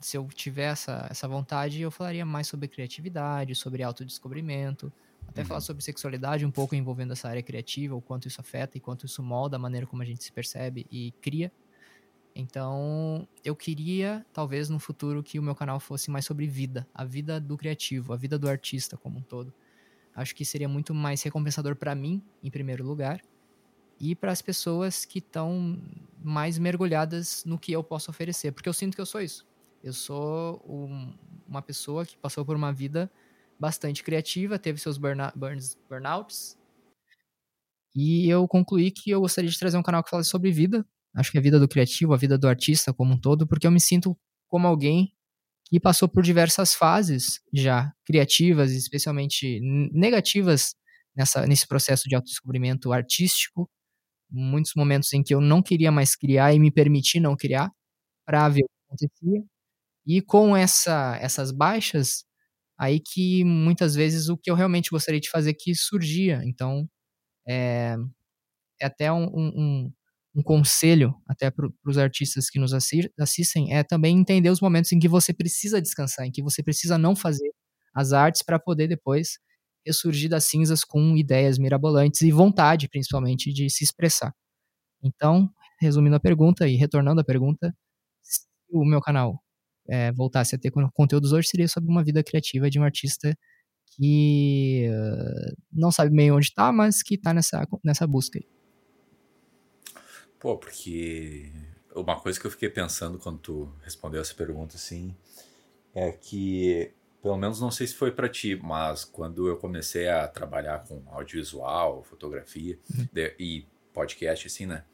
se 0.01 0.17
eu 0.17 0.27
tiver 0.27 0.73
essa, 0.73 1.07
essa 1.09 1.25
vontade, 1.25 1.79
eu 1.79 1.89
falaria 1.89 2.25
mais 2.25 2.47
sobre 2.47 2.67
criatividade, 2.67 3.55
sobre 3.55 3.81
autodescobrimento, 3.81 4.91
até 5.25 5.39
uhum. 5.39 5.47
falar 5.47 5.61
sobre 5.61 5.81
sexualidade 5.81 6.45
um 6.45 6.51
pouco 6.51 6.75
envolvendo 6.75 7.13
essa 7.13 7.29
área 7.29 7.41
criativa, 7.41 7.95
o 7.95 8.01
quanto 8.01 8.27
isso 8.27 8.41
afeta 8.41 8.77
e 8.77 8.81
quanto 8.81 9.05
isso 9.05 9.23
molda 9.23 9.55
a 9.55 9.59
maneira 9.59 9.87
como 9.87 10.01
a 10.01 10.05
gente 10.05 10.21
se 10.21 10.33
percebe 10.33 10.85
e 10.91 11.13
cria. 11.21 11.49
Então, 12.39 13.27
eu 13.43 13.55
queria, 13.55 14.25
talvez 14.33 14.69
no 14.69 14.79
futuro, 14.79 15.21
que 15.21 15.37
o 15.37 15.43
meu 15.43 15.53
canal 15.55 15.79
fosse 15.79 16.09
mais 16.09 16.25
sobre 16.25 16.47
vida, 16.47 16.87
a 16.93 17.03
vida 17.03 17.39
do 17.39 17.57
criativo, 17.57 18.13
a 18.13 18.17
vida 18.17 18.39
do 18.39 18.49
artista 18.49 18.97
como 18.97 19.19
um 19.19 19.21
todo. 19.21 19.53
Acho 20.15 20.35
que 20.35 20.45
seria 20.45 20.69
muito 20.69 20.93
mais 20.93 21.21
recompensador 21.23 21.75
para 21.75 21.95
mim, 21.95 22.23
em 22.43 22.49
primeiro 22.49 22.85
lugar, 22.85 23.21
e 23.99 24.15
para 24.15 24.31
as 24.31 24.41
pessoas 24.41 25.05
que 25.05 25.19
estão 25.19 25.81
mais 26.23 26.57
mergulhadas 26.57 27.43
no 27.45 27.59
que 27.59 27.71
eu 27.71 27.83
posso 27.83 28.11
oferecer, 28.11 28.51
porque 28.51 28.69
eu 28.69 28.73
sinto 28.73 28.95
que 28.95 29.01
eu 29.01 29.05
sou 29.05 29.21
isso. 29.21 29.45
Eu 29.83 29.93
sou 29.93 30.63
um, 30.67 31.13
uma 31.47 31.61
pessoa 31.61 32.05
que 32.05 32.17
passou 32.17 32.45
por 32.45 32.55
uma 32.55 32.71
vida 32.73 33.11
bastante 33.59 34.03
criativa, 34.03 34.57
teve 34.57 34.79
seus 34.79 34.97
burns, 34.97 35.77
burnouts. 35.89 36.57
E 37.95 38.29
eu 38.29 38.47
concluí 38.47 38.91
que 38.91 39.09
eu 39.09 39.21
gostaria 39.21 39.49
de 39.49 39.59
trazer 39.59 39.77
um 39.77 39.83
canal 39.83 40.03
que 40.03 40.09
falasse 40.09 40.29
sobre 40.29 40.51
vida. 40.51 40.85
Acho 41.15 41.31
que 41.31 41.37
a 41.37 41.41
vida 41.41 41.59
do 41.59 41.67
criativo, 41.67 42.13
a 42.13 42.17
vida 42.17 42.37
do 42.37 42.47
artista 42.47 42.93
como 42.93 43.13
um 43.13 43.19
todo, 43.19 43.47
porque 43.47 43.67
eu 43.67 43.71
me 43.71 43.79
sinto 43.81 44.17
como 44.47 44.67
alguém 44.67 45.11
que 45.65 45.79
passou 45.79 46.09
por 46.09 46.23
diversas 46.23 46.73
fases 46.75 47.41
já 47.53 47.93
criativas, 48.05 48.71
especialmente 48.71 49.59
negativas 49.93 50.75
nessa, 51.15 51.45
nesse 51.47 51.67
processo 51.67 52.09
de 52.09 52.15
autodescobrimento 52.15 52.91
artístico. 52.93 53.69
Muitos 54.31 54.73
momentos 54.75 55.13
em 55.13 55.23
que 55.23 55.33
eu 55.33 55.41
não 55.41 55.61
queria 55.63 55.91
mais 55.91 56.15
criar 56.15 56.53
e 56.53 56.59
me 56.59 56.71
permiti 56.71 57.19
não 57.19 57.35
criar 57.37 57.71
para 58.25 58.49
ver 58.49 58.63
o 58.63 58.67
que 58.67 58.85
acontecia. 59.07 59.43
E 60.07 60.21
com 60.21 60.57
essa, 60.57 61.17
essas 61.21 61.51
baixas, 61.51 62.25
aí 62.79 62.99
que 62.99 63.43
muitas 63.45 63.95
vezes 63.95 64.29
o 64.29 64.37
que 64.37 64.51
eu 64.51 64.55
realmente 64.55 64.89
gostaria 64.91 65.19
de 65.21 65.29
fazer 65.29 65.53
que 65.55 65.75
surgia. 65.75 66.41
Então, 66.45 66.89
é, 67.47 67.95
é 68.81 68.85
até 68.85 69.11
um, 69.11 69.25
um, 69.35 69.93
um, 70.35 70.43
conselho 70.43 71.15
até 71.27 71.49
para 71.49 71.67
os 71.85 71.97
artistas 71.97 72.49
que 72.49 72.59
nos 72.59 72.73
assistem, 72.73 73.73
é 73.73 73.83
também 73.83 74.17
entender 74.17 74.49
os 74.49 74.61
momentos 74.61 74.91
em 74.91 74.99
que 74.99 75.07
você 75.07 75.33
precisa 75.33 75.81
descansar, 75.81 76.25
em 76.25 76.31
que 76.31 76.41
você 76.41 76.63
precisa 76.63 76.97
não 76.97 77.15
fazer 77.15 77.51
as 77.93 78.13
artes 78.13 78.43
para 78.43 78.59
poder 78.59 78.87
depois 78.87 79.39
ressurgir 79.85 80.29
das 80.29 80.45
cinzas 80.45 80.83
com 80.83 81.17
ideias 81.17 81.57
mirabolantes 81.57 82.21
e 82.21 82.31
vontade, 82.31 82.87
principalmente, 82.87 83.51
de 83.51 83.69
se 83.69 83.83
expressar. 83.83 84.33
Então, 85.03 85.49
resumindo 85.79 86.15
a 86.15 86.19
pergunta 86.19 86.67
e 86.67 86.75
retornando 86.75 87.21
à 87.21 87.23
pergunta, 87.23 87.73
se 88.21 88.41
o 88.69 88.85
meu 88.85 89.01
canal 89.01 89.41
é, 89.87 90.11
voltasse 90.11 90.55
a 90.55 90.59
ter 90.59 90.71
conteúdos 90.93 91.31
hoje 91.31 91.47
seria 91.47 91.67
sobre 91.67 91.89
uma 91.89 92.03
vida 92.03 92.23
criativa 92.23 92.69
de 92.69 92.79
um 92.79 92.83
artista 92.83 93.35
que 93.95 94.87
uh, 94.89 95.55
não 95.71 95.91
sabe 95.91 96.15
bem 96.15 96.31
onde 96.31 96.47
está, 96.47 96.71
mas 96.71 97.01
que 97.01 97.15
está 97.15 97.33
nessa, 97.33 97.67
nessa 97.83 98.05
busca 98.05 98.37
aí. 98.37 98.58
Pô, 100.39 100.57
porque 100.57 101.51
uma 101.93 102.19
coisa 102.19 102.39
que 102.39 102.47
eu 102.47 102.51
fiquei 102.51 102.69
pensando 102.69 103.19
quando 103.19 103.39
tu 103.39 103.73
respondeu 103.83 104.21
essa 104.21 104.33
pergunta, 104.33 104.75
assim, 104.75 105.15
é 105.93 106.11
que, 106.11 106.91
pelo 107.21 107.37
menos 107.37 107.59
não 107.59 107.71
sei 107.71 107.87
se 107.87 107.95
foi 107.95 108.11
para 108.11 108.29
ti, 108.29 108.55
mas 108.55 109.03
quando 109.03 109.47
eu 109.47 109.57
comecei 109.57 110.07
a 110.07 110.27
trabalhar 110.27 110.85
com 110.85 111.03
audiovisual, 111.07 112.03
fotografia 112.03 112.79
uhum. 112.95 113.07
de, 113.11 113.35
e 113.37 113.65
podcast, 113.93 114.47
assim, 114.47 114.65
né? 114.65 114.85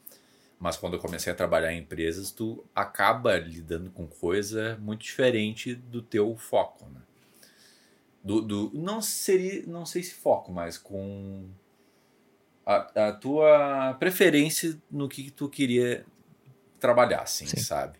Mas 0.58 0.76
quando 0.76 0.94
eu 0.94 1.00
comecei 1.00 1.32
a 1.32 1.36
trabalhar 1.36 1.72
em 1.72 1.80
empresas, 1.80 2.32
tu 2.32 2.64
acaba 2.74 3.38
lidando 3.38 3.90
com 3.90 4.06
coisa 4.06 4.76
muito 4.80 5.02
diferente 5.02 5.74
do 5.74 6.00
teu 6.00 6.34
foco, 6.34 6.88
né? 6.88 7.00
Do, 8.24 8.40
do, 8.40 8.70
não 8.74 9.00
seria, 9.00 9.64
não 9.66 9.86
sei 9.86 10.02
se 10.02 10.14
foco, 10.14 10.50
mas 10.50 10.76
com 10.76 11.48
a, 12.66 13.08
a 13.08 13.12
tua 13.12 13.94
preferência 14.00 14.76
no 14.90 15.08
que 15.08 15.30
tu 15.30 15.48
queria 15.48 16.04
trabalhar, 16.80 17.20
assim, 17.20 17.46
Sim. 17.46 17.58
sabe? 17.58 17.98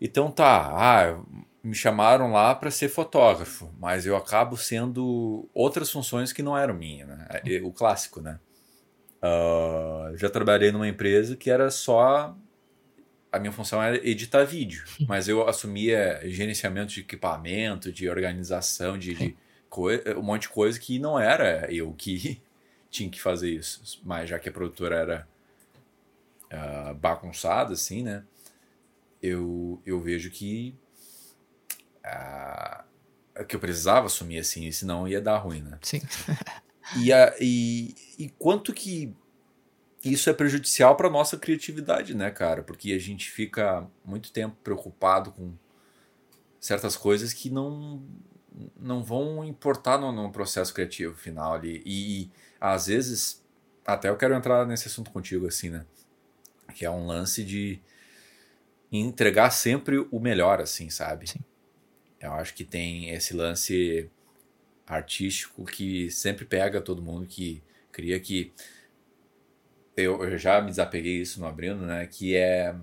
Então 0.00 0.30
tá, 0.30 0.70
ah, 0.72 1.22
me 1.62 1.74
chamaram 1.74 2.32
lá 2.32 2.54
para 2.54 2.70
ser 2.70 2.88
fotógrafo, 2.88 3.70
mas 3.78 4.06
eu 4.06 4.16
acabo 4.16 4.56
sendo 4.56 5.46
outras 5.52 5.90
funções 5.90 6.32
que 6.32 6.42
não 6.42 6.56
eram 6.56 6.74
minhas, 6.74 7.06
né? 7.06 7.26
É, 7.44 7.60
o 7.60 7.70
clássico, 7.70 8.22
né? 8.22 8.40
Uh, 9.22 10.16
já 10.16 10.30
trabalhei 10.30 10.72
numa 10.72 10.88
empresa 10.88 11.36
que 11.36 11.50
era 11.50 11.70
só. 11.70 12.34
A 13.30 13.38
minha 13.38 13.52
função 13.52 13.80
era 13.80 13.96
editar 14.08 14.42
vídeo, 14.44 14.82
mas 15.06 15.28
eu 15.28 15.46
assumia 15.46 16.20
gerenciamento 16.24 16.92
de 16.92 17.00
equipamento, 17.00 17.92
de 17.92 18.08
organização, 18.08 18.98
de, 18.98 19.14
de 19.14 19.36
um 20.16 20.22
monte 20.22 20.42
de 20.42 20.48
coisa 20.48 20.80
que 20.80 20.98
não 20.98 21.20
era 21.20 21.72
eu 21.72 21.92
que 21.92 22.42
tinha 22.90 23.10
que 23.10 23.20
fazer 23.20 23.50
isso. 23.50 24.00
Mas 24.04 24.28
já 24.28 24.38
que 24.38 24.48
a 24.48 24.52
produtora 24.52 24.96
era 24.96 25.28
uh, 26.52 26.94
bagunçada, 26.94 27.74
assim, 27.74 28.02
né? 28.02 28.24
Eu, 29.22 29.80
eu 29.86 30.00
vejo 30.00 30.30
que. 30.30 30.74
Uh, 32.04 33.44
que 33.44 33.56
eu 33.56 33.60
precisava 33.60 34.06
assumir 34.06 34.38
assim, 34.38 34.70
senão 34.72 35.08
ia 35.08 35.20
dar 35.20 35.38
ruim, 35.38 35.62
né? 35.62 35.78
Sim. 35.82 36.00
E, 36.96 37.12
a, 37.12 37.32
e, 37.40 37.94
e 38.18 38.28
quanto 38.30 38.72
que 38.72 39.14
isso 40.04 40.28
é 40.28 40.32
prejudicial 40.32 40.96
para 40.96 41.10
nossa 41.10 41.36
criatividade, 41.36 42.16
né, 42.16 42.30
cara? 42.30 42.62
Porque 42.62 42.92
a 42.92 42.98
gente 42.98 43.30
fica 43.30 43.86
muito 44.04 44.32
tempo 44.32 44.56
preocupado 44.64 45.30
com 45.30 45.52
certas 46.58 46.96
coisas 46.96 47.32
que 47.32 47.48
não 47.48 48.02
não 48.78 49.02
vão 49.02 49.44
importar 49.44 49.98
no, 49.98 50.10
no 50.10 50.30
processo 50.32 50.74
criativo 50.74 51.14
final 51.14 51.54
ali. 51.54 51.82
E, 51.86 52.22
e, 52.22 52.30
às 52.60 52.86
vezes, 52.86 53.44
até 53.86 54.08
eu 54.08 54.16
quero 54.16 54.34
entrar 54.34 54.66
nesse 54.66 54.88
assunto 54.88 55.10
contigo, 55.10 55.46
assim, 55.46 55.70
né? 55.70 55.86
Que 56.74 56.84
é 56.84 56.90
um 56.90 57.06
lance 57.06 57.42
de 57.42 57.80
entregar 58.92 59.50
sempre 59.50 59.98
o 60.10 60.20
melhor, 60.20 60.60
assim, 60.60 60.90
sabe? 60.90 61.28
Sim. 61.28 61.40
Eu 62.20 62.32
acho 62.34 62.54
que 62.54 62.64
tem 62.64 63.10
esse 63.10 63.34
lance 63.34 64.10
artístico 64.86 65.64
que 65.64 66.10
sempre 66.10 66.44
pega 66.44 66.80
todo 66.80 67.02
mundo 67.02 67.26
que 67.26 67.62
cria 67.92 68.18
que 68.20 68.52
eu, 69.96 70.22
eu 70.24 70.36
já 70.38 70.60
me 70.60 70.70
desapeguei 70.70 71.20
isso 71.20 71.40
no 71.40 71.46
abrindo, 71.46 71.86
né? 71.86 72.06
Que 72.06 72.36
é 72.36 72.74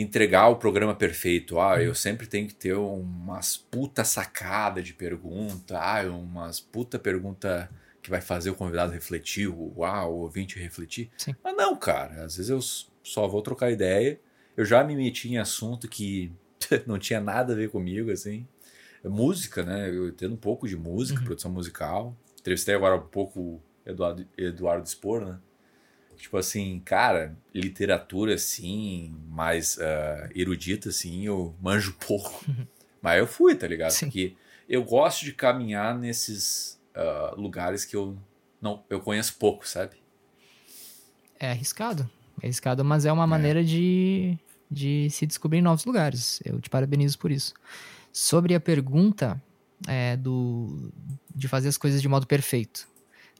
entregar 0.00 0.48
o 0.48 0.56
programa 0.56 0.94
perfeito. 0.94 1.60
Ah, 1.60 1.82
eu 1.82 1.94
sempre 1.94 2.26
tenho 2.26 2.46
que 2.46 2.54
ter 2.54 2.74
umas 2.74 3.56
puta 3.56 4.04
sacada 4.04 4.82
de 4.82 4.92
pergunta, 4.92 5.78
ah, 5.78 6.02
umas 6.08 6.60
puta 6.60 6.98
pergunta 6.98 7.70
que 8.02 8.10
vai 8.10 8.20
fazer 8.20 8.50
o 8.50 8.54
convidado 8.54 8.92
refletir, 8.92 9.48
uau, 9.48 10.12
o 10.12 10.18
ouvinte 10.20 10.58
refletir. 10.58 11.10
Sim. 11.18 11.34
Mas 11.42 11.56
não, 11.56 11.76
cara, 11.76 12.24
às 12.24 12.36
vezes 12.36 12.50
eu 12.50 12.60
só 13.02 13.26
vou 13.26 13.42
trocar 13.42 13.70
ideia. 13.70 14.20
Eu 14.56 14.64
já 14.64 14.82
me 14.82 14.96
meti 14.96 15.28
em 15.28 15.38
assunto 15.38 15.88
que 15.88 16.32
não 16.86 16.98
tinha 16.98 17.20
nada 17.20 17.52
a 17.52 17.56
ver 17.56 17.70
comigo, 17.70 18.10
assim 18.10 18.46
música, 19.04 19.62
né? 19.62 19.88
Eu 19.88 20.08
entendo 20.08 20.34
um 20.34 20.38
pouco 20.38 20.66
de 20.66 20.76
música, 20.76 21.20
uhum. 21.20 21.26
produção 21.26 21.50
musical. 21.50 22.16
Entrevistei 22.40 22.74
agora 22.74 22.96
um 22.96 23.06
pouco 23.06 23.40
o 23.40 23.62
Eduardo, 23.84 24.26
Eduardo 24.36 24.88
Spor, 24.88 25.24
né? 25.24 25.38
Tipo 26.18 26.36
assim, 26.36 26.80
cara, 26.84 27.36
literatura 27.54 28.34
assim, 28.34 29.14
mais 29.28 29.76
uh, 29.76 30.28
erudita 30.34 30.88
assim, 30.88 31.24
eu 31.26 31.54
manjo 31.60 31.94
pouco. 32.06 32.44
Mas 33.00 33.18
eu 33.18 33.26
fui, 33.26 33.54
tá 33.54 33.66
ligado? 33.66 33.92
Sim. 33.92 34.06
Porque 34.06 34.34
eu 34.68 34.84
gosto 34.84 35.24
de 35.24 35.32
caminhar 35.32 35.96
nesses 35.96 36.78
uh, 36.94 37.40
lugares 37.40 37.84
que 37.84 37.96
eu 37.96 38.18
não 38.60 38.82
eu 38.90 39.00
conheço 39.00 39.36
pouco, 39.38 39.66
sabe? 39.66 39.96
É 41.38 41.50
arriscado. 41.50 42.10
É 42.42 42.46
arriscado, 42.46 42.84
mas 42.84 43.06
é 43.06 43.12
uma 43.12 43.24
é. 43.24 43.26
maneira 43.26 43.64
de 43.64 44.36
de 44.70 45.08
se 45.10 45.26
descobrir 45.26 45.58
em 45.58 45.62
novos 45.62 45.84
lugares. 45.84 46.40
Eu 46.44 46.60
te 46.60 46.68
parabenizo 46.68 47.18
por 47.18 47.30
isso. 47.30 47.54
Sobre 48.12 48.54
a 48.54 48.60
pergunta 48.60 49.40
é, 49.86 50.16
do, 50.16 50.92
de 51.34 51.48
fazer 51.48 51.68
as 51.68 51.78
coisas 51.78 52.02
de 52.02 52.08
modo 52.08 52.26
perfeito. 52.26 52.86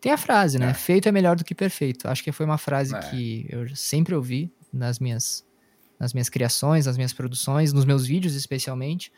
Tem 0.01 0.12
a 0.12 0.16
frase, 0.16 0.59
né? 0.59 0.70
É. 0.70 0.74
Feito 0.74 1.09
é 1.09 1.12
melhor 1.12 1.36
do 1.36 1.44
que 1.44 1.55
perfeito. 1.55 2.07
Acho 2.07 2.22
que 2.22 2.30
foi 2.30 2.46
uma 2.46 2.59
frase 2.59 2.94
é. 2.94 3.01
que 3.01 3.46
eu 3.49 3.68
sempre 3.74 4.14
ouvi 4.14 4.53
nas 4.72 4.99
minhas, 4.99 5.44
nas 5.99 6.12
minhas 6.12 6.28
criações, 6.28 6.86
nas 6.86 6.96
minhas 6.96 7.12
produções, 7.12 7.72
nos 7.72 7.84
meus 7.84 8.07
vídeos 8.07 8.34
especialmente. 8.34 9.12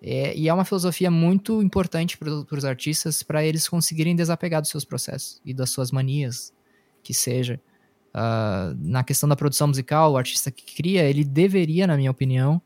É, 0.00 0.36
e 0.36 0.48
é 0.48 0.54
uma 0.54 0.64
filosofia 0.64 1.10
muito 1.10 1.62
importante 1.62 2.18
para 2.18 2.56
os 2.56 2.64
artistas 2.64 3.22
para 3.22 3.44
eles 3.44 3.68
conseguirem 3.68 4.16
desapegar 4.16 4.60
dos 4.60 4.70
seus 4.70 4.84
processos 4.84 5.40
e 5.44 5.54
das 5.54 5.70
suas 5.70 5.90
manias, 5.92 6.52
que 7.02 7.14
seja. 7.14 7.60
Uh, 8.14 8.76
na 8.78 9.02
questão 9.02 9.26
da 9.26 9.34
produção 9.34 9.68
musical, 9.68 10.12
o 10.12 10.16
artista 10.18 10.50
que 10.50 10.76
cria, 10.76 11.02
ele 11.08 11.24
deveria, 11.24 11.86
na 11.86 11.96
minha 11.96 12.10
opinião, 12.10 12.60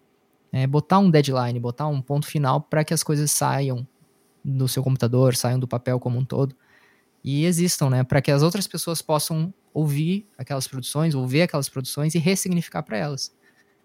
é, 0.50 0.66
botar 0.66 0.98
um 0.98 1.08
deadline, 1.08 1.60
botar 1.60 1.86
um 1.86 2.00
ponto 2.00 2.26
final 2.26 2.60
para 2.60 2.82
que 2.82 2.92
as 2.92 3.04
coisas 3.04 3.30
saiam 3.30 3.86
do 4.44 4.66
seu 4.66 4.82
computador, 4.82 5.36
saiam 5.36 5.58
do 5.58 5.68
papel 5.68 6.00
como 6.00 6.18
um 6.18 6.24
todo 6.24 6.56
e 7.26 7.44
existam, 7.44 7.90
né, 7.90 8.04
para 8.04 8.22
que 8.22 8.30
as 8.30 8.40
outras 8.40 8.68
pessoas 8.68 9.02
possam 9.02 9.52
ouvir 9.74 10.28
aquelas 10.38 10.68
produções, 10.68 11.12
ou 11.12 11.26
ver 11.26 11.42
aquelas 11.42 11.68
produções 11.68 12.14
e 12.14 12.18
ressignificar 12.20 12.84
para 12.84 12.96
elas. 12.96 13.34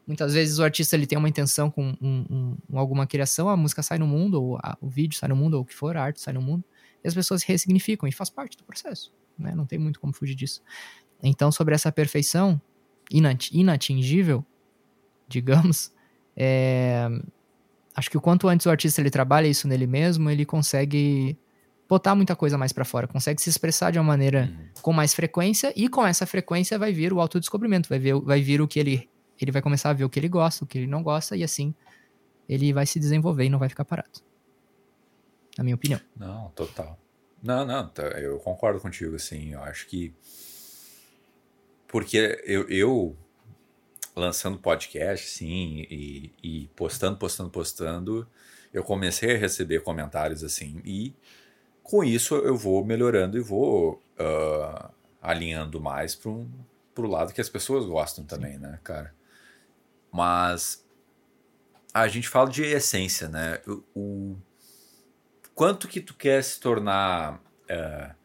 Muitas 0.05 0.35
vezes 0.35 0.59
o 0.59 0.63
artista 0.63 0.95
ele 0.95 1.07
tem 1.07 1.17
uma 1.17 1.27
intenção 1.27 1.71
com 1.71 1.97
um, 1.99 2.55
um, 2.69 2.77
alguma 2.77 3.07
criação, 3.07 3.49
a 3.49 3.57
música 3.57 3.81
sai 3.81 3.97
no 3.97 4.05
mundo, 4.05 4.35
ou 4.35 4.57
a, 4.57 4.77
o 4.79 4.87
vídeo 4.87 5.17
sai 5.17 5.29
no 5.29 5.35
mundo, 5.35 5.55
ou 5.55 5.63
o 5.63 5.65
que 5.65 5.73
for, 5.73 5.97
a 5.97 6.03
arte 6.03 6.21
sai 6.21 6.35
no 6.35 6.41
mundo, 6.41 6.63
e 7.03 7.07
as 7.07 7.15
pessoas 7.15 7.41
ressignificam, 7.41 8.07
e 8.07 8.11
faz 8.11 8.29
parte 8.29 8.55
do 8.55 8.63
processo. 8.63 9.11
Né? 9.39 9.55
Não 9.55 9.65
tem 9.65 9.79
muito 9.79 9.99
como 9.99 10.13
fugir 10.13 10.35
disso. 10.35 10.61
Então, 11.23 11.51
sobre 11.51 11.73
essa 11.73 11.91
perfeição 11.91 12.61
inatingível, 13.09 14.45
digamos, 15.27 15.91
é, 16.37 17.07
acho 17.95 18.07
que 18.07 18.17
o 18.17 18.21
quanto 18.21 18.47
antes 18.47 18.67
o 18.67 18.69
artista 18.69 19.01
ele 19.01 19.09
trabalha 19.09 19.47
isso 19.47 19.67
nele 19.67 19.87
mesmo, 19.87 20.29
ele 20.29 20.45
consegue 20.45 21.35
botar 21.91 22.15
muita 22.15 22.37
coisa 22.37 22.57
mais 22.57 22.71
para 22.71 22.85
fora, 22.85 23.05
consegue 23.05 23.41
se 23.41 23.49
expressar 23.49 23.91
de 23.91 23.99
uma 23.99 24.05
maneira 24.05 24.49
uhum. 24.49 24.69
com 24.81 24.93
mais 24.93 25.13
frequência 25.13 25.73
e 25.75 25.89
com 25.89 26.07
essa 26.07 26.25
frequência 26.25 26.79
vai 26.79 26.93
vir 26.93 27.11
o 27.11 27.19
autodescobrimento, 27.19 27.89
vai, 27.89 27.99
ver, 27.99 28.15
vai 28.21 28.41
vir 28.41 28.61
o 28.61 28.67
que 28.67 28.79
ele 28.79 29.09
ele 29.37 29.51
vai 29.51 29.61
começar 29.61 29.89
a 29.89 29.93
ver 29.93 30.05
o 30.05 30.09
que 30.09 30.17
ele 30.17 30.29
gosta, 30.29 30.63
o 30.63 30.67
que 30.67 30.77
ele 30.77 30.87
não 30.87 31.03
gosta, 31.03 31.35
e 31.35 31.43
assim 31.43 31.75
ele 32.47 32.71
vai 32.71 32.85
se 32.85 32.97
desenvolver 32.97 33.43
e 33.43 33.49
não 33.49 33.59
vai 33.59 33.67
ficar 33.67 33.83
parado. 33.83 34.21
Na 35.57 35.65
minha 35.65 35.75
opinião. 35.75 35.99
Não, 36.15 36.49
total. 36.51 36.97
Não, 37.43 37.65
não, 37.65 37.89
tá, 37.89 38.03
eu 38.03 38.37
concordo 38.37 38.79
contigo, 38.79 39.15
assim, 39.15 39.51
eu 39.51 39.61
acho 39.61 39.85
que. 39.87 40.13
Porque 41.89 42.41
eu, 42.45 42.69
eu 42.69 43.17
lançando 44.15 44.59
podcast, 44.59 45.27
sim, 45.27 45.85
e, 45.89 46.31
e 46.41 46.67
postando, 46.73 47.17
postando, 47.17 47.49
postando, 47.49 48.25
eu 48.71 48.81
comecei 48.81 49.35
a 49.35 49.37
receber 49.37 49.81
comentários 49.81 50.41
assim, 50.41 50.81
e 50.85 51.13
com 51.83 52.03
isso 52.03 52.35
eu 52.35 52.55
vou 52.55 52.83
melhorando 52.85 53.37
e 53.37 53.41
vou 53.41 54.01
uh, 54.19 54.91
alinhando 55.21 55.79
mais 55.79 56.15
para 56.15 56.31
o 56.31 57.07
lado 57.07 57.33
que 57.33 57.41
as 57.41 57.49
pessoas 57.49 57.85
gostam 57.85 58.23
também, 58.23 58.53
sim. 58.53 58.59
né, 58.59 58.79
cara? 58.83 59.13
Mas 60.11 60.85
a 61.93 62.07
gente 62.07 62.27
fala 62.27 62.49
de 62.49 62.63
essência, 62.63 63.27
né? 63.27 63.59
O, 63.67 63.83
o 63.95 64.37
quanto 65.53 65.87
que 65.87 66.01
tu 66.01 66.15
quer 66.15 66.43
se 66.43 66.59
tornar. 66.59 67.41
Uh, 67.69 68.15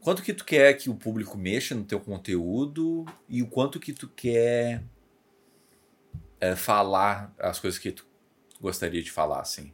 quanto 0.00 0.22
que 0.22 0.34
tu 0.34 0.44
quer 0.44 0.74
que 0.74 0.90
o 0.90 0.94
público 0.94 1.36
mexa 1.36 1.74
no 1.74 1.84
teu 1.84 2.00
conteúdo 2.00 3.04
e 3.28 3.42
o 3.42 3.46
quanto 3.46 3.80
que 3.80 3.92
tu 3.92 4.08
quer 4.08 4.82
uh, 6.42 6.56
falar 6.56 7.34
as 7.38 7.58
coisas 7.58 7.78
que 7.78 7.92
tu 7.92 8.06
gostaria 8.60 9.02
de 9.02 9.10
falar, 9.10 9.40
assim. 9.40 9.72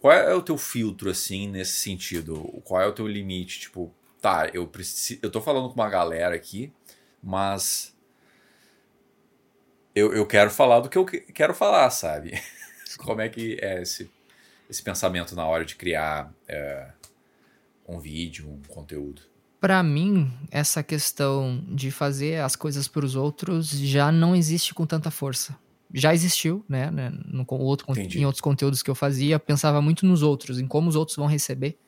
Qual 0.00 0.12
é 0.12 0.32
o 0.34 0.42
teu 0.42 0.56
filtro, 0.56 1.10
assim, 1.10 1.48
nesse 1.48 1.80
sentido? 1.80 2.62
Qual 2.64 2.80
é 2.80 2.86
o 2.86 2.92
teu 2.92 3.06
limite? 3.06 3.60
Tipo, 3.60 3.92
tá, 4.20 4.48
eu 4.52 4.66
preciso. 4.66 5.18
Eu 5.22 5.30
tô 5.30 5.40
falando 5.40 5.68
com 5.68 5.74
uma 5.74 5.88
galera 5.88 6.34
aqui, 6.34 6.72
mas 7.22 7.96
eu, 9.94 10.12
eu 10.12 10.24
quero 10.26 10.50
falar 10.50 10.80
do 10.80 10.88
que 10.88 10.96
eu 10.96 11.04
quero 11.04 11.54
falar, 11.54 11.90
sabe? 11.90 12.40
Como 12.98 13.20
é 13.20 13.28
que 13.28 13.58
é 13.60 13.82
esse, 13.82 14.10
esse 14.70 14.82
pensamento 14.82 15.34
na 15.34 15.44
hora 15.44 15.64
de 15.64 15.74
criar 15.74 16.32
é, 16.46 16.88
um 17.86 17.98
vídeo, 17.98 18.48
um 18.48 18.62
conteúdo? 18.68 19.22
Para 19.60 19.82
mim, 19.82 20.30
essa 20.52 20.84
questão 20.84 21.64
de 21.68 21.90
fazer 21.90 22.40
as 22.40 22.54
coisas 22.54 22.86
para 22.86 23.04
os 23.04 23.16
outros 23.16 23.70
já 23.70 24.12
não 24.12 24.36
existe 24.36 24.72
com 24.72 24.86
tanta 24.86 25.10
força. 25.10 25.56
Já 25.92 26.14
existiu, 26.14 26.64
né? 26.68 26.90
né 26.90 27.10
no, 27.26 27.46
outro, 27.48 27.86
em 27.96 28.24
outros 28.26 28.40
conteúdos 28.40 28.82
que 28.82 28.90
eu 28.90 28.94
fazia, 28.94 29.38
pensava 29.38 29.80
muito 29.80 30.04
nos 30.04 30.22
outros, 30.22 30.58
em 30.58 30.66
como 30.66 30.88
os 30.88 30.96
outros 30.96 31.16
vão 31.16 31.26
receber. 31.26 31.78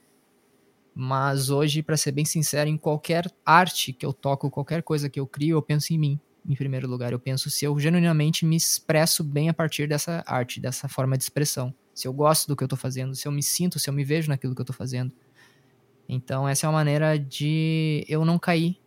Mas 0.95 1.51
hoje, 1.51 1.83
para 1.83 1.97
ser 1.97 2.13
bem 2.13 2.25
sincero, 2.25 2.69
em 2.69 2.77
qualquer 2.77 3.31
arte 3.45 3.93
que 3.93 4.05
eu 4.05 4.13
toco, 4.13 4.51
qualquer 4.51 4.83
coisa 4.83 5.09
que 5.09 5.21
eu 5.21 5.27
crio, 5.27 5.57
eu 5.57 5.63
penso 5.63 5.93
em 5.93 5.99
mim 5.99 6.21
em 6.49 6.55
primeiro 6.55 6.89
lugar. 6.89 7.13
Eu 7.13 7.19
penso 7.19 7.51
se 7.51 7.65
eu 7.65 7.79
genuinamente 7.79 8.45
me 8.45 8.57
expresso 8.57 9.23
bem 9.23 9.49
a 9.49 9.55
partir 9.55 9.87
dessa 9.87 10.23
arte, 10.27 10.61
dessa 10.61 10.89
forma 10.89 11.17
de 11.17 11.25
expressão. 11.25 11.75
Se 11.95 12.09
eu 12.09 12.13
gosto 12.13 12.49
do 12.49 12.57
que 12.57 12.63
eu 12.63 12.67
estou 12.67 12.79
fazendo, 12.79 13.15
se 13.15 13.27
eu 13.27 13.33
me 13.33 13.43
sinto, 13.43 13.79
se 13.79 13.89
eu 13.89 13.95
me 13.95 14.05
vejo 14.05 14.29
naquilo 14.29 14.55
que 14.55 14.61
eu 14.61 14.65
estou 14.65 14.77
fazendo. 14.77 15.13
Então, 16.09 16.49
essa 16.49 16.67
é 16.67 16.69
uma 16.69 16.79
maneira 16.79 17.19
de 17.19 18.05
eu 18.09 18.25
não 18.25 18.39
cair 18.39 18.81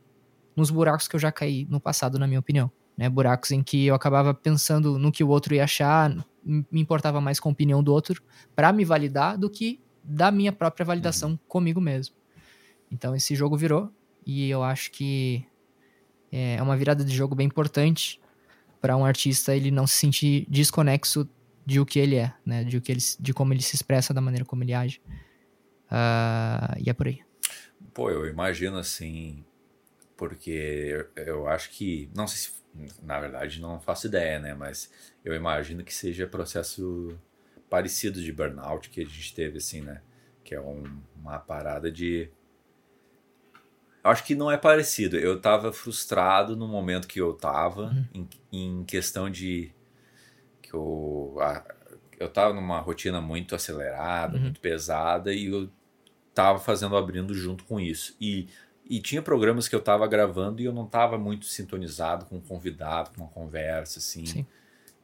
nos 0.55 0.70
buracos 0.70 1.07
que 1.07 1.16
eu 1.16 1.20
já 1.20 1.32
caí 1.32 1.66
no 1.70 1.80
passado, 1.80 2.20
na 2.20 2.28
minha 2.28 2.39
opinião. 2.39 2.72
Né? 2.98 3.10
Buracos 3.10 3.52
em 3.52 3.64
que 3.64 3.86
eu 3.86 3.96
acabava 3.96 4.34
pensando 4.34 4.98
no 5.00 5.12
que 5.12 5.24
o 5.24 5.30
outro 5.30 5.56
ia 5.56 5.64
achar, 5.64 6.16
me 6.44 6.82
importava 6.82 7.20
mais 7.20 7.39
com 7.39 7.50
a 7.50 7.52
opinião 7.52 7.84
do 7.84 7.94
outro 7.94 8.22
para 8.56 8.72
me 8.72 8.86
validar 8.86 9.38
do 9.38 9.50
que 9.50 9.80
da 10.04 10.32
minha 10.32 10.52
própria 10.52 10.86
validação 10.86 11.32
uhum. 11.32 11.39
comigo 11.48 11.80
mesmo. 11.80 12.16
Então, 12.91 13.16
esse 13.16 13.36
jogo 13.36 13.58
virou 13.58 13.91
e 14.26 14.50
eu 14.50 14.64
acho 14.64 14.91
que 14.91 15.46
é 16.32 16.62
uma 16.62 16.76
virada 16.76 17.04
de 17.04 17.16
jogo 17.16 17.36
bem 17.36 17.48
importante 17.48 18.20
para 18.82 18.98
um 18.98 19.06
artista 19.06 19.56
ele 19.56 19.72
não 19.72 19.88
se 19.88 19.96
sentir 19.96 20.46
desconexo 20.50 21.28
de 21.66 21.80
o 21.80 21.86
que 21.86 22.00
ele 22.00 22.18
é, 22.18 22.34
né? 22.46 22.64
De, 22.64 22.78
o 22.78 22.82
que 22.82 22.91
ele, 22.91 23.02
de 23.20 23.34
como 23.34 23.54
ele 23.54 23.62
se 23.62 23.76
expressa, 23.76 24.14
da 24.14 24.20
maneira 24.20 24.44
como 24.44 24.64
ele 24.64 24.74
age. 24.74 25.02
Uh, 25.88 26.76
e 26.84 26.89
é 26.89 26.94
por 26.94 27.08
aí. 27.08 27.22
Pô, 27.94 28.10
eu 28.10 28.28
imagino 28.28 28.78
assim, 28.78 29.46
porque 30.18 31.06
eu 31.16 31.48
acho 31.48 31.70
que, 31.70 32.10
não 32.16 32.28
sei 32.28 32.38
se, 32.38 32.62
na 33.01 33.19
verdade, 33.19 33.61
não 33.61 33.80
faço 33.80 34.07
ideia, 34.07 34.39
né? 34.39 34.53
Mas 34.53 34.91
eu 35.24 35.34
imagino 35.34 35.84
que 35.84 35.93
seja 35.93 36.28
processo 36.28 37.17
parecido 37.69 38.21
de 38.21 38.32
burnout 38.32 38.89
que 38.89 39.01
a 39.01 39.05
gente 39.05 39.34
teve, 39.34 39.57
assim, 39.57 39.82
né? 39.82 40.01
Que 40.43 40.55
é 40.55 40.61
um, 40.61 40.84
uma 41.15 41.39
parada 41.39 41.91
de 41.91 42.30
Acho 44.03 44.26
que 44.26 44.36
não 44.36 44.51
é 44.51 44.57
parecido. 44.57 45.17
Eu 45.17 45.39
tava 45.39 45.71
frustrado 45.71 46.57
no 46.57 46.67
momento 46.67 47.07
que 47.07 47.21
eu 47.21 47.34
tava, 47.34 47.84
uhum. 47.84 48.05
em, 48.13 48.30
em, 48.51 48.84
questão 48.84 49.30
de. 49.30 49.71
que 50.61 50.74
eu. 50.74 51.38
A, 51.39 51.63
eu 52.19 52.28
tava 52.28 52.53
numa 52.53 52.80
rotina 52.80 53.21
muito 53.21 53.55
acelerada, 53.55 54.36
uhum. 54.36 54.43
muito 54.43 54.59
pesada, 54.59 55.34
e 55.34 55.45
eu 55.45 55.69
tava 56.34 56.59
fazendo 56.59 56.97
abrindo 56.97 57.34
junto 57.34 57.63
com 57.63 57.80
isso. 57.80 58.15
E, 58.19 58.47
e 58.89 58.99
tinha 58.99 59.21
programas 59.21 59.67
que 59.67 59.75
eu 59.75 59.81
tava 59.81 60.07
gravando 60.07 60.61
e 60.61 60.65
eu 60.65 60.73
não 60.73 60.86
tava 60.86 61.17
muito 61.17 61.45
sintonizado 61.45 62.25
com 62.25 62.38
um 62.38 62.41
convidado, 62.41 63.11
com 63.11 63.21
uma 63.21 63.29
conversa, 63.29 63.99
assim. 63.99 64.25
Sim. 64.25 64.45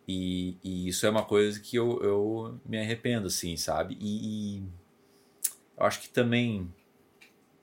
E, 0.07 0.57
e 0.63 0.87
isso 0.87 1.05
é 1.05 1.09
uma 1.09 1.23
coisa 1.23 1.59
que 1.59 1.77
eu, 1.77 2.01
eu 2.03 2.59
me 2.65 2.79
arrependo, 2.79 3.27
assim, 3.27 3.55
sabe? 3.55 3.97
E, 3.99 4.57
e 4.57 4.63
eu 5.77 5.85
acho 5.85 6.01
que 6.01 6.09
também 6.09 6.73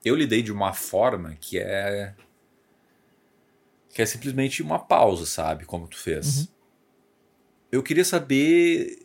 eu 0.05 0.15
lidei 0.15 0.43
de 0.43 0.53
uma 0.53 0.73
forma 0.73 1.35
que 1.41 1.59
é 1.59 2.15
que 3.93 4.03
é 4.03 4.07
simplesmente 4.07 4.63
uma 4.63 4.79
pausa, 4.79 5.25
sabe, 5.25 5.65
como 5.65 5.89
tu 5.89 5.99
fez. 5.99 6.41
Uhum. 6.41 6.47
Eu 7.73 7.83
queria 7.83 8.05
saber 8.05 9.05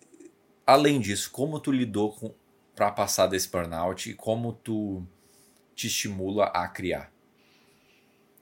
além 0.67 0.99
disso, 0.99 1.31
como 1.31 1.59
tu 1.59 1.71
lidou 1.71 2.11
com 2.11 2.33
para 2.75 2.91
passar 2.91 3.27
desse 3.27 3.49
burnout 3.49 4.09
e 4.09 4.13
como 4.13 4.53
tu 4.53 5.05
te 5.81 5.87
estimula 5.87 6.45
a 6.45 6.67
criar. 6.67 7.11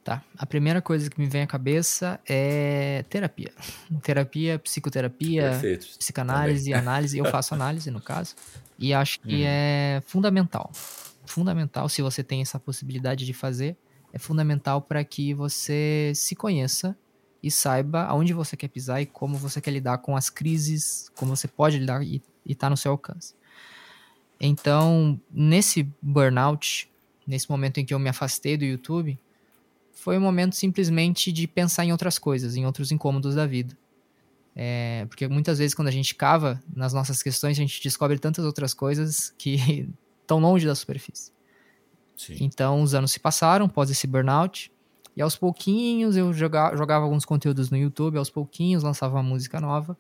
Tá. 0.04 0.24
A 0.38 0.46
primeira 0.46 0.82
coisa 0.82 1.10
que 1.10 1.20
me 1.20 1.28
vem 1.28 1.42
à 1.42 1.48
cabeça 1.48 2.20
é 2.28 3.04
terapia. 3.10 3.52
Terapia, 4.02 4.58
psicoterapia, 4.60 5.52
Perfeito. 5.52 5.88
psicanálise, 5.98 6.72
Também. 6.72 6.80
análise. 6.80 7.18
Eu 7.18 7.26
faço 7.32 7.54
análise, 7.54 7.92
no 7.92 8.02
caso. 8.02 8.36
E 8.78 8.94
acho 8.94 9.20
que 9.20 9.42
uhum. 9.42 9.46
é 9.46 10.02
fundamental 10.06 10.72
fundamental, 11.30 11.88
se 11.88 12.02
você 12.02 12.24
tem 12.24 12.42
essa 12.42 12.60
possibilidade 12.60 13.26
de 13.26 13.34
fazer, 13.34 13.78
é 14.12 14.18
fundamental 14.18 14.82
para 14.82 15.04
que 15.04 15.34
você 15.34 16.12
se 16.16 16.36
conheça 16.36 16.98
e 17.42 17.50
saiba 17.50 18.04
aonde 18.04 18.34
você 18.34 18.58
quer 18.58 18.68
pisar 18.68 19.02
e 19.02 19.06
como 19.06 19.38
você 19.38 19.62
quer 19.62 19.72
lidar 19.72 20.00
com 20.00 20.18
as 20.18 20.30
crises, 20.30 21.10
como 21.16 21.36
você 21.36 21.48
pode 21.48 21.78
lidar 21.78 22.04
e 22.04 22.22
está 22.46 22.70
no 22.70 22.76
seu 22.76 22.92
alcance. 22.92 23.36
Então, 24.42 25.20
nesse 25.32 25.88
burnout, 26.02 26.90
nesse 27.30 27.50
momento 27.50 27.78
em 27.78 27.86
que 27.86 27.94
eu 27.94 28.00
me 28.00 28.10
afastei 28.10 28.58
do 28.58 28.66
YouTube, 28.66 29.18
foi 29.94 30.18
um 30.18 30.22
momento 30.22 30.56
simplesmente 30.56 31.32
de 31.32 31.48
pensar 31.48 31.86
em 31.86 31.92
outras 31.92 32.18
coisas, 32.18 32.56
em 32.56 32.66
outros 32.66 32.92
incômodos 32.92 33.36
da 33.36 33.46
vida. 33.46 33.78
É, 34.56 35.06
porque 35.08 35.28
muitas 35.28 35.60
vezes 35.60 35.76
quando 35.76 35.90
a 35.90 35.92
gente 35.92 36.16
cava 36.16 36.62
nas 36.76 36.92
nossas 36.92 37.22
questões, 37.22 37.52
a 37.52 37.62
gente 37.62 37.82
descobre 37.82 38.18
tantas 38.18 38.44
outras 38.44 38.74
coisas 38.74 39.32
que 39.38 39.88
estão 40.22 40.40
longe 40.40 40.66
da 40.66 40.74
superfície. 40.74 41.32
Sim. 42.18 42.38
Então, 42.42 42.82
os 42.82 42.96
anos 42.96 43.12
se 43.12 43.20
passaram 43.20 43.68
após 43.68 43.92
esse 43.92 44.08
burnout. 44.08 44.72
E 45.16 45.22
aos 45.22 45.36
pouquinhos 45.36 46.18
eu 46.18 46.34
jogava, 46.34 46.76
jogava 46.76 47.06
alguns 47.06 47.26
conteúdos 47.26 47.70
no 47.70 47.78
YouTube, 47.78 48.18
aos 48.18 48.30
pouquinhos 48.30 48.84
lançava 48.84 49.16
uma 49.16 49.24
música 49.24 49.62
nova, 49.62 49.98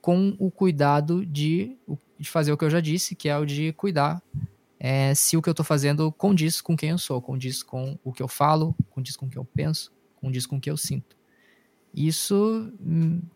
com 0.00 0.34
o 0.38 0.50
cuidado 0.50 1.26
de, 1.26 1.76
de 2.18 2.30
fazer 2.30 2.52
o 2.52 2.56
que 2.56 2.64
eu 2.64 2.70
já 2.70 2.80
disse, 2.80 3.14
que 3.14 3.28
é 3.28 3.36
o 3.36 3.44
de 3.44 3.72
cuidar 3.74 4.22
é, 4.84 5.14
se 5.14 5.36
o 5.36 5.42
que 5.42 5.48
eu 5.48 5.52
estou 5.52 5.64
fazendo 5.64 6.10
condiz 6.10 6.60
com 6.60 6.76
quem 6.76 6.90
eu 6.90 6.98
sou, 6.98 7.22
condiz 7.22 7.62
com 7.62 7.96
o 8.02 8.12
que 8.12 8.20
eu 8.20 8.26
falo, 8.26 8.74
condiz 8.90 9.14
com 9.14 9.26
o 9.26 9.30
que 9.30 9.38
eu 9.38 9.44
penso, 9.44 9.92
condiz 10.16 10.44
com 10.44 10.56
o 10.56 10.60
que 10.60 10.68
eu 10.68 10.76
sinto. 10.76 11.16
Isso 11.94 12.72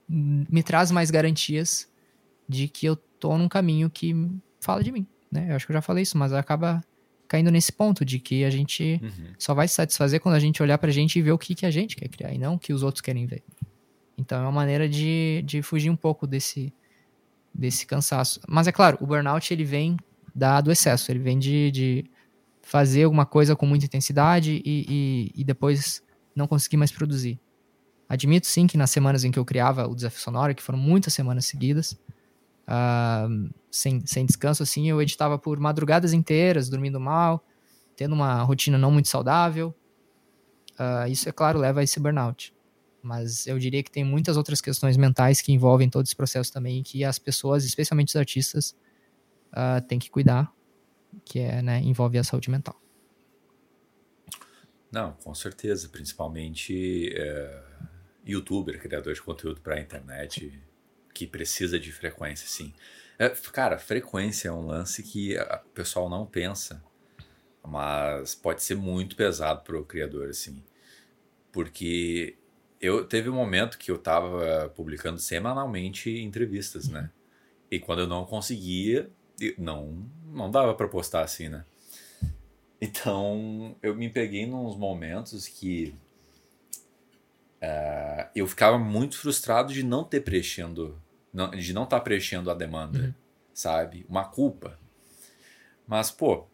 me 0.08 0.62
traz 0.64 0.90
mais 0.90 1.08
garantias 1.08 1.88
de 2.48 2.66
que 2.66 2.84
eu 2.84 2.94
estou 2.94 3.38
num 3.38 3.48
caminho 3.48 3.88
que 3.88 4.12
fala 4.60 4.82
de 4.82 4.90
mim. 4.90 5.06
Né? 5.30 5.52
Eu 5.52 5.54
acho 5.54 5.66
que 5.66 5.70
eu 5.70 5.74
já 5.74 5.80
falei 5.80 6.02
isso, 6.02 6.18
mas 6.18 6.32
acaba 6.32 6.82
caindo 7.28 7.52
nesse 7.52 7.72
ponto 7.72 8.04
de 8.04 8.18
que 8.18 8.44
a 8.44 8.50
gente 8.50 8.98
uhum. 9.00 9.32
só 9.38 9.54
vai 9.54 9.68
se 9.68 9.74
satisfazer 9.74 10.20
quando 10.20 10.34
a 10.34 10.40
gente 10.40 10.60
olhar 10.60 10.78
pra 10.78 10.90
gente 10.90 11.16
e 11.16 11.22
ver 11.22 11.30
o 11.30 11.38
que, 11.38 11.54
que 11.54 11.66
a 11.66 11.70
gente 11.70 11.94
quer 11.94 12.08
criar 12.08 12.32
e 12.32 12.38
não 12.38 12.54
o 12.54 12.58
que 12.58 12.72
os 12.72 12.82
outros 12.82 13.00
querem 13.00 13.24
ver. 13.24 13.44
Então 14.18 14.38
é 14.38 14.42
uma 14.42 14.50
maneira 14.50 14.88
de, 14.88 15.44
de 15.46 15.62
fugir 15.62 15.90
um 15.90 15.96
pouco 15.96 16.26
desse, 16.26 16.74
desse 17.54 17.86
cansaço. 17.86 18.40
Mas 18.48 18.66
é 18.66 18.72
claro, 18.72 18.98
o 19.00 19.06
burnout 19.06 19.54
ele 19.54 19.64
vem 19.64 19.96
da, 20.36 20.60
do 20.60 20.70
excesso, 20.70 21.10
ele 21.10 21.18
vem 21.18 21.38
de, 21.38 21.70
de 21.70 22.10
fazer 22.60 23.04
alguma 23.04 23.24
coisa 23.24 23.56
com 23.56 23.64
muita 23.64 23.86
intensidade 23.86 24.60
e, 24.62 24.84
e, 24.86 25.32
e 25.34 25.44
depois 25.44 26.02
não 26.34 26.46
conseguir 26.46 26.76
mais 26.76 26.92
produzir. 26.92 27.40
Admito 28.06 28.46
sim 28.46 28.66
que 28.66 28.76
nas 28.76 28.90
semanas 28.90 29.24
em 29.24 29.30
que 29.30 29.38
eu 29.38 29.44
criava 29.46 29.88
o 29.88 29.94
Desafio 29.94 30.20
Sonora, 30.20 30.52
que 30.52 30.62
foram 30.62 30.78
muitas 30.78 31.14
semanas 31.14 31.46
seguidas, 31.46 31.92
uh, 32.68 33.50
sem, 33.70 34.04
sem 34.04 34.26
descanso, 34.26 34.62
assim, 34.62 34.90
eu 34.90 35.00
editava 35.00 35.38
por 35.38 35.58
madrugadas 35.58 36.12
inteiras, 36.12 36.68
dormindo 36.68 37.00
mal, 37.00 37.42
tendo 37.96 38.14
uma 38.14 38.42
rotina 38.42 38.76
não 38.76 38.90
muito 38.90 39.08
saudável. 39.08 39.74
Uh, 40.78 41.10
isso, 41.10 41.30
é 41.30 41.32
claro, 41.32 41.58
leva 41.58 41.80
a 41.80 41.82
esse 41.82 41.98
burnout. 41.98 42.54
Mas 43.02 43.46
eu 43.46 43.58
diria 43.58 43.82
que 43.82 43.90
tem 43.90 44.04
muitas 44.04 44.36
outras 44.36 44.60
questões 44.60 44.98
mentais 44.98 45.40
que 45.40 45.50
envolvem 45.50 45.88
todo 45.88 46.04
esse 46.04 46.14
processo 46.14 46.52
também, 46.52 46.82
que 46.82 47.04
as 47.04 47.18
pessoas, 47.18 47.64
especialmente 47.64 48.10
os 48.10 48.16
artistas, 48.16 48.76
uh, 49.56 49.80
têm 49.86 49.98
que 49.98 50.10
cuidar, 50.10 50.52
que 51.24 51.40
é, 51.40 51.62
né, 51.62 51.80
envolve 51.80 52.18
a 52.18 52.24
saúde 52.24 52.50
mental. 52.50 52.80
Não, 54.92 55.12
com 55.12 55.34
certeza, 55.34 55.88
principalmente 55.88 57.12
é, 57.14 57.62
youtuber, 58.24 58.80
criador 58.80 59.14
de 59.14 59.22
conteúdo 59.22 59.60
para 59.60 59.74
a 59.74 59.80
internet, 59.80 60.62
que 61.12 61.26
precisa 61.26 61.78
de 61.78 61.90
frequência, 61.90 62.46
sim. 62.46 62.72
É, 63.18 63.28
cara, 63.28 63.78
frequência 63.78 64.48
é 64.48 64.52
um 64.52 64.66
lance 64.66 65.02
que 65.02 65.36
o 65.36 65.70
pessoal 65.70 66.08
não 66.08 66.26
pensa, 66.26 66.82
mas 67.62 68.34
pode 68.34 68.62
ser 68.62 68.76
muito 68.76 69.16
pesado 69.16 69.62
para 69.62 69.78
o 69.78 69.84
criador, 69.84 70.28
assim. 70.28 70.62
Porque 71.50 72.36
eu 72.80 73.04
teve 73.04 73.28
um 73.28 73.34
momento 73.34 73.78
que 73.78 73.90
eu 73.90 73.96
estava 73.96 74.68
publicando 74.70 75.18
semanalmente 75.18 76.10
entrevistas, 76.20 76.88
né? 76.88 77.10
E 77.70 77.80
quando 77.80 78.00
eu 78.00 78.06
não 78.06 78.24
conseguia, 78.24 79.10
não, 79.58 80.06
não 80.26 80.50
dava 80.50 80.74
para 80.74 80.88
postar 80.88 81.22
assim, 81.22 81.48
né? 81.48 81.64
Então 82.80 83.76
eu 83.82 83.94
me 83.94 84.08
peguei 84.08 84.46
nos 84.46 84.76
momentos 84.76 85.48
que 85.48 85.94
uh, 87.62 88.28
eu 88.34 88.46
ficava 88.46 88.78
muito 88.78 89.18
frustrado 89.18 89.72
de 89.72 89.82
não 89.82 90.04
ter 90.04 90.20
preenchendo 90.20 91.00
não, 91.36 91.50
de 91.50 91.74
não 91.74 91.84
estar 91.84 91.98
tá 91.98 92.02
preenchendo 92.02 92.50
a 92.50 92.54
demanda, 92.54 92.98
uhum. 92.98 93.14
sabe? 93.52 94.06
Uma 94.08 94.24
culpa. 94.24 94.78
Mas, 95.86 96.10
pô, 96.10 96.46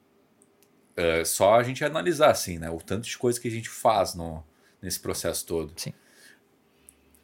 é 0.97 1.25
só 1.25 1.55
a 1.55 1.63
gente 1.63 1.85
analisar, 1.85 2.33
assim, 2.33 2.59
né? 2.59 2.69
O 2.69 2.79
tanto 2.79 3.09
de 3.09 3.17
coisa 3.17 3.41
que 3.41 3.47
a 3.47 3.51
gente 3.51 3.69
faz 3.69 4.17
no, 4.17 4.45
nesse 4.83 4.99
processo 4.99 5.47
todo. 5.47 5.73
Sim. 5.77 5.95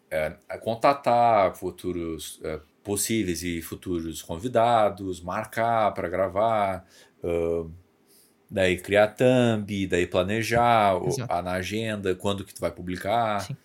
É 0.08 0.30
contatar 0.62 1.54
futuros 1.56 2.40
possíveis 2.88 3.42
e 3.42 3.60
futuros 3.60 4.22
convidados, 4.22 5.20
marcar 5.20 5.92
para 5.92 6.08
gravar, 6.08 6.86
uh, 7.22 7.70
daí 8.50 8.78
criar 8.78 9.08
thumb, 9.08 9.86
daí 9.86 10.06
planejar 10.06 10.94
a, 11.28 11.42
na 11.42 11.52
agenda, 11.52 12.14
quando 12.14 12.44
que 12.44 12.54
tu 12.54 12.60
vai 12.60 12.70
publicar. 12.70 13.42
Sim 13.42 13.56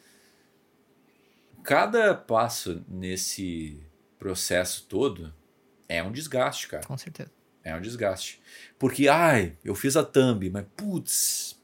cada 1.64 2.14
passo 2.14 2.84
nesse 2.88 3.82
processo 4.20 4.86
todo 4.88 5.34
é 5.88 6.04
um 6.04 6.12
desgaste, 6.12 6.68
cara. 6.68 6.86
Com 6.86 6.98
certeza. 6.98 7.32
É 7.64 7.74
um 7.74 7.82
desgaste. 7.82 8.42
Porque, 8.78 9.08
ai, 9.08 9.58
eu 9.64 9.74
fiz 9.74 9.96
a 9.96 10.04
thumb, 10.04 10.50
mas 10.50 10.66
putz, 10.76 11.60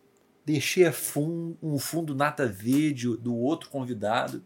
deixei 0.46 0.90
fun 0.92 1.56
um 1.62 1.78
fundo 1.78 2.16
nata 2.16 2.48
verde 2.48 3.18
do 3.18 3.36
outro 3.36 3.70
convidado. 3.70 4.42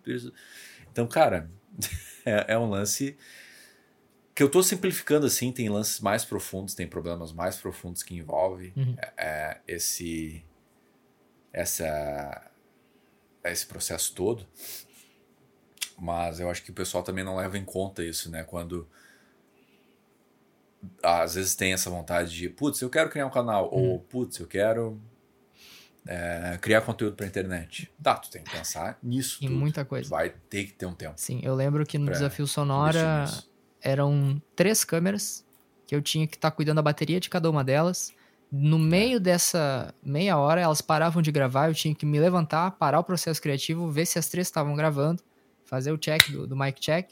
Então, 0.92 1.08
cara, 1.08 1.50
é, 2.26 2.54
é, 2.54 2.58
um 2.58 2.70
lance 2.70 3.18
que 4.34 4.42
eu 4.42 4.50
tô 4.50 4.64
simplificando 4.64 5.26
assim. 5.26 5.52
Tem 5.52 5.70
lances 5.70 6.00
mais 6.00 6.26
profundos, 6.26 6.74
tem 6.74 6.88
problemas 6.88 7.32
mais 7.32 7.58
profundos 7.58 8.04
que 8.04 8.16
envolvem 8.16 8.74
uhum. 8.76 8.96
é, 8.98 9.14
é, 9.18 9.62
esse, 9.68 10.44
essa, 11.52 12.52
esse 13.44 13.66
processo 13.66 14.14
todo. 14.14 14.48
Mas 15.98 16.40
eu 16.40 16.50
acho 16.50 16.64
que 16.64 16.72
o 16.72 16.74
pessoal 16.74 17.04
também 17.04 17.24
não 17.24 17.36
leva 17.36 17.58
em 17.58 17.66
conta 17.66 18.04
isso, 18.04 18.30
né? 18.30 18.44
Quando 18.44 18.88
às 21.02 21.36
vezes 21.36 21.56
tem 21.56 21.72
essa 21.72 21.90
vontade 21.90 22.36
de, 22.36 22.50
putz, 22.50 22.82
eu 22.82 22.90
quero 22.90 23.10
criar 23.10 23.26
um 23.26 23.32
canal, 23.32 23.68
hum. 23.68 23.92
ou 23.92 24.00
putz, 24.00 24.40
eu 24.40 24.48
quero 24.48 25.00
é, 26.08 26.58
criar 26.62 26.82
conteúdo 26.82 27.16
para 27.16 27.26
internet. 27.26 27.92
Tá, 28.02 28.16
tu 28.16 28.30
tem 28.30 28.44
que 28.44 28.52
pensar 28.52 28.98
nisso. 29.02 29.44
Em 29.44 29.48
tudo. 29.48 29.60
muita 29.60 29.86
coisa. 29.86 30.10
vai 30.10 30.30
ter 30.50 30.66
que 30.66 30.74
ter 30.74 30.86
um 30.86 30.94
tempo. 30.94 31.14
Sim, 31.18 31.40
eu 31.44 31.56
lembro 31.56 31.86
que 31.86 31.98
no 31.98 32.12
Desafio 32.12 32.48
Sonora 32.48 33.26
eram 33.82 34.42
três 34.56 34.84
câmeras 34.84 35.46
que 35.86 35.96
eu 35.96 36.02
tinha 36.02 36.28
que 36.28 36.36
estar 36.36 36.52
tá 36.52 36.56
cuidando 36.56 36.78
da 36.78 36.82
bateria 36.82 37.20
de 37.20 37.30
cada 37.30 37.50
uma 37.50 37.64
delas. 37.64 38.14
No 38.52 38.78
meio 38.78 39.20
dessa 39.20 39.94
meia 40.04 40.38
hora, 40.38 40.62
elas 40.62 40.80
paravam 40.80 41.22
de 41.22 41.32
gravar, 41.32 41.70
eu 41.70 41.74
tinha 41.74 41.96
que 41.96 42.06
me 42.06 42.20
levantar, 42.20 42.72
parar 42.72 43.00
o 43.00 43.04
processo 43.04 43.42
criativo, 43.42 43.92
ver 43.92 44.06
se 44.06 44.20
as 44.20 44.30
três 44.30 44.48
estavam 44.48 44.76
gravando 44.76 45.24
fazer 45.74 45.92
o 45.92 45.98
check 45.98 46.30
do, 46.30 46.46
do 46.46 46.56
mic 46.56 46.80
check 46.80 47.12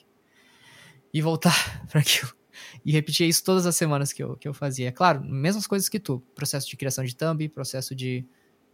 e 1.11 1.21
voltar 1.21 1.55
para 1.89 2.01
aquilo. 2.01 2.31
E 2.85 2.91
repetir 2.91 3.27
isso 3.27 3.43
todas 3.43 3.65
as 3.65 3.75
semanas 3.75 4.13
que 4.13 4.21
eu, 4.21 4.37
que 4.37 4.47
eu 4.47 4.53
fazia. 4.53 4.89
É 4.89 4.91
claro, 4.91 5.23
mesmas 5.23 5.65
coisas 5.65 5.89
que 5.89 5.99
tu. 5.99 6.19
Processo 6.35 6.67
de 6.69 6.77
criação 6.77 7.03
de 7.03 7.15
thumb, 7.15 7.49
processo 7.49 7.95
de 7.95 8.25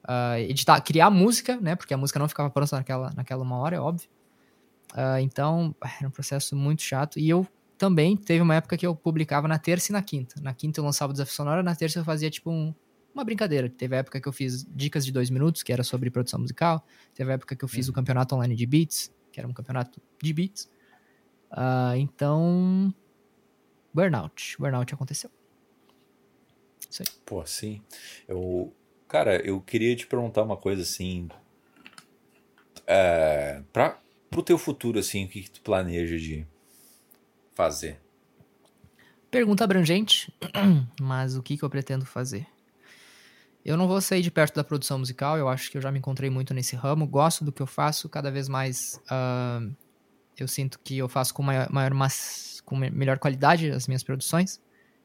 uh, 0.07 0.37
editar, 0.39 0.79
criar 0.81 1.09
música, 1.09 1.57
né? 1.57 1.75
Porque 1.75 1.93
a 1.93 1.97
música 1.97 2.19
não 2.19 2.27
ficava 2.27 2.49
pronta 2.49 2.75
naquela, 2.75 3.11
naquela 3.15 3.43
uma 3.43 3.57
hora, 3.57 3.75
é 3.75 3.79
óbvio. 3.79 4.09
Uh, 4.93 5.19
então, 5.21 5.75
era 5.99 6.07
um 6.07 6.11
processo 6.11 6.55
muito 6.55 6.81
chato. 6.81 7.19
E 7.19 7.29
eu 7.29 7.45
também 7.77 8.15
teve 8.15 8.41
uma 8.41 8.55
época 8.55 8.77
que 8.77 8.85
eu 8.85 8.95
publicava 8.95 9.47
na 9.47 9.59
terça 9.59 9.91
e 9.91 9.93
na 9.93 10.01
quinta. 10.01 10.41
Na 10.41 10.53
quinta 10.53 10.79
eu 10.79 10.83
lançava 10.83 11.11
o 11.11 11.13
Desafio 11.13 11.33
Sonora, 11.33 11.61
na 11.61 11.75
terça 11.75 11.99
eu 11.99 12.03
fazia 12.03 12.29
tipo 12.29 12.49
um, 12.49 12.73
uma 13.13 13.23
brincadeira. 13.23 13.69
Teve 13.69 13.95
a 13.95 13.99
época 13.99 14.19
que 14.19 14.27
eu 14.27 14.33
fiz 14.33 14.65
dicas 14.73 15.05
de 15.05 15.11
dois 15.11 15.29
minutos, 15.29 15.61
que 15.61 15.71
era 15.71 15.83
sobre 15.83 16.09
produção 16.09 16.39
musical. 16.39 16.85
Teve 17.13 17.31
a 17.31 17.33
época 17.35 17.55
que 17.55 17.63
eu 17.63 17.69
fiz 17.69 17.87
uhum. 17.87 17.91
o 17.91 17.95
campeonato 17.95 18.35
online 18.35 18.55
de 18.55 18.65
beats 18.65 19.11
que 19.37 19.39
era 19.39 19.47
um 19.47 19.53
campeonato 19.53 20.01
de 20.19 20.33
beats. 20.33 20.67
Uh, 21.51 21.95
então, 21.95 22.91
burnout. 23.93 24.55
Burnout 24.57 24.91
aconteceu. 24.91 25.29
Isso 26.89 27.03
aí. 27.03 27.07
Pô, 27.23 27.45
sim. 27.45 27.79
Eu, 28.27 28.73
cara, 29.07 29.37
eu 29.45 29.61
queria 29.61 29.95
te 29.95 30.05
perguntar 30.05 30.43
uma 30.43 30.57
coisa 30.57 30.81
assim. 30.81 31.29
É, 32.85 33.61
para 33.71 33.99
pro 34.29 34.43
teu 34.43 34.57
futuro, 34.57 34.99
assim, 34.99 35.25
o 35.25 35.27
que, 35.27 35.43
que 35.43 35.51
tu 35.51 35.61
planeja 35.61 36.17
de 36.17 36.45
fazer? 37.55 37.99
Pergunta 39.31 39.63
abrangente, 39.63 40.33
mas 41.01 41.35
o 41.35 41.43
que, 41.43 41.57
que 41.57 41.63
eu 41.63 41.69
pretendo 41.69 42.05
fazer? 42.05 42.45
Eu 43.65 43.75
não 43.75 43.87
vou 43.87 43.99
sair 43.99 44.21
de 44.21 44.31
perto 44.31 44.55
da 44.55 44.63
produção 44.63 44.99
musical, 44.99 45.37
eu 45.37 45.49
acho 45.49 45.69
que 45.69 45.77
eu 45.77 45.81
já 45.81 45.91
me 45.91 45.99
encontrei 45.99 46.29
muito 46.29 46.53
nesse 46.53 46.75
ramo, 46.75 47.05
gosto 47.05 47.43
do 47.43 47.51
que 47.51 47.61
eu 47.61 47.67
faço, 47.67 48.07
cada 48.07 48.31
vez 48.31 48.47
mais 48.47 49.01
uh, 49.11 49.75
eu 50.37 50.47
sinto 50.47 50.79
que 50.79 50.97
eu 50.97 51.09
faço 51.09 51.33
com 51.33 51.43
maior, 51.43 51.69
maior 51.69 51.91
com 52.63 52.75
melhor 52.77 53.19
qualidade 53.19 53.69
as 53.69 53.87
minhas 53.87 54.03
produções. 54.03 54.61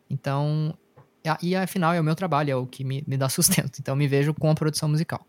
Então, 0.09 0.77
e 1.41 1.55
afinal 1.55 1.95
é 1.95 2.01
o 2.01 2.05
meu 2.05 2.15
trabalho, 2.15 2.51
é 2.51 2.57
o 2.57 2.67
que 2.67 2.85
me, 2.85 3.05
me 3.07 3.17
dá 3.17 3.29
sustento. 3.29 3.79
Então, 3.79 3.95
me 3.95 4.09
vejo 4.09 4.35
com 4.35 4.51
a 4.51 4.55
produção 4.55 4.89
musical. 4.89 5.27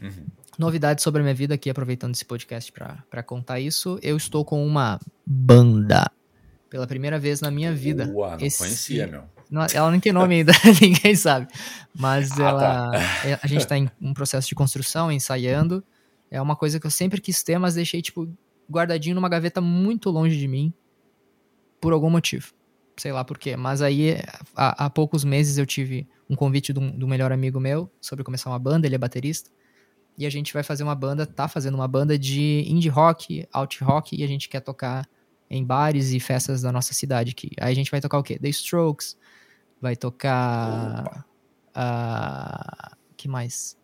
Uhum. 0.00 0.26
Novidades 0.58 1.02
sobre 1.02 1.20
a 1.20 1.22
minha 1.22 1.34
vida 1.34 1.54
aqui, 1.54 1.70
aproveitando 1.70 2.14
esse 2.14 2.24
podcast 2.24 2.72
para 2.72 3.22
contar 3.22 3.60
isso. 3.60 3.98
Eu 4.02 4.16
estou 4.16 4.44
com 4.44 4.66
uma 4.66 5.00
banda. 5.24 6.10
Pela 6.68 6.86
primeira 6.86 7.18
vez 7.18 7.40
na 7.40 7.50
minha 7.50 7.72
vida. 7.72 8.10
Uau, 8.12 8.30
não 8.32 8.38
esse, 8.38 8.58
conhecia, 8.58 9.06
meu. 9.06 9.24
Não, 9.50 9.66
ela 9.72 9.90
não 9.90 10.00
tem 10.00 10.12
nome 10.12 10.36
ainda, 10.36 10.52
ninguém 10.80 11.14
sabe. 11.14 11.46
Mas 11.94 12.32
ah, 12.40 12.42
ela, 12.42 12.90
tá. 12.90 12.98
É, 13.26 13.38
a 13.42 13.46
gente 13.46 13.60
está 13.60 13.76
em 13.76 13.90
um 14.00 14.14
processo 14.14 14.48
de 14.48 14.54
construção, 14.54 15.12
ensaiando. 15.12 15.84
É 16.30 16.40
uma 16.40 16.56
coisa 16.56 16.80
que 16.80 16.86
eu 16.86 16.90
sempre 16.90 17.20
quis 17.20 17.42
ter, 17.42 17.58
mas 17.58 17.74
deixei, 17.74 18.00
tipo, 18.00 18.26
guardadinho 18.70 19.14
numa 19.14 19.28
gaveta 19.28 19.60
muito 19.60 20.08
longe 20.08 20.38
de 20.38 20.48
mim, 20.48 20.72
por 21.78 21.92
algum 21.92 22.08
motivo. 22.08 22.52
Sei 22.96 23.12
lá 23.12 23.24
por 23.24 23.38
quê. 23.38 23.56
Mas 23.56 23.82
aí, 23.82 24.18
há, 24.54 24.86
há 24.86 24.90
poucos 24.90 25.24
meses, 25.24 25.58
eu 25.58 25.66
tive 25.66 26.06
um 26.28 26.36
convite 26.36 26.72
do, 26.72 26.90
do 26.92 27.08
melhor 27.08 27.32
amigo 27.32 27.58
meu 27.58 27.90
sobre 28.00 28.24
começar 28.24 28.50
uma 28.50 28.58
banda, 28.58 28.86
ele 28.86 28.94
é 28.94 28.98
baterista. 28.98 29.50
E 30.16 30.26
a 30.26 30.30
gente 30.30 30.52
vai 30.52 30.62
fazer 30.62 30.82
uma 30.82 30.94
banda, 30.94 31.26
tá 31.26 31.48
fazendo 31.48 31.74
uma 31.74 31.88
banda 31.88 32.18
de 32.18 32.64
indie 32.68 32.88
rock, 32.88 33.46
alt 33.52 33.80
rock, 33.80 34.14
e 34.14 34.22
a 34.22 34.26
gente 34.26 34.48
quer 34.48 34.60
tocar 34.60 35.08
em 35.50 35.64
bares 35.64 36.12
e 36.12 36.20
festas 36.20 36.62
da 36.62 36.72
nossa 36.72 36.94
cidade 36.94 37.30
aqui. 37.30 37.50
Aí 37.60 37.72
a 37.72 37.74
gente 37.74 37.90
vai 37.90 38.00
tocar 38.00 38.18
o 38.18 38.22
quê? 38.22 38.38
The 38.38 38.48
Strokes, 38.48 39.16
vai 39.80 39.96
tocar. 39.96 41.26
Uh, 41.70 42.96
que 43.16 43.28
mais? 43.28 43.76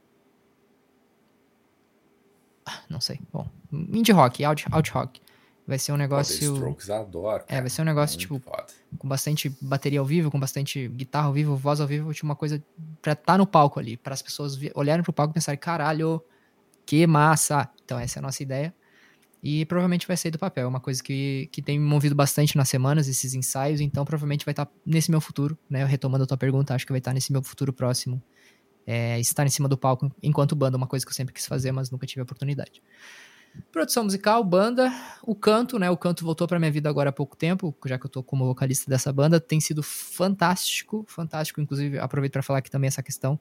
Ah, 2.65 2.81
não 2.89 3.01
sei. 3.01 3.21
Bom, 3.33 3.49
indie 3.73 4.13
rock, 4.13 4.45
alt, 4.45 4.65
alt 4.71 4.91
rock. 4.91 5.21
Vai 5.69 5.79
ser 5.79 5.93
um 5.93 5.99
negócio. 5.99 6.39
The 6.39 6.47
Strokes 6.47 6.89
adoro. 6.89 7.45
Cara. 7.45 7.59
É, 7.59 7.61
vai 7.61 7.69
ser 7.69 7.83
um 7.83 7.85
negócio, 7.85 8.17
Muito 8.17 8.41
tipo, 8.41 8.41
foda. 8.41 8.67
com 8.97 9.07
bastante 9.07 9.55
bateria 9.61 10.01
ao 10.01 10.07
vivo, 10.07 10.31
com 10.31 10.41
bastante 10.41 10.89
guitarra 10.89 11.27
ao 11.27 11.33
vivo, 11.35 11.55
voz 11.57 11.79
ao 11.79 11.87
vivo, 11.87 12.11
tipo, 12.15 12.25
uma 12.25 12.35
coisa 12.35 12.65
pra 13.03 13.13
estar 13.13 13.25
tá 13.35 13.37
no 13.39 13.47
palco 13.47 13.79
ali, 13.79 13.95
para 13.95 14.15
as 14.15 14.23
pessoas 14.23 14.59
olharem 14.75 15.03
pro 15.03 15.13
palco 15.13 15.33
e 15.33 15.35
pensarem, 15.35 15.61
caralho, 15.61 16.25
que 16.87 17.07
massa! 17.07 17.69
Então, 17.85 17.99
essa 17.99 18.19
é 18.19 18.21
a 18.21 18.23
nossa 18.23 18.43
ideia. 18.43 18.75
E 19.43 19.67
provavelmente 19.67 20.09
vai 20.09 20.17
sair 20.17 20.31
do 20.31 20.39
papel. 20.39 20.65
É 20.65 20.67
uma 20.67 20.81
coisa 20.81 21.03
que, 21.03 21.51
que 21.53 21.61
tem 21.61 21.79
me 21.79 21.85
movido 21.85 22.15
bastante 22.15 22.57
nas 22.57 22.71
semanas, 22.71 23.07
esses 23.07 23.35
ensaios, 23.35 23.83
então 23.83 24.07
provavelmente 24.07 24.47
vai 24.47 24.53
estar 24.53 24.65
tá 24.65 24.73
nesse 24.87 25.11
meu 25.11 25.21
futuro, 25.21 25.57
né? 25.69 25.85
Retomando 25.85 26.25
a 26.25 26.27
tua 26.27 26.39
pergunta, 26.39 26.75
acho 26.75 26.87
que 26.87 26.93
vai 26.93 26.99
estar 26.99 27.11
tá 27.11 27.15
nesse 27.15 27.31
meu 27.31 27.43
futuro 27.43 27.75
próximo. 27.75 28.23
É, 28.87 29.21
estar 29.21 29.45
em 29.47 29.51
cima 29.51 29.69
do 29.69 29.77
palco 29.77 30.11
enquanto 30.23 30.57
banda, 30.57 30.79
uma 30.79 30.87
coisa 30.87 31.05
que 31.05 31.11
eu 31.13 31.15
sempre 31.15 31.35
quis 31.35 31.45
fazer, 31.45 31.73
mas 31.73 31.91
nunca 31.91 32.07
tive 32.07 32.23
a 32.23 32.25
oportunidade. 32.25 32.83
Produção 33.73 34.05
musical, 34.05 34.43
banda, 34.43 34.93
o 35.23 35.35
canto, 35.35 35.79
né? 35.79 35.91
O 35.91 35.97
canto 35.97 36.25
voltou 36.25 36.47
para 36.47 36.59
minha 36.59 36.71
vida 36.71 36.89
agora 36.89 37.11
há 37.11 37.13
pouco 37.13 37.37
tempo, 37.37 37.75
já 37.87 37.99
que 37.99 38.07
eu 38.07 38.11
tô 38.11 38.23
como 38.23 38.47
vocalista 38.47 38.91
dessa 38.91 39.13
banda, 39.13 39.39
tem 39.39 39.61
sido 39.61 39.83
fantástico, 39.83 41.05
fantástico. 41.09 41.61
Inclusive, 41.61 41.99
aproveito 41.99 42.33
para 42.33 42.43
falar 42.43 42.61
aqui 42.61 42.71
também 42.71 42.89
essa 42.89 43.03
questão, 43.03 43.39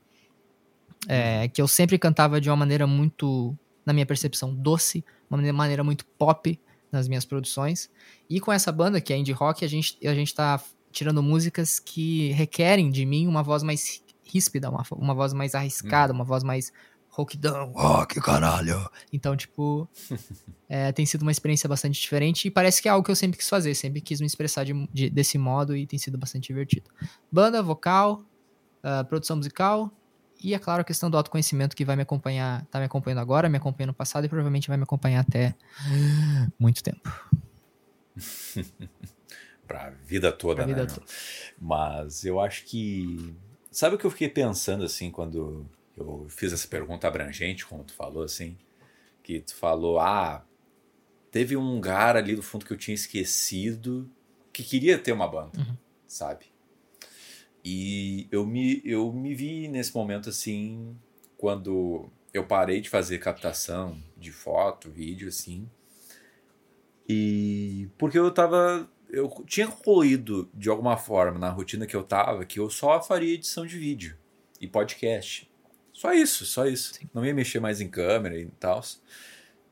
é, 1.08 1.48
que 1.48 1.62
eu 1.62 1.68
sempre 1.68 1.98
cantava 1.98 2.42
de 2.42 2.50
uma 2.50 2.56
maneira 2.56 2.86
muito, 2.86 3.58
na 3.86 3.94
minha 3.94 4.06
percepção, 4.06 4.54
doce, 4.54 5.04
uma 5.30 5.54
maneira 5.54 5.84
muito 5.84 6.06
pop 6.06 6.60
nas 6.92 7.08
minhas 7.08 7.26
produções. 7.26 7.90
E 8.30 8.40
com 8.40 8.52
essa 8.52 8.72
banda, 8.72 9.00
que 9.00 9.14
é 9.14 9.18
indie 9.18 9.32
rock, 9.32 9.64
a 9.64 9.68
gente, 9.68 9.98
a 10.06 10.14
gente 10.14 10.34
tá 10.34 10.62
tirando 10.92 11.22
músicas 11.22 11.80
que 11.80 12.32
requerem 12.32 12.90
de 12.90 13.06
mim 13.06 13.28
uma 13.28 13.44
voz 13.44 13.64
mais 13.64 14.04
ríspida, 14.24 14.70
uma, 14.70 14.84
uma 14.92 15.14
voz 15.14 15.34
mais 15.34 15.56
arriscada, 15.56 16.12
hum. 16.12 16.18
uma 16.18 16.26
voz 16.26 16.44
mais 16.44 16.72
rockdown, 17.18 17.72
rock, 17.72 18.22
caralho. 18.22 18.88
Então, 19.12 19.36
tipo, 19.36 19.90
é, 20.70 20.92
tem 20.92 21.06
sido 21.06 21.24
uma 21.24 21.32
experiência 21.32 21.68
bastante 21.68 22.00
diferente 22.00 22.48
e 22.48 22.52
parece 22.52 22.82
que 22.82 22.88
é 22.88 22.92
algo 22.92 23.04
que 23.04 23.10
eu 23.10 23.16
sempre 23.16 23.38
quis 23.38 23.50
fazer, 23.50 23.74
sempre 23.74 24.00
quis 24.00 24.22
me 24.22 24.28
expressar 24.28 24.64
de, 24.64 24.88
de, 24.94 25.10
desse 25.10 25.38
modo 25.38 25.76
e 25.76 25.88
tem 25.88 25.98
sido 25.98 26.18
bastante 26.18 26.48
divertido. 26.48 26.90
Banda, 27.32 27.64
vocal, 27.64 28.24
uh, 28.84 29.04
produção 29.06 29.38
musical, 29.38 29.92
e, 30.44 30.54
é 30.54 30.60
claro, 30.60 30.82
a 30.82 30.84
questão 30.84 31.10
do 31.10 31.18
autoconhecimento 31.18 31.76
que 31.76 31.84
vai 31.84 31.96
me 31.96 32.04
acompanhar, 32.04 32.64
tá 32.68 32.78
me 32.78 32.86
acompanhando 32.86 33.20
agora, 33.20 33.50
me 33.50 33.58
acompanha 33.58 33.88
no 33.88 33.94
passado 33.94 34.26
e 34.26 34.30
provavelmente 34.30 34.68
vai 34.68 34.78
me 34.78 34.84
acompanhar 34.84 35.22
até 35.22 35.56
muito 36.60 36.84
tempo. 36.84 37.12
pra 39.68 39.90
vida 40.06 40.32
toda, 40.32 40.58
pra 40.58 40.68
né? 40.68 40.74
Vida 40.74 40.86
toda. 40.86 41.06
Mas 41.60 42.24
eu 42.24 42.40
acho 42.40 42.66
que. 42.66 43.36
Sabe 43.72 43.96
o 43.96 43.98
que 43.98 44.06
eu 44.06 44.12
fiquei 44.12 44.30
pensando 44.30 44.84
assim 44.84 45.10
quando 45.10 45.68
eu 45.98 46.28
fiz 46.30 46.54
essa 46.54 46.68
pergunta 46.68 47.08
abrangente, 47.08 47.66
como 47.66 47.84
tu 47.84 47.94
falou, 47.94 48.24
assim? 48.24 48.58
Que 49.24 49.40
tu 49.40 49.56
falou, 49.56 50.00
ah, 50.00 50.46
teve 51.32 51.58
um 51.58 51.74
lugar 51.74 52.16
ali 52.16 52.36
do 52.36 52.44
fundo 52.44 52.66
que 52.66 52.72
eu 52.72 52.78
tinha 52.78 52.96
esquecido 52.96 54.10
que 54.54 54.64
queria 54.64 54.98
ter 54.98 55.12
uma 55.12 55.28
banda, 55.28 55.60
uhum. 55.60 55.78
sabe? 56.08 56.46
E 57.64 58.28
eu 58.32 58.46
me, 58.46 58.82
eu 58.84 59.12
me 59.14 59.36
vi 59.36 59.68
nesse 59.68 59.94
momento 59.94 60.30
assim, 60.30 60.98
quando 61.38 62.10
eu 62.34 62.44
parei 62.44 62.82
de 62.82 62.90
fazer 62.90 63.20
captação 63.20 64.02
de 64.18 64.32
foto, 64.32 64.90
vídeo, 64.90 65.28
assim. 65.28 65.70
E 67.08 67.90
porque 67.98 68.18
eu 68.18 68.32
tava. 68.32 68.90
Eu 69.10 69.30
tinha 69.46 69.68
ruído 69.68 70.50
de 70.54 70.70
alguma 70.70 70.98
forma 70.98 71.38
na 71.38 71.50
rotina 71.50 71.86
que 71.86 71.96
eu 71.96 72.04
tava, 72.04 72.46
que 72.46 72.60
eu 72.60 72.70
só 72.70 73.02
faria 73.02 73.34
edição 73.34 73.66
de 73.66 73.78
vídeo 73.78 74.18
e 74.60 74.68
podcast. 74.68 75.50
Só 75.98 76.14
isso, 76.14 76.46
só 76.46 76.68
isso. 76.68 76.94
Sim. 76.94 77.10
Não 77.12 77.26
ia 77.26 77.34
mexer 77.34 77.60
mais 77.60 77.82
em 77.82 77.90
câmera 77.90 78.38
e 78.38 78.46
tal. 78.60 78.84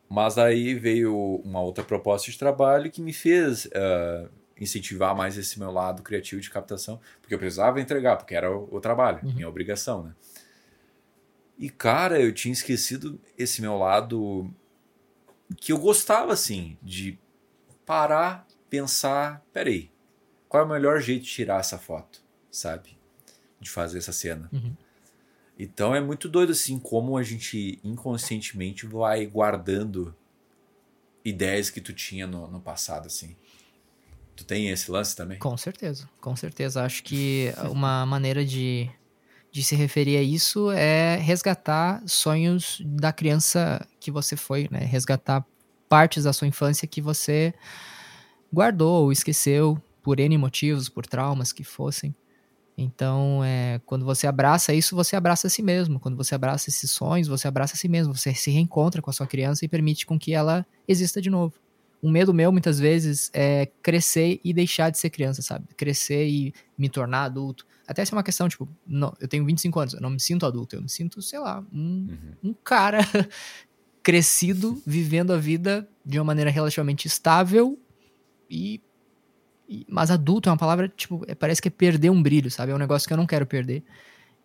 Mas 0.09 0.39
aí 0.39 0.73
veio 0.73 1.15
uma 1.45 1.61
outra 1.61 1.83
proposta 1.83 2.31
de 2.31 2.37
trabalho 2.39 2.89
que 2.89 2.99
me 2.99 3.13
fez 3.13 3.65
uh, 3.65 4.27
incentivar 4.59 5.15
mais 5.15 5.37
esse 5.37 5.59
meu 5.59 5.69
lado 5.69 6.01
criativo 6.01 6.41
de 6.41 6.49
captação, 6.49 6.99
porque 7.21 7.35
eu 7.35 7.37
precisava 7.37 7.79
entregar, 7.79 8.17
porque 8.17 8.33
era 8.33 8.51
o, 8.51 8.67
o 8.71 8.81
trabalho, 8.81 9.19
uhum. 9.23 9.33
minha 9.35 9.47
obrigação, 9.47 10.03
né? 10.03 10.15
E 11.59 11.69
cara, 11.69 12.19
eu 12.19 12.33
tinha 12.33 12.53
esquecido 12.53 13.21
esse 13.37 13.61
meu 13.61 13.77
lado 13.77 14.51
que 15.57 15.71
eu 15.71 15.77
gostava 15.77 16.33
assim 16.33 16.75
de 16.81 17.19
parar, 17.85 18.47
pensar, 18.67 19.45
peraí, 19.53 19.91
qual 20.49 20.63
é 20.63 20.65
o 20.65 20.69
melhor 20.69 20.99
jeito 21.01 21.23
de 21.23 21.29
tirar 21.29 21.59
essa 21.59 21.77
foto, 21.77 22.23
sabe? 22.49 22.97
De 23.59 23.69
fazer 23.69 23.99
essa 23.99 24.11
cena. 24.11 24.49
Uhum. 24.51 24.75
Então 25.57 25.95
é 25.95 26.01
muito 26.01 26.27
doido 26.27 26.51
assim 26.51 26.77
como 26.77 27.17
a 27.17 27.23
gente 27.23 27.79
inconscientemente 27.83 28.85
vai 28.85 29.25
guardando 29.25 30.13
ideias 31.23 31.69
que 31.69 31.81
tu 31.81 31.93
tinha 31.93 32.27
no, 32.27 32.47
no 32.47 32.59
passado 32.59 33.07
assim. 33.07 33.35
Tu 34.35 34.43
tem 34.43 34.69
esse 34.69 34.91
lance 34.91 35.15
também? 35.15 35.39
Com 35.39 35.55
certeza, 35.57 36.09
com 36.19 36.35
certeza. 36.35 36.83
Acho 36.83 37.03
que 37.03 37.53
uma 37.71 38.05
maneira 38.05 38.43
de, 38.43 38.89
de 39.49 39.63
se 39.63 39.75
referir 39.75 40.17
a 40.17 40.21
isso 40.21 40.69
é 40.71 41.15
resgatar 41.15 42.03
sonhos 42.05 42.81
da 42.85 43.13
criança 43.13 43.87
que 43.99 44.11
você 44.11 44.35
foi, 44.35 44.67
né? 44.69 44.79
Resgatar 44.79 45.45
partes 45.87 46.25
da 46.25 46.33
sua 46.33 46.47
infância 46.47 46.87
que 46.87 47.01
você 47.01 47.53
guardou 48.53 49.03
ou 49.03 49.11
esqueceu 49.11 49.81
por 50.03 50.19
N 50.19 50.37
motivos, 50.37 50.89
por 50.89 51.05
traumas 51.05 51.53
que 51.53 51.63
fossem. 51.63 52.13
Então, 52.77 53.41
é, 53.43 53.79
quando 53.85 54.03
você 54.03 54.27
abraça 54.27 54.73
isso, 54.73 54.95
você 54.95 55.15
abraça 55.15 55.47
a 55.47 55.49
si 55.49 55.61
mesmo. 55.61 55.99
Quando 55.99 56.17
você 56.17 56.35
abraça 56.35 56.69
esses 56.69 56.91
sonhos, 56.91 57.27
você 57.27 57.47
abraça 57.47 57.73
a 57.73 57.77
si 57.77 57.87
mesmo. 57.87 58.13
Você 58.13 58.33
se 58.33 58.51
reencontra 58.51 59.01
com 59.01 59.09
a 59.09 59.13
sua 59.13 59.27
criança 59.27 59.63
e 59.63 59.67
permite 59.67 60.05
com 60.05 60.19
que 60.19 60.33
ela 60.33 60.65
exista 60.87 61.21
de 61.21 61.29
novo 61.29 61.53
um 62.05 62.11
medo 62.11 62.31
meu, 62.33 62.51
muitas 62.51 62.79
vezes, 62.79 63.31
é 63.33 63.65
crescer 63.81 64.39
e 64.43 64.53
deixar 64.53 64.91
de 64.91 64.99
ser 64.99 65.09
criança, 65.09 65.41
sabe? 65.41 65.65
Crescer 65.75 66.27
e 66.27 66.53
me 66.77 66.87
tornar 66.87 67.23
adulto. 67.23 67.65
Até 67.87 68.05
se 68.05 68.13
é 68.13 68.15
uma 68.15 68.21
questão, 68.21 68.47
tipo, 68.47 68.69
não, 68.85 69.11
eu 69.19 69.27
tenho 69.27 69.43
25 69.43 69.79
anos, 69.79 69.93
eu 69.95 70.01
não 70.01 70.11
me 70.11 70.19
sinto 70.19 70.45
adulto, 70.45 70.75
eu 70.75 70.83
me 70.83 70.89
sinto, 70.89 71.19
sei 71.23 71.39
lá, 71.39 71.65
um, 71.73 72.07
uhum. 72.09 72.51
um 72.51 72.53
cara 72.53 72.99
crescido, 74.03 74.79
vivendo 74.85 75.33
a 75.33 75.37
vida 75.37 75.89
de 76.05 76.19
uma 76.19 76.25
maneira 76.25 76.51
relativamente 76.51 77.07
estável 77.07 77.79
e, 78.49 78.75
e. 78.75 78.81
mas 79.87 80.11
adulto 80.11 80.49
é 80.49 80.51
uma 80.51 80.57
palavra, 80.57 80.87
tipo, 80.87 81.23
é, 81.27 81.35
parece 81.35 81.61
que 81.61 81.67
é 81.67 81.71
perder 81.71 82.09
um 82.09 82.21
brilho, 82.21 82.51
sabe? 82.51 82.71
É 82.71 82.75
um 82.75 82.79
negócio 82.79 83.07
que 83.07 83.13
eu 83.13 83.17
não 83.17 83.25
quero 83.25 83.45
perder. 83.45 83.83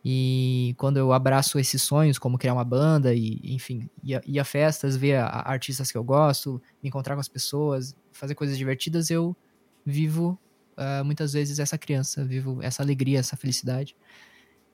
E 0.04 0.74
quando 0.78 0.96
eu 0.96 1.12
abraço 1.12 1.58
esses 1.58 1.82
sonhos, 1.82 2.18
como 2.18 2.38
criar 2.38 2.54
uma 2.54 2.64
banda, 2.64 3.14
e 3.14 3.38
enfim, 3.54 3.88
ir 4.02 4.16
a, 4.16 4.22
ir 4.26 4.38
a 4.38 4.44
festas, 4.44 4.96
ver 4.96 5.16
a, 5.16 5.26
a 5.26 5.52
artistas 5.52 5.92
que 5.92 5.98
eu 5.98 6.04
gosto, 6.04 6.60
me 6.82 6.88
encontrar 6.88 7.14
com 7.14 7.20
as 7.20 7.28
pessoas, 7.28 7.94
fazer 8.12 8.34
coisas 8.34 8.56
divertidas, 8.56 9.10
eu 9.10 9.36
vivo 9.84 10.38
uh, 10.76 11.04
muitas 11.04 11.34
vezes 11.34 11.58
essa 11.58 11.76
criança, 11.76 12.24
vivo 12.24 12.62
essa 12.62 12.82
alegria, 12.82 13.18
essa 13.18 13.36
felicidade. 13.36 13.94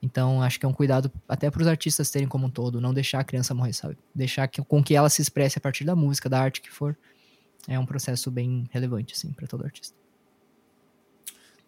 Então, 0.01 0.41
acho 0.41 0.59
que 0.59 0.65
é 0.65 0.69
um 0.69 0.73
cuidado 0.73 1.11
até 1.27 1.49
para 1.49 1.61
os 1.61 1.67
artistas 1.67 2.09
terem 2.09 2.27
como 2.27 2.45
um 2.45 2.49
todo, 2.49 2.79
não 2.79 2.93
deixar 2.93 3.19
a 3.19 3.23
criança 3.23 3.53
morrer, 3.53 3.73
sabe? 3.73 3.97
Deixar 4.13 4.47
que, 4.47 4.61
com 4.63 4.83
que 4.83 4.95
ela 4.95 5.09
se 5.09 5.21
expresse 5.21 5.57
a 5.57 5.61
partir 5.61 5.83
da 5.83 5.95
música, 5.95 6.29
da 6.29 6.39
arte 6.39 6.61
que 6.61 6.71
for. 6.71 6.97
É 7.67 7.77
um 7.77 7.85
processo 7.85 8.31
bem 8.31 8.65
relevante, 8.71 9.13
assim, 9.13 9.33
para 9.33 9.47
todo 9.47 9.65
artista. 9.65 9.97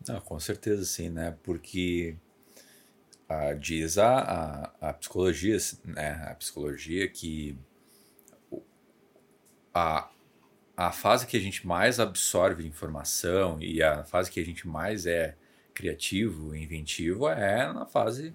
Não, 0.08 0.20
com 0.22 0.40
certeza, 0.40 0.86
sim, 0.86 1.10
né? 1.10 1.38
Porque 1.44 2.16
a, 3.28 3.54
diz 3.54 3.98
a, 3.98 4.20
a, 4.20 4.90
a, 4.90 4.94
psicologia, 4.94 5.58
né, 5.86 6.28
a 6.30 6.36
psicologia 6.36 7.08
que 7.08 7.58
a, 9.74 10.10
a 10.76 10.92
fase 10.92 11.28
que 11.28 11.38
a 11.38 11.40
gente 11.40 11.68
mais 11.68 12.00
absorve 12.00 12.66
informação 12.66 13.62
e 13.62 13.84
a 13.84 14.04
fase 14.04 14.32
que 14.32 14.40
a 14.40 14.46
gente 14.46 14.68
mais 14.68 15.06
é 15.06 15.36
criativo, 15.74 16.56
inventivo 16.56 17.30
é 17.30 17.72
na 17.72 17.86
fase 17.86 18.34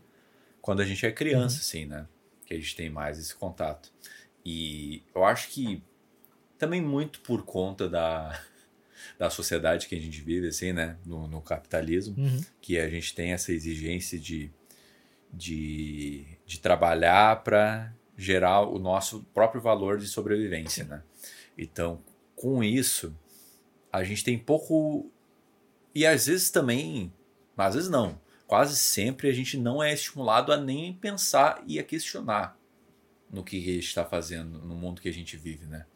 quando 0.61 0.81
a 0.81 0.85
gente 0.85 1.05
é 1.05 1.13
criança, 1.13 1.57
uhum. 1.57 1.61
assim, 1.61 1.87
né? 1.87 2.07
Que 2.47 2.55
a 2.55 2.57
gente 2.57 2.77
tem 2.77 2.89
mais 2.89 3.19
esse 3.19 3.35
contato. 3.35 3.93
E 4.45 5.03
eu 5.15 5.25
acho 5.25 5.49
que 5.49 5.83
também 6.59 6.81
muito 6.81 7.21
por 7.21 7.43
conta 7.45 7.89
da, 7.89 8.41
da 9.19 9.31
sociedade 9.31 9.87
que 9.87 9.95
a 9.95 10.01
gente 10.01 10.21
vive, 10.21 10.49
assim, 10.49 10.73
né? 10.73 10.97
No, 11.05 11.27
no 11.29 11.41
capitalismo, 11.41 12.15
uhum. 12.19 12.41
que 12.61 12.79
a 12.79 12.89
gente 12.89 13.15
tem 13.15 13.33
essa 13.33 13.53
exigência 13.53 14.19
de 14.19 14.53
de, 15.37 16.25
de 16.47 16.61
trabalhar 16.61 17.43
para 17.43 17.93
gerar 18.17 18.63
o 18.63 18.79
nosso 18.79 19.25
próprio 19.35 19.61
valor 19.61 19.99
de 19.99 20.07
sobrevivência, 20.07 20.85
né? 20.85 21.03
Então, 21.59 22.01
com 22.37 22.63
isso, 22.63 23.17
a 23.93 24.05
gente 24.05 24.25
tem 24.25 24.39
pouco. 24.39 25.11
E 25.95 26.07
às 26.07 26.27
vezes 26.27 26.51
também. 26.51 27.13
Mas 27.57 27.69
às 27.69 27.75
vezes 27.75 27.91
não. 27.91 28.21
Quase 28.47 28.77
sempre 28.77 29.29
a 29.29 29.33
gente 29.33 29.57
não 29.57 29.83
é 29.83 29.93
estimulado 29.93 30.53
a 30.53 30.57
nem 30.57 30.93
pensar 30.93 31.63
e 31.67 31.79
a 31.79 31.83
questionar 31.83 32.59
no 33.31 33.43
que 33.43 33.57
a 33.57 33.73
gente 33.73 33.87
está 33.87 34.05
fazendo, 34.05 34.59
no 34.59 34.77
mundo 34.77 35.01
que 35.01 35.09
a 35.09 35.13
gente 35.13 35.37
vive, 35.37 35.67
né? 35.67 35.87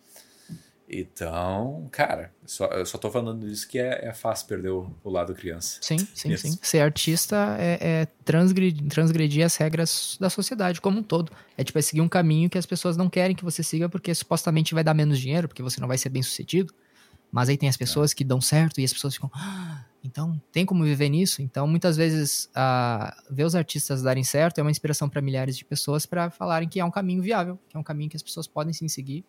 Então, 0.91 1.87
cara, 1.93 2.33
só, 2.47 2.65
eu 2.69 2.87
só 2.87 2.97
tô 2.97 3.11
falando 3.11 3.47
disso 3.47 3.69
que 3.69 3.79
é, 3.79 4.07
é 4.07 4.15
fácil 4.15 4.47
perder 4.47 4.71
o, 4.71 4.91
o, 5.05 5.11
lado 5.11 5.35
criança. 5.35 5.79
Sim, 5.83 5.99
sim, 6.15 6.33
Isso. 6.33 6.49
sim. 6.49 6.59
Ser 6.63 6.81
artista 6.81 7.57
é, 7.59 7.79
é 7.81 8.07
transgredir, 8.25 8.89
transgredir, 8.89 9.45
as 9.45 9.55
regras 9.57 10.17
da 10.19 10.31
sociedade 10.31 10.81
como 10.81 11.01
um 11.01 11.03
todo. 11.03 11.31
É 11.59 11.63
tipo, 11.63 11.79
é 11.79 11.83
seguir 11.83 12.01
um 12.01 12.09
caminho 12.09 12.49
que 12.49 12.57
as 12.57 12.65
pessoas 12.65 12.97
não 12.97 13.11
querem 13.11 13.37
que 13.37 13.45
você 13.45 13.63
siga 13.63 13.87
porque 13.87 14.15
supostamente 14.15 14.73
vai 14.73 14.83
dar 14.83 14.95
menos 14.95 15.19
dinheiro, 15.19 15.47
porque 15.47 15.63
você 15.63 15.79
não 15.79 15.87
vai 15.87 15.99
ser 15.99 16.09
bem 16.09 16.23
sucedido. 16.23 16.73
Mas 17.31 17.51
aí 17.51 17.59
tem 17.59 17.69
as 17.69 17.75
é. 17.75 17.79
pessoas 17.79 18.13
é. 18.13 18.15
que 18.15 18.25
dão 18.25 18.41
certo 18.41 18.81
e 18.81 18.85
as 18.85 18.93
pessoas 18.93 19.13
ficam. 19.13 19.31
Ah, 19.35 19.85
então, 20.03 20.41
tem 20.51 20.65
como 20.65 20.85
viver 20.85 21.11
nisso? 21.11 21.43
Então, 21.43 21.67
muitas 21.67 21.99
vezes, 21.99 22.49
uh, 22.57 23.13
ver 23.31 23.45
os 23.45 23.55
artistas 23.55 24.01
darem 24.01 24.25
certo 24.25 24.59
é 24.59 24.63
uma 24.63 24.71
inspiração 24.71 25.07
para 25.07 25.21
milhares 25.21 25.55
de 25.55 25.67
pessoas 25.67 26.07
para 26.07 26.31
falarem 26.31 26.67
que 26.67 26.81
é 26.81 26.85
um 26.85 26.91
caminho 26.91 27.21
viável, 27.21 27.59
que 27.69 27.77
é 27.77 27.81
um 27.81 27.83
caminho 27.83 28.09
que 28.09 28.17
as 28.17 28.23
pessoas 28.23 28.47
podem 28.47 28.73
sim 28.73 28.89
seguir 28.89 29.23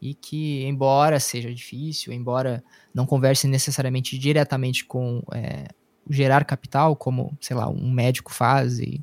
e 0.00 0.14
que, 0.14 0.64
embora 0.64 1.18
seja 1.18 1.52
difícil, 1.52 2.12
embora 2.12 2.62
não 2.94 3.06
converse 3.06 3.46
necessariamente 3.46 4.18
diretamente 4.18 4.84
com 4.84 5.22
é, 5.32 5.68
gerar 6.08 6.44
capital, 6.44 6.94
como, 6.94 7.36
sei 7.40 7.56
lá, 7.56 7.68
um 7.68 7.90
médico 7.90 8.32
faz, 8.32 8.78
e, 8.78 9.02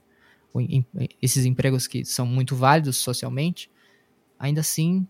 em, 0.55 0.85
esses 1.21 1.45
empregos 1.45 1.87
que 1.87 2.05
são 2.05 2.25
muito 2.25 2.55
válidos 2.55 2.97
socialmente, 2.97 3.71
ainda 4.37 4.61
assim, 4.61 5.07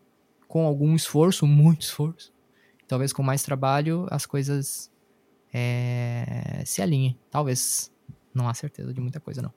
com 0.48 0.66
algum 0.66 0.96
esforço, 0.96 1.46
muito 1.46 1.82
esforço, 1.82 2.34
talvez 2.88 3.12
com 3.12 3.24
mais 3.24 3.44
trabalho, 3.44 4.08
as 4.10 4.26
coisas 4.26 4.92
é, 5.54 6.64
se 6.66 6.82
alinhem. 6.82 7.18
Talvez. 7.30 7.92
Não 8.34 8.50
há 8.50 8.54
certeza 8.56 8.92
de 8.92 9.00
muita 9.00 9.20
coisa, 9.20 9.44
não. 9.44 9.54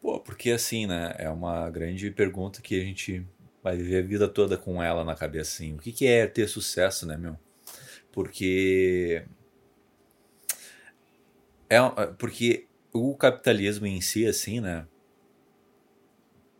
Pô, 0.00 0.20
porque 0.20 0.52
assim, 0.52 0.86
né? 0.86 1.14
É 1.18 1.28
uma 1.28 1.68
grande 1.68 2.10
pergunta 2.12 2.62
que 2.62 2.80
a 2.80 2.84
gente 2.84 3.26
vai 3.66 3.76
viver 3.76 3.98
a 3.98 4.06
vida 4.06 4.28
toda 4.28 4.56
com 4.56 4.80
ela 4.80 5.02
na 5.02 5.16
cabeça, 5.16 5.56
assim. 5.56 5.74
O 5.74 5.78
que, 5.78 5.90
que 5.90 6.06
é 6.06 6.24
ter 6.24 6.46
sucesso, 6.46 7.04
né, 7.04 7.16
meu? 7.16 7.36
Porque. 8.12 9.24
É, 11.68 11.80
porque 12.16 12.68
o 12.92 13.16
capitalismo 13.16 13.84
em 13.84 14.00
si, 14.00 14.24
assim, 14.24 14.60
né? 14.60 14.86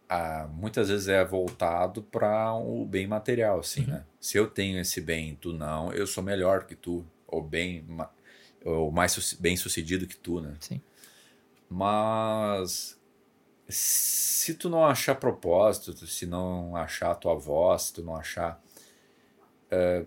Ah, 0.08 0.48
muitas 0.52 0.88
vezes 0.88 1.06
é 1.06 1.24
voltado 1.24 2.02
para 2.02 2.52
o 2.54 2.84
bem 2.84 3.06
material, 3.06 3.60
assim, 3.60 3.82
uhum. 3.82 3.90
né? 3.90 4.06
Se 4.18 4.36
eu 4.36 4.48
tenho 4.48 4.80
esse 4.80 5.00
bem, 5.00 5.36
tu 5.36 5.52
não, 5.52 5.92
eu 5.92 6.08
sou 6.08 6.24
melhor 6.24 6.64
que 6.64 6.74
tu, 6.74 7.06
ou 7.24 7.40
bem, 7.40 7.86
ou 8.64 8.90
mais 8.90 9.32
bem 9.34 9.56
sucedido 9.56 10.08
que 10.08 10.16
tu, 10.16 10.40
né? 10.40 10.56
Sim. 10.58 10.80
Mas 11.70 13.00
se 13.68 14.54
tu 14.54 14.68
não 14.68 14.84
achar 14.84 15.14
propósito, 15.16 16.06
se 16.06 16.26
não 16.26 16.76
achar 16.76 17.10
a 17.10 17.14
tua 17.14 17.34
voz, 17.34 17.82
se 17.82 17.94
tu 17.94 18.02
não 18.02 18.14
achar 18.14 18.62
é, 19.70 20.04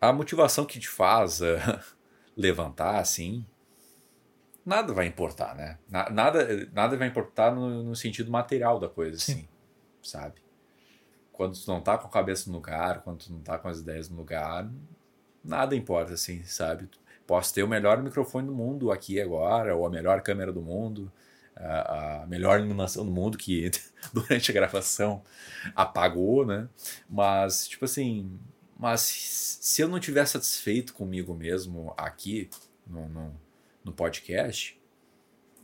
a 0.00 0.12
motivação 0.12 0.64
que 0.64 0.80
te 0.80 0.88
faz 0.88 1.40
uh, 1.40 1.56
levantar, 2.36 2.98
assim, 2.98 3.46
nada 4.66 4.92
vai 4.92 5.06
importar, 5.06 5.54
né? 5.54 5.78
Nada, 5.88 6.68
nada 6.72 6.96
vai 6.96 7.06
importar 7.06 7.54
no, 7.54 7.84
no 7.84 7.94
sentido 7.94 8.30
material 8.30 8.80
da 8.80 8.88
coisa, 8.88 9.18
Sim. 9.18 9.32
assim, 9.32 9.48
sabe? 10.02 10.42
Quando 11.32 11.56
tu 11.56 11.66
não 11.68 11.80
tá 11.80 11.96
com 11.96 12.08
a 12.08 12.10
cabeça 12.10 12.50
no 12.50 12.56
lugar, 12.56 13.02
quando 13.02 13.24
tu 13.24 13.32
não 13.32 13.40
tá 13.40 13.58
com 13.58 13.68
as 13.68 13.78
ideias 13.78 14.08
no 14.08 14.16
lugar, 14.16 14.68
nada 15.44 15.76
importa, 15.76 16.14
assim, 16.14 16.42
sabe? 16.44 16.88
Posso 17.24 17.54
ter 17.54 17.62
o 17.62 17.68
melhor 17.68 18.02
microfone 18.02 18.48
do 18.48 18.54
mundo 18.54 18.90
aqui 18.90 19.20
agora, 19.20 19.74
ou 19.76 19.86
a 19.86 19.90
melhor 19.90 20.20
câmera 20.20 20.52
do 20.52 20.60
mundo, 20.60 21.12
a, 21.56 22.22
a 22.22 22.26
melhor 22.26 22.58
iluminação 22.58 23.04
do 23.04 23.10
mundo 23.10 23.38
que 23.38 23.70
durante 24.12 24.50
a 24.50 24.54
gravação 24.54 25.22
apagou, 25.74 26.46
né? 26.46 26.68
Mas, 27.08 27.68
tipo 27.68 27.84
assim, 27.84 28.38
mas 28.78 29.00
se 29.00 29.80
eu 29.82 29.88
não 29.88 30.00
tiver 30.00 30.26
satisfeito 30.26 30.92
comigo 30.94 31.34
mesmo 31.34 31.94
aqui 31.96 32.50
no, 32.86 33.08
no, 33.08 33.34
no 33.84 33.92
podcast, 33.92 34.76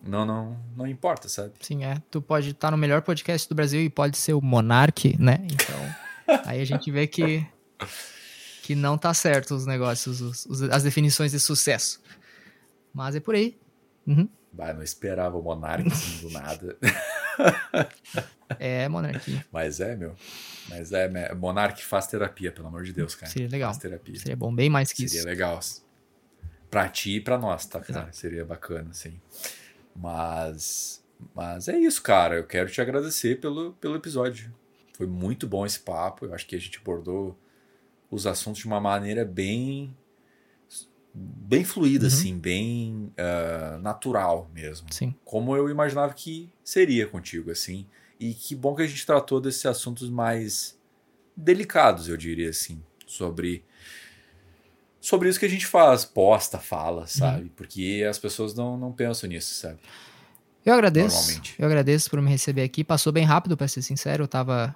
não, 0.03 0.25
não, 0.25 0.57
não 0.77 0.87
importa, 0.87 1.29
sabe? 1.29 1.53
Sim, 1.61 1.85
é. 1.85 2.01
Tu 2.11 2.23
pode 2.23 2.51
estar 2.51 2.71
no 2.71 2.77
melhor 2.77 3.03
podcast 3.03 3.49
do 3.49 3.55
Brasil 3.55 3.81
e 3.81 3.91
pode 3.91 4.17
ser 4.17 4.35
o 4.35 4.41
Monark, 4.41 5.17
né? 5.19 5.39
Então, 5.51 6.39
aí 6.47 6.61
a 6.61 6.65
gente 6.65 6.91
vê 6.91 7.07
que, 7.07 7.45
que 8.63 8.75
não 8.75 8.97
tá 8.97 9.13
certo 9.13 9.55
os 9.55 9.67
negócios, 9.67 10.21
os, 10.21 10.47
os, 10.47 10.63
as 10.63 10.83
definições 10.85 11.33
de 11.33 11.41
sucesso. 11.41 12.01
Mas 12.95 13.17
é 13.17 13.21
por 13.21 13.35
aí. 13.35 13.59
Uhum. 14.07 14.29
Bah, 14.53 14.73
não 14.73 14.83
esperava 14.83 15.37
o 15.37 15.43
Monark 15.43 15.87
assim 15.87 16.27
do 16.27 16.31
nada. 16.33 16.77
É, 18.59 18.89
Monark. 18.89 19.45
Mas 19.53 19.81
é, 19.81 19.95
meu. 19.95 20.17
Mas 20.69 20.93
é, 20.93 21.35
Monark 21.35 21.85
faz 21.85 22.07
terapia, 22.07 22.51
pelo 22.51 22.69
amor 22.69 22.83
de 22.83 22.93
Deus, 22.93 23.15
cara. 23.15 23.31
Seria 23.31 23.49
legal. 23.49 23.71
Faz 23.71 23.83
terapia. 23.83 24.19
Seria 24.19 24.37
bom, 24.37 24.55
bem 24.55 24.71
mais 24.71 24.91
que 24.91 24.97
Seria 24.97 25.07
isso. 25.07 25.17
Seria 25.19 25.31
legal. 25.31 25.61
Pra 26.71 26.89
ti 26.89 27.17
e 27.17 27.21
pra 27.21 27.39
nós, 27.39 27.67
tá, 27.67 27.81
cara? 27.81 28.01
Exato. 28.01 28.17
Seria 28.17 28.45
bacana, 28.45 28.93
sim. 28.93 29.21
Mas. 29.95 31.05
Mas 31.35 31.69
é 31.69 31.79
isso, 31.79 32.03
cara. 32.03 32.37
Eu 32.37 32.45
quero 32.45 32.71
te 32.71 32.81
agradecer 32.81 33.41
pelo, 33.41 33.73
pelo 33.75 33.97
episódio. 33.97 34.53
Foi 34.97 35.07
muito 35.07 35.47
bom 35.47 35.65
esse 35.67 35.81
papo. 35.81 36.27
Eu 36.27 36.35
acho 36.35 36.47
que 36.47 36.57
a 36.57 36.59
gente 36.59 36.79
abordou 36.79 37.39
os 38.11 38.27
assuntos 38.27 38.61
de 38.61 38.67
uma 38.67 38.81
maneira 38.81 39.25
bem 39.25 39.95
bem 41.19 41.65
fluida, 41.65 42.07
uhum. 42.07 42.13
assim, 42.13 42.39
bem 42.39 43.13
uh, 43.19 43.79
natural 43.81 44.51
mesmo. 44.55 44.87
Sim. 44.93 45.15
Como 45.25 45.57
eu 45.57 45.69
imaginava 45.69 46.13
que 46.15 46.51
seria 46.63 47.07
contigo, 47.07 47.51
assim. 47.51 47.87
E 48.21 48.35
que 48.35 48.55
bom 48.55 48.75
que 48.75 48.83
a 48.83 48.87
gente 48.87 49.05
tratou 49.05 49.41
desses 49.41 49.65
assuntos 49.67 50.09
mais 50.09 50.79
delicados, 51.37 52.09
eu 52.09 52.17
diria 52.17 52.51
assim, 52.51 52.83
sobre 53.07 53.65
sobre 55.01 55.29
isso 55.29 55.39
que 55.39 55.47
a 55.47 55.51
gente 55.51 55.67
faz, 55.67 56.05
posta, 56.05 56.59
fala, 56.59 57.07
sabe? 57.07 57.45
Uhum. 57.45 57.51
Porque 57.57 58.05
as 58.09 58.19
pessoas 58.19 58.55
não, 58.55 58.77
não 58.77 58.93
pensam 58.93 59.29
nisso, 59.29 59.55
sabe? 59.55 59.79
Eu 60.67 60.75
agradeço. 60.75 61.41
Eu 61.59 61.67
agradeço 61.67 62.11
por 62.11 62.21
me 62.21 62.29
receber 62.29 62.63
aqui. 62.63 62.85
Passou 62.85 63.13
bem 63.13 63.25
rápido, 63.25 63.57
para 63.57 63.69
ser 63.69 63.81
sincero. 63.81 64.25
Eu 64.25 64.29
tava 64.29 64.75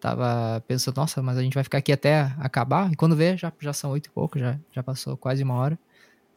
tava 0.00 0.62
pensando, 0.66 0.96
nossa, 0.96 1.22
mas 1.22 1.36
a 1.36 1.42
gente 1.42 1.54
vai 1.54 1.64
ficar 1.64 1.78
aqui 1.78 1.92
até 1.92 2.32
acabar. 2.38 2.92
E 2.92 2.96
quando 2.96 3.16
vê, 3.16 3.36
já, 3.36 3.52
já 3.60 3.72
são 3.72 3.90
oito 3.90 4.06
e 4.06 4.10
pouco, 4.10 4.38
já, 4.38 4.58
já 4.72 4.82
passou 4.82 5.16
quase 5.16 5.42
uma 5.42 5.54
hora. 5.54 5.78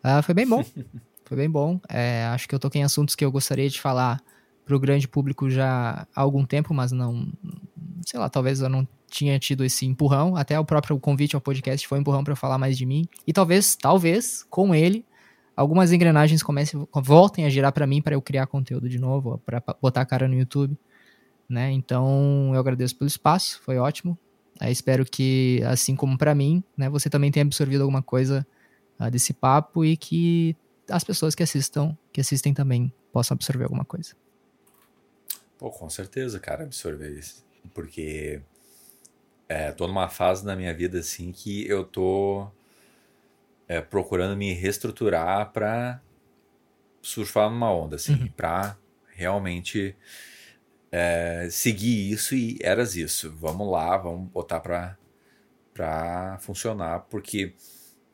Uh, 0.04 0.24
foi 0.24 0.34
bem 0.34 0.48
bom. 0.48 0.64
foi 1.26 1.38
bem 1.38 1.50
bom. 1.50 1.80
É, 1.90 2.26
acho 2.34 2.48
que 2.48 2.56
eu 2.56 2.60
toquei 2.60 2.82
em 2.82 2.84
assuntos 2.84 3.16
que 3.16 3.24
eu 3.24 3.32
gostaria 3.32 3.70
de 3.70 3.80
falar 3.80 4.22
para 4.66 4.76
o 4.76 4.80
grande 4.80 5.08
público 5.08 5.50
já 5.50 6.08
há 6.16 6.22
algum 6.22 6.46
tempo, 6.46 6.74
mas 6.74 6.92
não. 6.92 7.28
Sei 8.06 8.20
lá, 8.20 8.30
talvez 8.30 8.62
eu 8.62 8.70
não 8.70 8.88
tinha 9.10 9.38
tido 9.38 9.64
esse 9.64 9.86
empurrão. 9.86 10.36
Até 10.36 10.60
o 10.60 10.66
próprio 10.66 10.98
convite 11.00 11.36
ao 11.36 11.42
podcast 11.42 11.88
foi 11.88 11.98
um 11.98 12.02
empurrão 12.02 12.24
para 12.24 12.36
falar 12.36 12.58
mais 12.58 12.78
de 12.78 12.86
mim. 12.86 13.08
E 13.28 13.34
talvez, 13.34 13.76
talvez, 13.76 14.46
com 14.50 14.74
ele, 14.74 15.06
algumas 15.56 15.92
engrenagens 15.92 16.42
comecem, 16.42 16.88
voltem 16.94 17.46
a 17.46 17.50
girar 17.50 17.74
para 17.74 17.86
mim 17.86 18.02
para 18.02 18.16
eu 18.16 18.22
criar 18.22 18.48
conteúdo 18.48 18.88
de 18.88 19.00
novo, 19.00 19.42
para 19.46 19.62
botar 19.82 20.02
a 20.02 20.06
cara 20.06 20.28
no 20.28 20.36
YouTube 20.36 20.78
né? 21.50 21.72
Então 21.72 22.52
eu 22.54 22.60
agradeço 22.60 22.96
pelo 22.96 23.08
espaço, 23.08 23.60
foi 23.64 23.78
ótimo. 23.78 24.18
Espero 24.62 25.06
que, 25.06 25.62
assim 25.66 25.96
como 25.96 26.18
para 26.18 26.36
mim, 26.36 26.62
né, 26.76 26.90
você 26.90 27.10
também 27.10 27.32
tenha 27.32 27.46
absorvido 27.46 27.82
alguma 27.82 28.04
coisa 28.04 28.46
uh, 29.00 29.10
desse 29.10 29.34
papo 29.34 29.86
e 29.86 29.96
que 29.96 30.56
as 30.90 31.04
pessoas 31.04 31.34
que 31.34 31.42
assistam, 31.42 31.98
que 32.12 32.20
assistem 32.20 32.54
também 32.54 32.92
possam 33.14 33.36
absorver 33.36 33.64
alguma 33.64 33.86
coisa. 33.86 34.16
Pô, 35.58 35.70
com 35.70 35.90
certeza, 35.90 36.40
cara, 36.40 36.64
absorver 36.64 37.18
isso. 37.18 37.46
Porque 37.74 38.42
é, 39.48 39.72
tô 39.72 39.88
numa 39.88 40.10
fase 40.10 40.44
da 40.44 40.56
minha 40.56 40.74
vida 40.74 41.00
assim 41.00 41.32
que 41.32 41.66
eu 41.68 41.86
tô 41.86 42.48
é, 43.68 43.80
procurando 43.80 44.36
me 44.36 44.54
reestruturar 44.54 45.52
para 45.52 46.02
surfar 47.02 47.50
numa 47.50 47.74
onda, 47.74 47.96
assim, 47.96 48.14
uhum. 48.14 48.28
para 48.28 48.78
realmente 49.14 49.96
é, 50.92 51.48
seguir 51.52 52.12
isso 52.12 52.36
e 52.36 52.58
eras 52.62 52.96
isso. 52.96 53.32
Vamos 53.38 53.70
lá, 53.70 53.98
vamos 53.98 54.30
botar 54.30 54.60
para 54.60 54.98
para 55.74 56.38
funcionar, 56.40 57.06
porque 57.10 57.54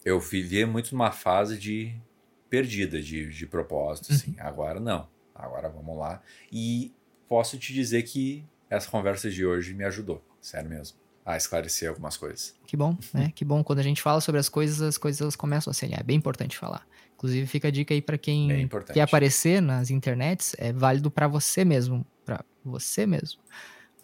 eu 0.03 0.19
vivia 0.19 0.67
muito 0.67 0.91
numa 0.91 1.11
fase 1.11 1.57
de 1.57 1.99
perdida 2.47 3.01
de, 3.01 3.27
de 3.27 3.47
propósito, 3.47 4.13
assim. 4.13 4.31
Uhum. 4.31 4.35
Agora 4.39 4.79
não. 4.79 5.07
Agora 5.33 5.67
vamos 5.67 5.97
lá. 5.97 6.21
E 6.51 6.93
posso 7.27 7.57
te 7.57 7.73
dizer 7.73 8.03
que 8.03 8.45
essa 8.69 8.89
conversa 8.89 9.31
de 9.31 9.43
hoje 9.43 9.73
me 9.73 9.83
ajudou, 9.83 10.23
sério 10.39 10.69
mesmo, 10.69 10.97
a 11.25 11.35
esclarecer 11.37 11.89
algumas 11.89 12.17
coisas. 12.17 12.55
Que 12.67 12.77
bom, 12.77 12.95
né? 13.11 13.31
Que 13.33 13.43
bom. 13.43 13.63
Quando 13.63 13.79
a 13.79 13.83
gente 13.83 13.99
fala 14.01 14.21
sobre 14.21 14.39
as 14.39 14.47
coisas, 14.47 14.79
as 14.79 14.97
coisas 14.97 15.19
elas 15.19 15.35
começam 15.35 15.71
a 15.71 15.73
ser. 15.73 15.91
É 15.91 16.03
bem 16.03 16.17
importante 16.17 16.55
falar. 16.55 16.87
Inclusive, 17.15 17.47
fica 17.47 17.69
a 17.69 17.71
dica 17.71 17.93
aí 17.93 18.01
para 18.01 18.17
quem 18.17 18.69
quer 18.93 19.01
aparecer 19.01 19.61
nas 19.61 19.89
internets, 19.89 20.55
é 20.59 20.71
válido 20.71 21.09
para 21.09 21.27
você 21.27 21.65
mesmo, 21.65 22.05
para 22.23 22.45
você 22.69 23.05
mesmo. 23.05 23.41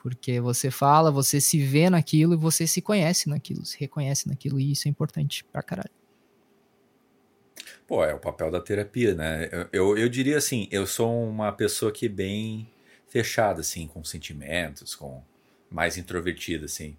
Porque 0.02 0.40
você 0.40 0.72
fala, 0.72 1.12
você 1.12 1.40
se 1.40 1.64
vê 1.64 1.90
naquilo 1.90 2.34
e 2.34 2.38
você 2.38 2.66
se 2.66 2.82
conhece 2.82 3.30
naquilo, 3.30 3.64
se 3.66 3.80
reconhece 3.80 4.28
naquilo, 4.28 4.60
e 4.60 4.72
isso 4.72 4.88
é 4.88 4.92
importante 4.92 5.44
pra 5.46 5.62
caralho. 5.62 5.92
Pô, 7.88 8.04
é 8.04 8.14
o 8.14 8.20
papel 8.20 8.50
da 8.50 8.60
terapia, 8.60 9.14
né? 9.14 9.50
Eu, 9.52 9.68
eu, 9.72 9.98
eu 9.98 10.10
diria 10.10 10.38
assim, 10.38 10.68
eu 10.72 10.88
sou 10.88 11.30
uma 11.30 11.52
pessoa 11.52 11.92
que 11.92 12.08
é 12.08 12.10
bem 12.10 12.68
fechada, 13.08 13.62
assim, 13.62 13.86
com 13.86 14.04
sentimentos, 14.04 14.96
com 14.96 15.22
mais 15.70 15.98
introvertida, 15.98 16.66
assim. 16.66 16.98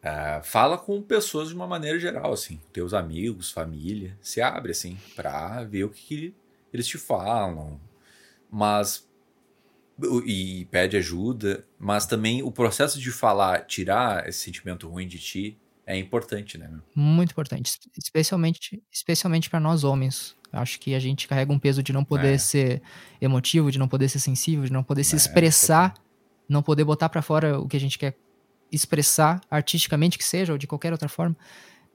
Uh, 0.00 0.42
fala 0.42 0.78
com 0.78 1.02
pessoas 1.02 1.48
de 1.48 1.54
uma 1.54 1.66
maneira 1.66 1.98
geral, 1.98 2.32
assim, 2.32 2.60
teus 2.72 2.94
amigos, 2.94 3.50
família, 3.50 4.16
se 4.20 4.40
abre, 4.40 4.72
assim, 4.72 4.98
pra 5.16 5.64
ver 5.64 5.84
o 5.84 5.90
que, 5.90 6.02
que 6.02 6.34
eles 6.72 6.86
te 6.86 6.98
falam. 6.98 7.80
Mas 8.50 9.08
e 10.24 10.66
pede 10.66 10.96
ajuda, 10.96 11.64
mas 11.78 12.06
também 12.06 12.42
o 12.42 12.50
processo 12.50 13.00
de 13.00 13.10
falar, 13.10 13.66
tirar 13.66 14.28
esse 14.28 14.38
sentimento 14.38 14.88
ruim 14.88 15.06
de 15.06 15.18
ti 15.18 15.58
é 15.86 15.96
importante, 15.96 16.56
né? 16.56 16.70
Muito 16.94 17.32
importante, 17.32 17.78
especialmente 17.98 18.82
especialmente 18.92 19.50
para 19.50 19.58
nós 19.58 19.82
homens. 19.84 20.36
Acho 20.52 20.80
que 20.80 20.94
a 20.94 20.98
gente 20.98 21.28
carrega 21.28 21.52
um 21.52 21.58
peso 21.58 21.82
de 21.82 21.92
não 21.92 22.04
poder 22.04 22.34
é. 22.34 22.38
ser 22.38 22.82
emotivo, 23.20 23.70
de 23.70 23.78
não 23.78 23.88
poder 23.88 24.08
ser 24.08 24.18
sensível, 24.18 24.64
de 24.64 24.72
não 24.72 24.82
poder 24.82 25.04
se 25.04 25.14
é, 25.14 25.16
expressar, 25.16 25.94
não 26.48 26.62
poder 26.62 26.84
botar 26.84 27.08
para 27.08 27.22
fora 27.22 27.58
o 27.58 27.68
que 27.68 27.76
a 27.76 27.80
gente 27.80 27.98
quer 27.98 28.16
expressar 28.70 29.40
artisticamente 29.50 30.16
que 30.16 30.24
seja 30.24 30.52
ou 30.52 30.58
de 30.58 30.66
qualquer 30.66 30.92
outra 30.92 31.08
forma. 31.08 31.36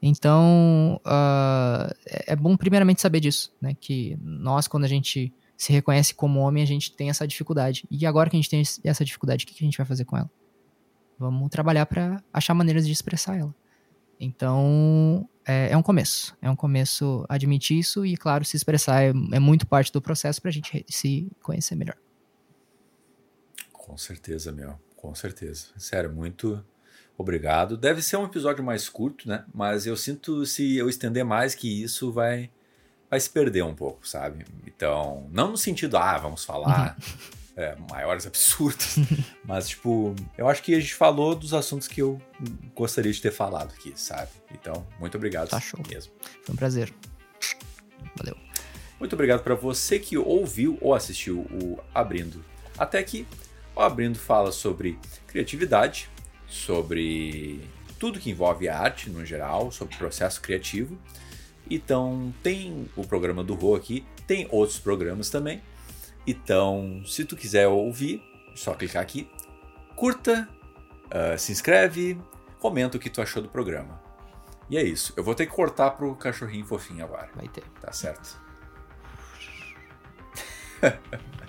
Então, 0.00 1.00
uh, 1.06 1.94
é 2.04 2.36
bom 2.36 2.56
primeiramente 2.56 3.00
saber 3.00 3.20
disso, 3.20 3.52
né? 3.60 3.74
Que 3.80 4.16
nós, 4.20 4.68
quando 4.68 4.84
a 4.84 4.88
gente 4.88 5.32
se 5.56 5.72
reconhece 5.72 6.14
como 6.14 6.40
homem, 6.40 6.62
a 6.62 6.66
gente 6.66 6.92
tem 6.92 7.08
essa 7.08 7.26
dificuldade. 7.26 7.84
E 7.90 8.04
agora 8.06 8.28
que 8.28 8.36
a 8.36 8.40
gente 8.40 8.50
tem 8.50 8.62
essa 8.84 9.04
dificuldade, 9.04 9.44
o 9.44 9.48
que 9.48 9.54
a 9.54 9.66
gente 9.66 9.78
vai 9.78 9.86
fazer 9.86 10.04
com 10.04 10.16
ela? 10.16 10.30
Vamos 11.18 11.48
trabalhar 11.48 11.86
para 11.86 12.22
achar 12.32 12.52
maneiras 12.52 12.86
de 12.86 12.92
expressar 12.92 13.38
ela. 13.38 13.54
Então, 14.20 15.28
é, 15.46 15.70
é, 15.70 15.76
um 15.76 15.82
começo. 15.82 16.36
É 16.42 16.50
um 16.50 16.56
começo 16.56 17.24
admitir 17.28 17.78
isso 17.78 18.04
e, 18.04 18.16
claro, 18.16 18.44
se 18.44 18.56
expressar 18.56 19.02
é, 19.02 19.08
é 19.32 19.38
muito 19.38 19.66
parte 19.66 19.92
do 19.92 20.00
processo 20.00 20.40
para 20.40 20.50
a 20.50 20.52
gente 20.52 20.84
se 20.88 21.30
conhecer 21.42 21.74
melhor. 21.74 21.96
Com 23.72 23.96
certeza, 23.96 24.52
meu. 24.52 24.78
Com 24.96 25.14
certeza. 25.14 25.68
Sério, 25.78 26.12
muito 26.12 26.62
obrigado. 27.16 27.76
Deve 27.76 28.02
ser 28.02 28.16
um 28.16 28.24
episódio 28.24 28.64
mais 28.64 28.88
curto, 28.88 29.28
né? 29.28 29.44
Mas 29.54 29.86
eu 29.86 29.96
sinto 29.96 30.44
se 30.44 30.76
eu 30.76 30.88
estender 30.88 31.24
mais 31.24 31.54
que 31.54 31.82
isso 31.82 32.12
vai 32.12 32.50
vai 33.10 33.20
se 33.20 33.30
perder 33.30 33.62
um 33.62 33.74
pouco, 33.74 34.06
sabe? 34.06 34.44
Então, 34.66 35.28
não 35.30 35.52
no 35.52 35.56
sentido, 35.56 35.96
ah, 35.96 36.18
vamos 36.18 36.44
falar 36.44 36.96
uhum. 36.98 37.16
é, 37.56 37.76
maiores 37.90 38.26
absurdos, 38.26 38.96
mas, 39.44 39.68
tipo, 39.68 40.14
eu 40.36 40.48
acho 40.48 40.62
que 40.62 40.74
a 40.74 40.80
gente 40.80 40.94
falou 40.94 41.34
dos 41.34 41.54
assuntos 41.54 41.88
que 41.88 42.02
eu 42.02 42.20
gostaria 42.74 43.12
de 43.12 43.20
ter 43.20 43.32
falado 43.32 43.72
aqui, 43.72 43.92
sabe? 43.96 44.30
Então, 44.52 44.86
muito 44.98 45.16
obrigado 45.16 45.48
tá 45.48 45.60
show. 45.60 45.80
mesmo. 45.88 46.12
Foi 46.42 46.54
um 46.54 46.56
prazer. 46.56 46.92
Valeu. 48.16 48.36
Muito 48.98 49.12
obrigado 49.12 49.42
para 49.42 49.54
você 49.54 49.98
que 49.98 50.16
ouviu 50.16 50.78
ou 50.80 50.94
assistiu 50.94 51.40
o 51.40 51.78
Abrindo. 51.94 52.44
Até 52.78 52.98
aqui, 52.98 53.26
o 53.74 53.80
Abrindo 53.80 54.18
fala 54.18 54.50
sobre 54.50 54.98
criatividade, 55.26 56.08
sobre 56.48 57.60
tudo 57.98 58.18
que 58.18 58.30
envolve 58.30 58.68
arte 58.68 59.10
no 59.10 59.24
geral, 59.24 59.70
sobre 59.70 59.96
processo 59.96 60.40
criativo 60.40 60.98
então, 61.70 62.32
tem 62.42 62.88
o 62.96 63.06
programa 63.06 63.42
do 63.42 63.54
Rô 63.54 63.74
aqui, 63.74 64.04
tem 64.26 64.46
outros 64.50 64.78
programas 64.78 65.30
também. 65.30 65.62
Então, 66.26 67.02
se 67.06 67.24
tu 67.24 67.36
quiser 67.36 67.68
ouvir, 67.68 68.22
só 68.54 68.74
clicar 68.74 69.02
aqui, 69.02 69.30
curta, 69.94 70.48
uh, 71.06 71.38
se 71.38 71.52
inscreve, 71.52 72.18
comenta 72.58 72.96
o 72.96 73.00
que 73.00 73.10
tu 73.10 73.22
achou 73.22 73.42
do 73.42 73.48
programa. 73.48 74.00
E 74.68 74.76
é 74.76 74.82
isso. 74.82 75.12
Eu 75.16 75.22
vou 75.22 75.34
ter 75.34 75.46
que 75.46 75.52
cortar 75.52 75.92
pro 75.92 76.14
cachorrinho 76.16 76.66
fofinho 76.66 77.04
agora. 77.04 77.28
Vai 77.34 77.48
ter. 77.48 77.62
Tá 77.80 77.92
certo. 77.92 78.40